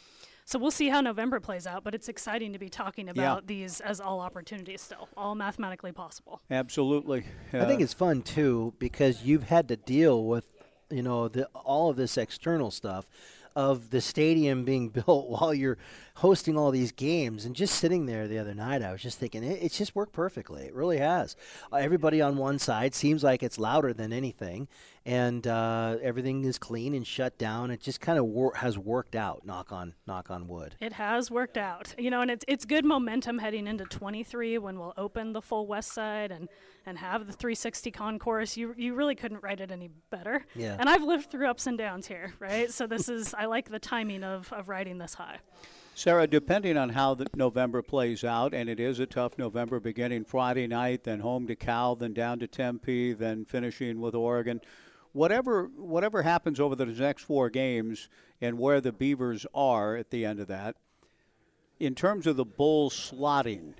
[0.44, 3.12] so we'll see how November plays out, but it's exciting to be talking Yeah.
[3.12, 6.40] about these as all opportunities still, all mathematically possible.
[6.50, 7.24] Absolutely.
[7.52, 10.46] I think Uh, it's fun too because you've had to deal with,
[10.90, 13.08] you know, the, all of this external stuff
[13.54, 15.76] of the stadium being built while you're
[16.16, 19.44] hosting all these games and just sitting there the other night I was just thinking
[19.44, 21.36] it, it's just worked perfectly it really has
[21.70, 24.68] uh, everybody on one side seems like it's louder than anything
[25.04, 29.16] and uh, everything is clean and shut down it just kind of wor- has worked
[29.16, 32.64] out knock on knock on wood It has worked out, you know, and it's it's
[32.64, 36.48] good momentum heading into 23 when we'll open the full West Side and
[36.86, 38.56] and have the 360 concourse.
[38.56, 40.44] You you really couldn't write it any better.
[40.54, 40.76] Yeah.
[40.78, 42.70] And I've lived through ups and downs here, right?
[42.70, 45.38] So this is I like the timing of of riding this high.
[45.94, 50.24] Sara, depending on how the November plays out, and it is a tough November beginning
[50.24, 54.60] Friday night, then home to Cal, then down to Tempe, then finishing with Oregon.
[55.12, 58.08] Whatever whatever happens over the next four games
[58.40, 60.76] and where the Beavers are at the end of that,
[61.78, 63.74] in terms of the bowl slotting,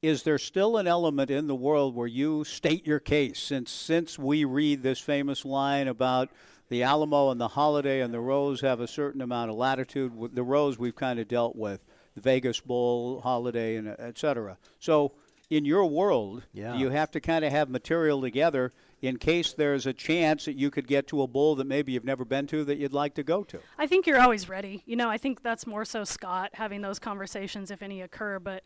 [0.00, 3.38] is there still an element in the world where you state your case?
[3.38, 6.30] Since since we read this famous line about
[6.68, 10.12] the Alamo and the Holiday and the Rose have a certain amount of latitude.
[10.34, 11.80] The Rose we've kind of dealt with,
[12.14, 14.56] the Vegas Bowl, Holiday, and et cetera.
[14.80, 15.12] So
[15.50, 16.72] in your world, Yeah.
[16.72, 18.72] do you have to kind of have material together
[19.02, 22.04] in case there's a chance that you could get to a bowl that maybe you've
[22.04, 23.58] never been to that you'd like to go to?
[23.76, 24.84] I think you're always ready.
[24.86, 28.62] You know, I think that's more so Scott having those conversations if any occur, but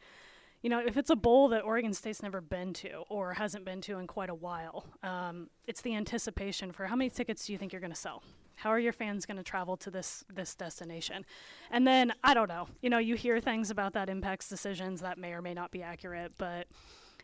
[0.62, 3.80] you know, if it's a bowl that Oregon State's never been to or hasn't been
[3.82, 7.58] to in quite a while, um, it's the anticipation for how many tickets do you
[7.58, 8.22] think you're going to sell?
[8.56, 11.24] How are your fans going to travel to this this destination?
[11.70, 12.68] And then I don't know.
[12.82, 15.82] You know, you hear things about that impacts decisions that may or may not be
[15.82, 16.66] accurate, but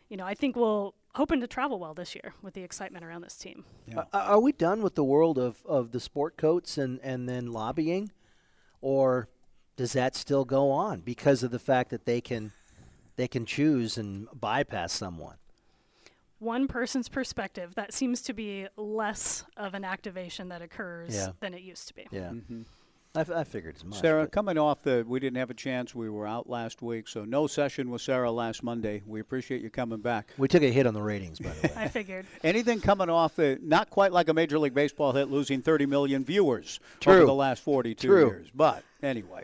[0.09, 3.21] you know, I think we'll hoping to travel well this year with the excitement around
[3.21, 3.63] this team.
[3.95, 7.51] Are, are we done with the world of, of the sport coats and, and then
[7.51, 8.11] lobbying?
[8.81, 9.27] Or
[9.75, 12.51] does that still go on because of the fact that they can
[13.15, 15.35] they can choose and bypass someone?
[16.39, 21.29] One person's perspective, that seems to be less of an activation that occurs Yeah.
[21.39, 22.07] than it used to be.
[22.11, 22.31] Yeah.
[22.31, 22.65] Mhm.
[23.15, 23.99] I, f- I figured as much.
[23.99, 25.93] Sara, coming off the, we didn't have a chance.
[25.93, 29.03] We were out last week, so no session with Sara last Monday.
[29.05, 30.31] We appreciate you coming back.
[30.39, 31.73] we took a hit on the ratings, by the way.
[31.77, 32.25] I figured.
[32.43, 36.25] Anything coming off the, not quite like a Major League Baseball hit, losing 30 million
[36.25, 37.13] viewers True.
[37.17, 38.25] over the last 42 True.
[38.25, 38.47] years.
[38.55, 39.43] But anyway,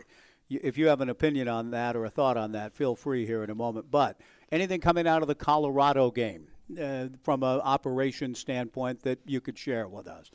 [0.50, 3.24] y- if you have an opinion on that or a thought on that, feel free
[3.24, 3.86] here in a moment.
[3.88, 4.20] But
[4.50, 9.56] anything coming out of the Colorado game uh, from an operation standpoint that you could
[9.56, 10.28] share with us?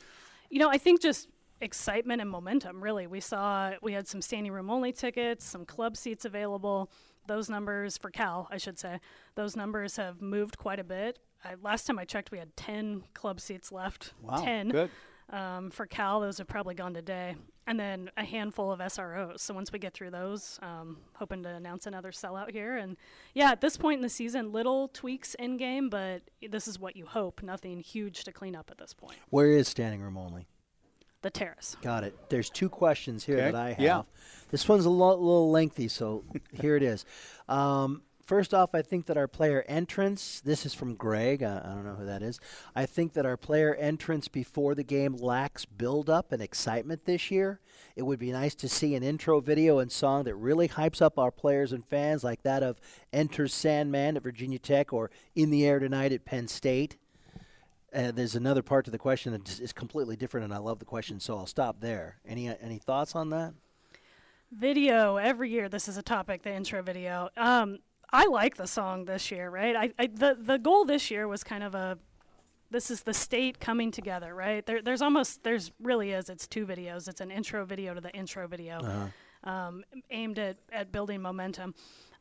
[0.48, 1.28] You know, I think just
[1.60, 3.06] excitement and momentum, really.
[3.06, 6.90] We saw we had some standing room only tickets, some club seats available.
[7.26, 9.00] Those numbers for Cal, I should say,
[9.34, 11.18] those numbers have moved quite a bit.
[11.44, 14.12] I, last time I checked, we had 10 club seats left.
[14.22, 14.68] Wow, 10.
[14.68, 14.90] good.
[15.28, 17.34] Um, for Cal, those have probably gone today.
[17.66, 19.40] And then a handful of SROs.
[19.40, 22.76] So once we get through those, um, hoping to announce another sellout here.
[22.76, 22.96] And
[23.34, 26.94] yeah, at this point in the season, little tweaks in game, but this is what
[26.94, 27.42] you hope.
[27.42, 29.18] Nothing huge to clean up at this point.
[29.30, 30.46] Where is standing room only?
[31.22, 31.76] The terrace.
[31.82, 32.14] Got it.
[32.28, 33.50] There's two questions here Okay.
[33.50, 33.80] that I have.
[33.80, 34.02] Yeah.
[34.50, 37.04] This one's a lo- little lengthy, so here it is.
[37.48, 41.68] Um, first off, I think that our player entrance, this is from Greg, uh, I
[41.70, 42.38] don't know who that is.
[42.76, 47.30] I think that our player entrance before the game lacks build up and excitement this
[47.30, 47.60] year.
[47.96, 51.18] It would be nice to see an intro video and song that really hypes up
[51.18, 52.78] our players and fans, like that of
[53.12, 56.98] Enter Sandman at Virginia Tech or In the Air Tonight at Penn State.
[57.96, 60.84] Uh, there's another part to the question that is- completely different, and I love the
[60.84, 62.16] question, so I'll stop there.
[62.26, 63.54] Any uh, any thoughts on that?
[64.52, 65.68] Video every year.
[65.68, 66.42] This is a topic.
[66.42, 67.30] The intro video.
[67.36, 67.78] Um,
[68.12, 69.74] I like the song this year, right?
[69.74, 71.98] I, I the the goal this year was kind of a.
[72.70, 74.66] This is the state coming together, right?
[74.66, 76.28] There, there's almost there's really is.
[76.28, 77.08] It's two videos.
[77.08, 79.10] It's an intro video to the intro video,
[79.44, 81.74] um, aimed at at building momentum.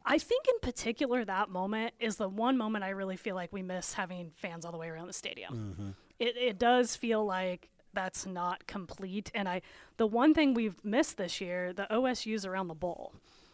[0.06, 3.64] I think in particular that moment is the one moment I really feel like we
[3.64, 5.90] miss having fans all the way around the stadium mm-hmm.
[6.19, 9.32] it, it does feel like that's not complete.
[9.34, 9.61] And I,
[9.98, 13.14] the one thing we've missed this year, the OSU's around the bowl,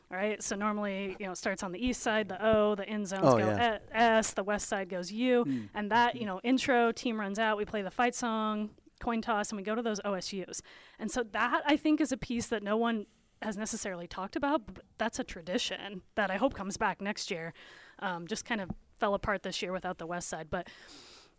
[0.09, 0.43] right?
[0.43, 3.23] So normally, you know, it starts on the east side, the O, the end zones
[3.23, 3.77] Oh, go yeah.
[3.93, 5.61] S, the west side goes U, hmm.
[5.73, 9.51] and that, you know, intro team runs out, we play the fight song, coin toss,
[9.51, 10.61] and we go to those OSU's.
[10.99, 13.05] And so that I think is a piece that no one
[13.41, 17.53] has necessarily talked about, but that's a tradition that I hope comes back next year.
[17.99, 18.69] Um, just kind of
[18.99, 20.67] fell apart this year without the west side, but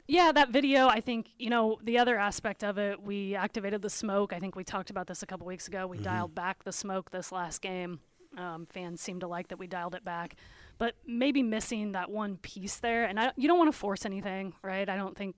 [0.09, 3.89] yeah, that video, I think, you know, the other aspect of it, we activated the
[3.91, 4.33] smoke.
[4.33, 5.87] I think we talked about this a couple weeks ago.
[5.87, 8.01] We dialed back the smoke this last game.
[8.37, 10.35] Um, fans seem to like that we dialed it back.
[10.79, 13.05] But maybe missing that one piece there.
[13.05, 14.89] And I, you don't want to force anything, right?
[14.89, 15.37] I don't think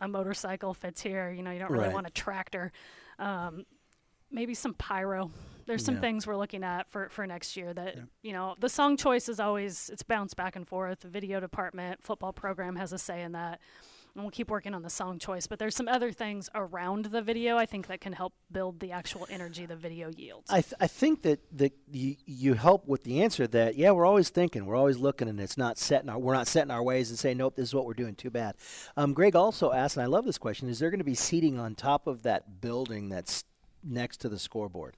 [0.00, 1.32] a motorcycle fits here.
[1.32, 1.94] You know, you don't really Right.
[1.94, 2.70] want a tractor.
[3.18, 3.64] Um,
[4.30, 5.32] maybe some pyro.
[5.66, 6.00] There's some Yeah.
[6.02, 9.40] things we're looking at for, for next year that, you know, the song choice is
[9.40, 11.00] always, it's bounced back and forth.
[11.00, 13.60] The video department, football program has a say in that.
[14.16, 15.48] And we'll keep working on the song choice.
[15.48, 18.92] But there's some other things around the video I think that can help build the
[18.92, 20.48] actual energy the video yields.
[20.52, 24.06] I, th- I think that that you, you help with the answer that yeah we're
[24.06, 27.10] always thinking we're always looking and it's not setting our we're not setting our ways
[27.10, 28.54] and saying nope this is what we're doing too bad.
[28.96, 31.58] Um, Greg also asked and I love this question is there going to be seating
[31.58, 33.42] on top of that building that's
[33.82, 34.94] next to the scoreboard?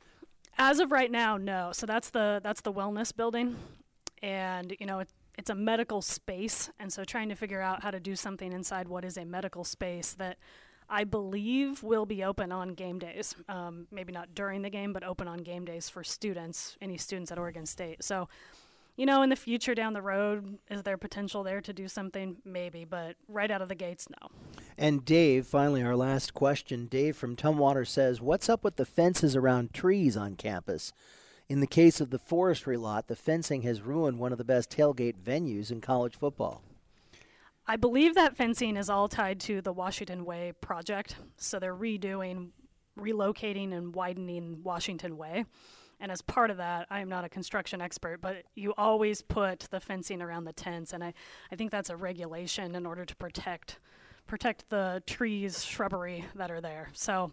[0.58, 1.70] As of right now, no.
[1.72, 3.56] So that's the that's the wellness building,
[4.22, 7.90] and you know it, it's a medical space, and so trying to figure out how
[7.90, 10.38] to do something inside what is a medical space that
[10.88, 13.34] I believe will be open on game days.
[13.48, 17.30] Um, maybe not during the game, but open on game days for students, any students
[17.30, 18.02] at Oregon State.
[18.02, 18.28] So.
[18.96, 22.36] You know, in the future down the road, is there potential there to do something?
[22.44, 24.28] Maybe, but right out of the gates, no.
[24.78, 26.86] And Dave, finally, our last question.
[26.86, 30.94] Dave from Tumwater says, What's up with the fences around trees on campus?
[31.48, 34.70] In the case of the forestry lot, the fencing has ruined one of the best
[34.70, 36.62] tailgate venues in college football.
[37.68, 41.16] I believe that fencing is all tied to the Washington Way project.
[41.36, 42.48] So they're redoing,
[42.98, 45.44] relocating, and widening Washington Way.
[45.98, 49.60] And as part of that, I am not a construction expert, but you always put
[49.70, 51.14] the fencing around the tents, and I,
[51.50, 53.78] I think that's a regulation in order to protect
[54.26, 56.88] protect the trees, shrubbery that are there.
[56.94, 57.30] So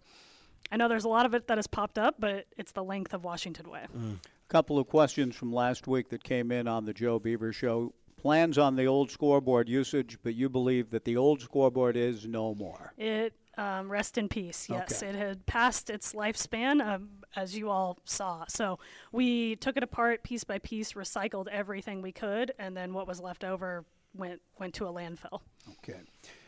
[0.72, 3.15] I know there's a lot of it that has popped up, but it's the length
[3.15, 3.85] of Washington Way.
[3.95, 4.18] A
[4.48, 7.94] couple of questions from last week that came in on the Joe Beaver Show.
[8.15, 12.53] Plans on the old scoreboard usage, but you believe that the old scoreboard is no
[12.53, 12.94] more.
[12.95, 14.68] It um, rest in peace.
[14.69, 15.10] Yes, Okay.
[15.10, 18.45] it had passed its lifespan, um, as you all saw.
[18.47, 18.80] So
[19.11, 23.19] we took it apart piece by piece, recycled everything we could, and then what was
[23.19, 23.85] left over
[24.15, 25.41] went went to a landfill.
[25.80, 25.99] Okay.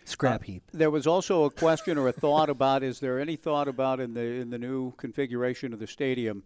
[0.08, 0.62] Scrap heap.
[0.72, 4.14] There was also a question or a thought about: Is there any thought about in
[4.14, 6.44] the in the new configuration of the stadium?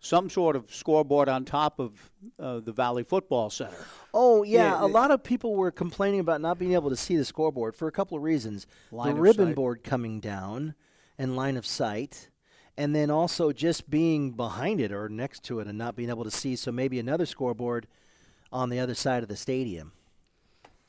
[0.00, 3.86] some sort of scoreboard on top of uh, the Valley Football Center.
[4.12, 6.96] Oh yeah, Yeah, a it- lot of people were complaining about not being able to
[6.96, 8.66] see the scoreboard for a couple of reasons.
[8.92, 9.54] Line the of ribbon sight.
[9.56, 10.74] board coming down
[11.16, 12.28] and line of sight,
[12.76, 16.24] and then also just being behind it or next to it and not being able
[16.24, 16.56] to see.
[16.56, 17.86] So maybe another scoreboard
[18.52, 19.92] on the other side of the stadium.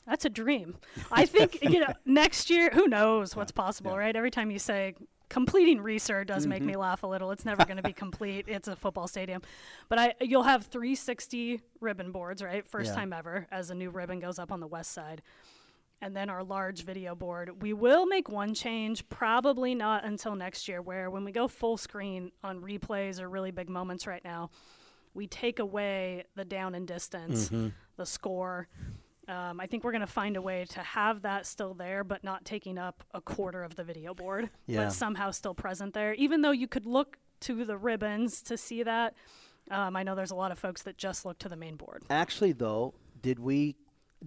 [0.06, 0.76] That's a dream.
[1.10, 2.70] I think you know next year.
[2.72, 4.14] Who knows what's possible, right?
[4.14, 4.94] Every time you say
[5.28, 6.66] completing research does make Mm-hmm.
[6.68, 7.32] me laugh a little.
[7.32, 8.44] It's never going to be complete.
[8.48, 9.42] It's a football stadium,
[9.88, 12.64] but I you'll have 360 ribbon boards, right?
[12.66, 12.94] First Yeah.
[13.00, 15.22] time ever, as a new ribbon goes up on the west side.
[16.02, 17.62] And then our large video board.
[17.62, 21.78] We will make one change, probably not until next year, where when we go full
[21.78, 24.50] screen on replays or really big moments right now,
[25.14, 27.72] we take away the down and distance, Mhm.
[27.96, 28.68] the score.
[29.26, 32.22] Um, I think we're going to find a way to have that still there, but
[32.22, 34.84] not taking up a quarter of the video board, Yeah.
[34.84, 36.12] but somehow still present there.
[36.14, 39.14] Even though you could look to the ribbons to see that,
[39.70, 42.04] um, I know there's a lot of folks that just look to the main board.
[42.10, 43.76] Actually, though, did we?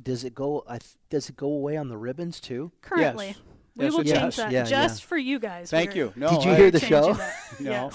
[0.01, 0.63] Does it go?
[0.67, 2.71] I th- does it go away on the ribbons too?
[2.81, 3.35] Currently,
[3.75, 4.35] we Yes, will change does.
[4.37, 5.07] that Yeah, just yeah.
[5.07, 5.69] for you guys.
[5.71, 6.13] Thank you.
[6.15, 7.17] No, Did you I- hear the show?
[7.59, 7.91] No.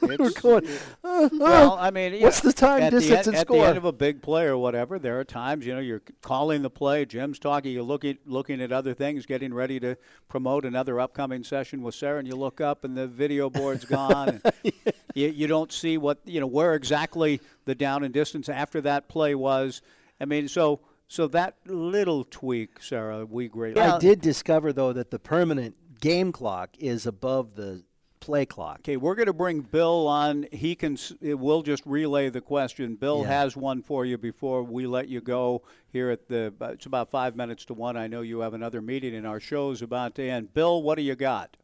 [0.00, 0.64] We were going.
[0.64, 3.40] it- "Uh, well, uh, I mean, what's the time, at distance, the end, and at
[3.46, 3.56] score?
[3.58, 6.62] the end of a big play or whatever, there are times you know you're calling
[6.62, 7.04] the play.
[7.04, 7.72] Jim's talking.
[7.72, 9.96] You're looking looking at other things, getting ready to
[10.28, 14.40] promote another upcoming session with Sara, and you look up and the video board's gone.
[14.64, 14.72] and
[15.14, 19.08] you, you don't see what you know where exactly the down and distance after that
[19.08, 19.82] play was.
[20.20, 20.80] I mean, so
[21.12, 23.82] so that little tweak, Sara, we greatly.
[23.82, 27.84] I did discover though that the permanent game clock is above the
[28.20, 28.78] play clock.
[28.78, 30.46] Okay, we're going to bring Bill on.
[30.52, 30.96] He can.
[31.20, 32.94] We'll just relay the question.
[32.94, 33.28] Bill Yeah.
[33.28, 35.60] has one for you before we let you go
[35.92, 36.54] here at the.
[36.58, 37.98] uh, It's about five minutes to one.
[37.98, 40.54] I know you have another meeting, and our show's about to end.
[40.54, 41.58] Bill, what do you got?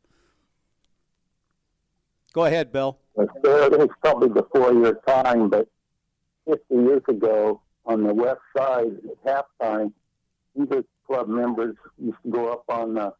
[2.35, 2.99] Go ahead, Bill.
[3.17, 5.69] It is probably before your time, but
[6.47, 8.93] 50 years ago on the west side
[9.27, 9.93] at halftime,
[10.61, 13.13] either club members used to go up on the,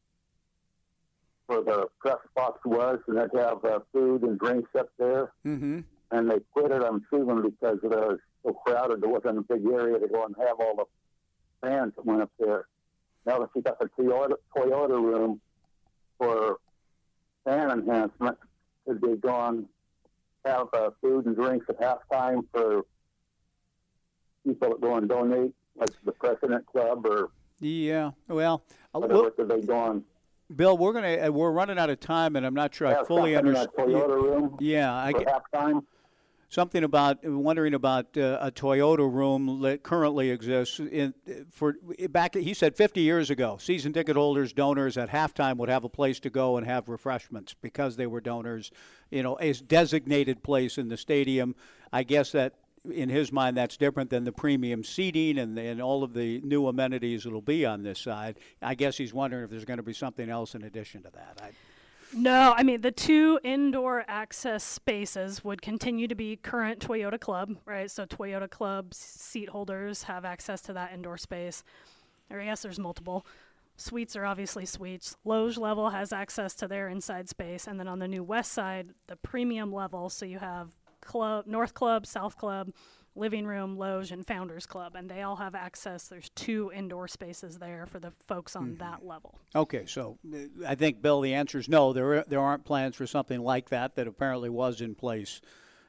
[1.47, 5.33] where the press box was, and they'd have uh, food and drinks up there.
[5.47, 5.81] Mm-hmm.
[6.11, 9.01] And they quit it, I'm assuming, because it was so crowded.
[9.01, 12.31] There wasn't a big area to go and have all the fans that went up
[12.39, 12.67] there.
[13.27, 15.41] Now that you got the Toyota, Toyota room
[16.19, 16.59] for
[17.45, 18.37] fan enhancement,
[18.87, 19.67] could they go and
[20.45, 22.85] have uh, food and drinks at halftime for
[24.49, 27.31] people that go and donate, like the President Club or
[27.61, 28.13] Yeah.
[28.29, 28.63] Well,
[28.95, 30.03] uh, whatever we'll- they go?
[30.55, 31.27] Bill, we're gonna.
[31.27, 33.69] uh, We're running out of time, and I'm not sure I fully understand.
[33.77, 35.85] Toyota room Yeah, I get halftime?
[36.49, 41.13] something about wondering about uh, a Toyota room that currently exists in
[41.51, 41.75] for
[42.09, 42.35] back.
[42.35, 46.19] He said 50 years ago, season ticket holders, donors at halftime would have a place
[46.21, 48.71] to go and have refreshments because they were donors.
[49.11, 51.55] You know, a designated place in the stadium.
[51.93, 52.55] I guess that.
[52.93, 56.67] In his mind, that's different than the premium seating and, and all of the new
[56.69, 58.39] amenities that'll be on this side.
[58.63, 61.41] I guess he's wondering if there's going to be something else in addition to that.
[61.43, 61.51] I,
[62.15, 67.57] No, I mean the two indoor access spaces would continue to be current Toyota Club,
[67.67, 67.91] right?
[67.91, 71.63] So Toyota Club seat holders have access to that indoor space.
[72.31, 73.27] Or yes, there's multiple.
[73.77, 75.17] Suites are obviously suites.
[75.25, 78.89] Loge level has access to their inside space, and then on the new west side,
[79.07, 80.09] the premium level.
[80.11, 82.73] So you have club, North Club, South Club,
[83.19, 86.09] living room, loge, and Founders Club, and they all have access.
[86.09, 89.39] There's two indoor spaces there for the folks on that level.
[89.55, 91.93] Okay, so uh, I think Bill, the answer is no.
[91.93, 95.41] There there aren't plans for something like that that apparently was in place.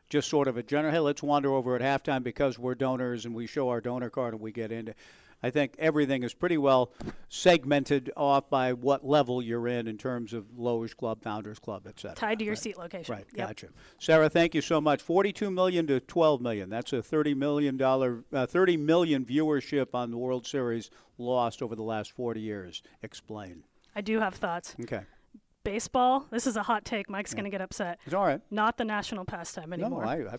[0.10, 0.92] Just sort of a general.
[0.92, 4.34] Hey, let's wander over at halftime because we're donors and we show our donor card
[4.34, 4.96] and we get into.
[5.42, 6.92] I think everything is pretty well
[7.30, 12.00] segmented off by what level you're in in terms of Loge Club, Founders Club, et
[12.00, 12.16] cetera.
[12.16, 13.16] Tied to your seat location.
[13.16, 13.48] Right, Yep.
[13.48, 13.68] gotcha.
[14.00, 15.02] Sara, thank you so much.
[15.02, 16.70] Forty-two million to twelve million.
[16.70, 21.76] That's a thirty million dollar, uh, thirty million viewership on the World Series lost over
[21.76, 22.84] the last forty years.
[23.02, 23.64] Explain.
[23.96, 24.76] I do have thoughts.
[24.82, 25.02] Okay.
[25.64, 26.26] Baseball.
[26.32, 27.10] This is a hot take.
[27.10, 27.36] Mike's Yeah.
[27.38, 28.00] going to get upset.
[28.06, 28.42] It's all right.
[28.50, 30.06] Not the national pastime No, anymore.
[30.06, 30.38] I, I,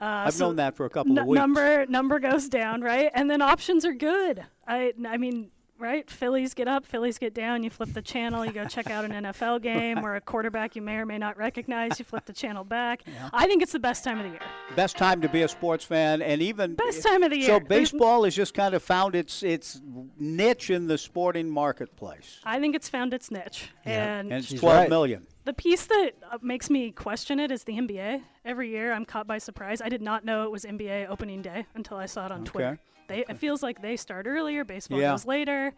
[0.00, 1.38] Uh, I've so known that for a couple of weeks.
[1.38, 3.10] Number number goes down, right?
[3.14, 4.44] And then options are good.
[4.66, 6.08] I I mean, right?
[6.10, 7.62] Phillies get up, Phillies get down.
[7.62, 10.82] You flip the channel, you go check out an NFL game or a quarterback you
[10.82, 11.98] may or may not recognize.
[11.98, 13.02] You flip the channel back.
[13.32, 14.40] I think it's the best time of the year.
[14.76, 17.60] Best time to be a sports fan, and even Best time of the So year.
[17.60, 19.80] There's- baseball has just kind of found its its
[20.18, 24.88] niche in the sporting marketplace, I think it's found its niche, and, and it's twelve
[24.88, 25.26] million.
[25.48, 28.20] The piece that uh, makes me question it is the NBA.
[28.44, 29.80] Every year, I'm caught by surprise.
[29.80, 32.78] I did not know it was NBA opening day until I saw it on Twitter.
[33.08, 33.24] Okay.
[33.24, 35.12] They, It feels like they start earlier, baseball Yeah.
[35.12, 35.72] goes later.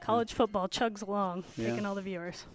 [0.00, 1.68] College football chugs along, Yeah.
[1.68, 2.46] taking all the viewers.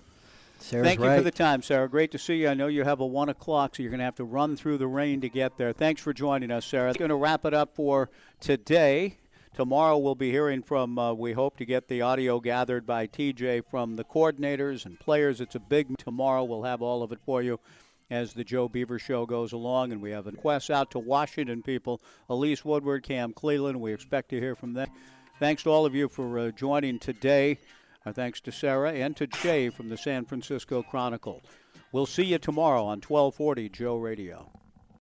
[0.60, 1.16] Sara's Thank you right.
[1.20, 1.88] for the time, Sara.
[1.88, 2.50] Great to see you.
[2.50, 4.78] I know you have a one o'clock, so you're going to have to run through
[4.78, 5.72] the rain to get there.
[5.72, 6.94] Thanks for joining us, Sara.
[6.94, 8.10] Going to wrap it up for
[8.42, 9.20] today.
[9.62, 10.98] Tomorrow we'll be hearing from.
[10.98, 15.40] Uh, we hope to get the audio gathered by TJ from the coordinators and players.
[15.40, 16.44] It's a big tomorrow.
[16.44, 17.60] We'll have all of it for you
[18.10, 22.02] as the Joe Beaver Show goes along, and we have requests out to Washington people.
[22.28, 23.80] Elise Woodward, Cam Cleveland.
[23.80, 24.90] We expect to hear from them.
[25.38, 27.60] Thanks to all of you for uh, joining today.
[28.04, 31.44] Our thanks to Sara and to Jay from the San Francisco Chronicle.
[31.92, 34.61] We'll see you tomorrow on 1240 Joe Radio.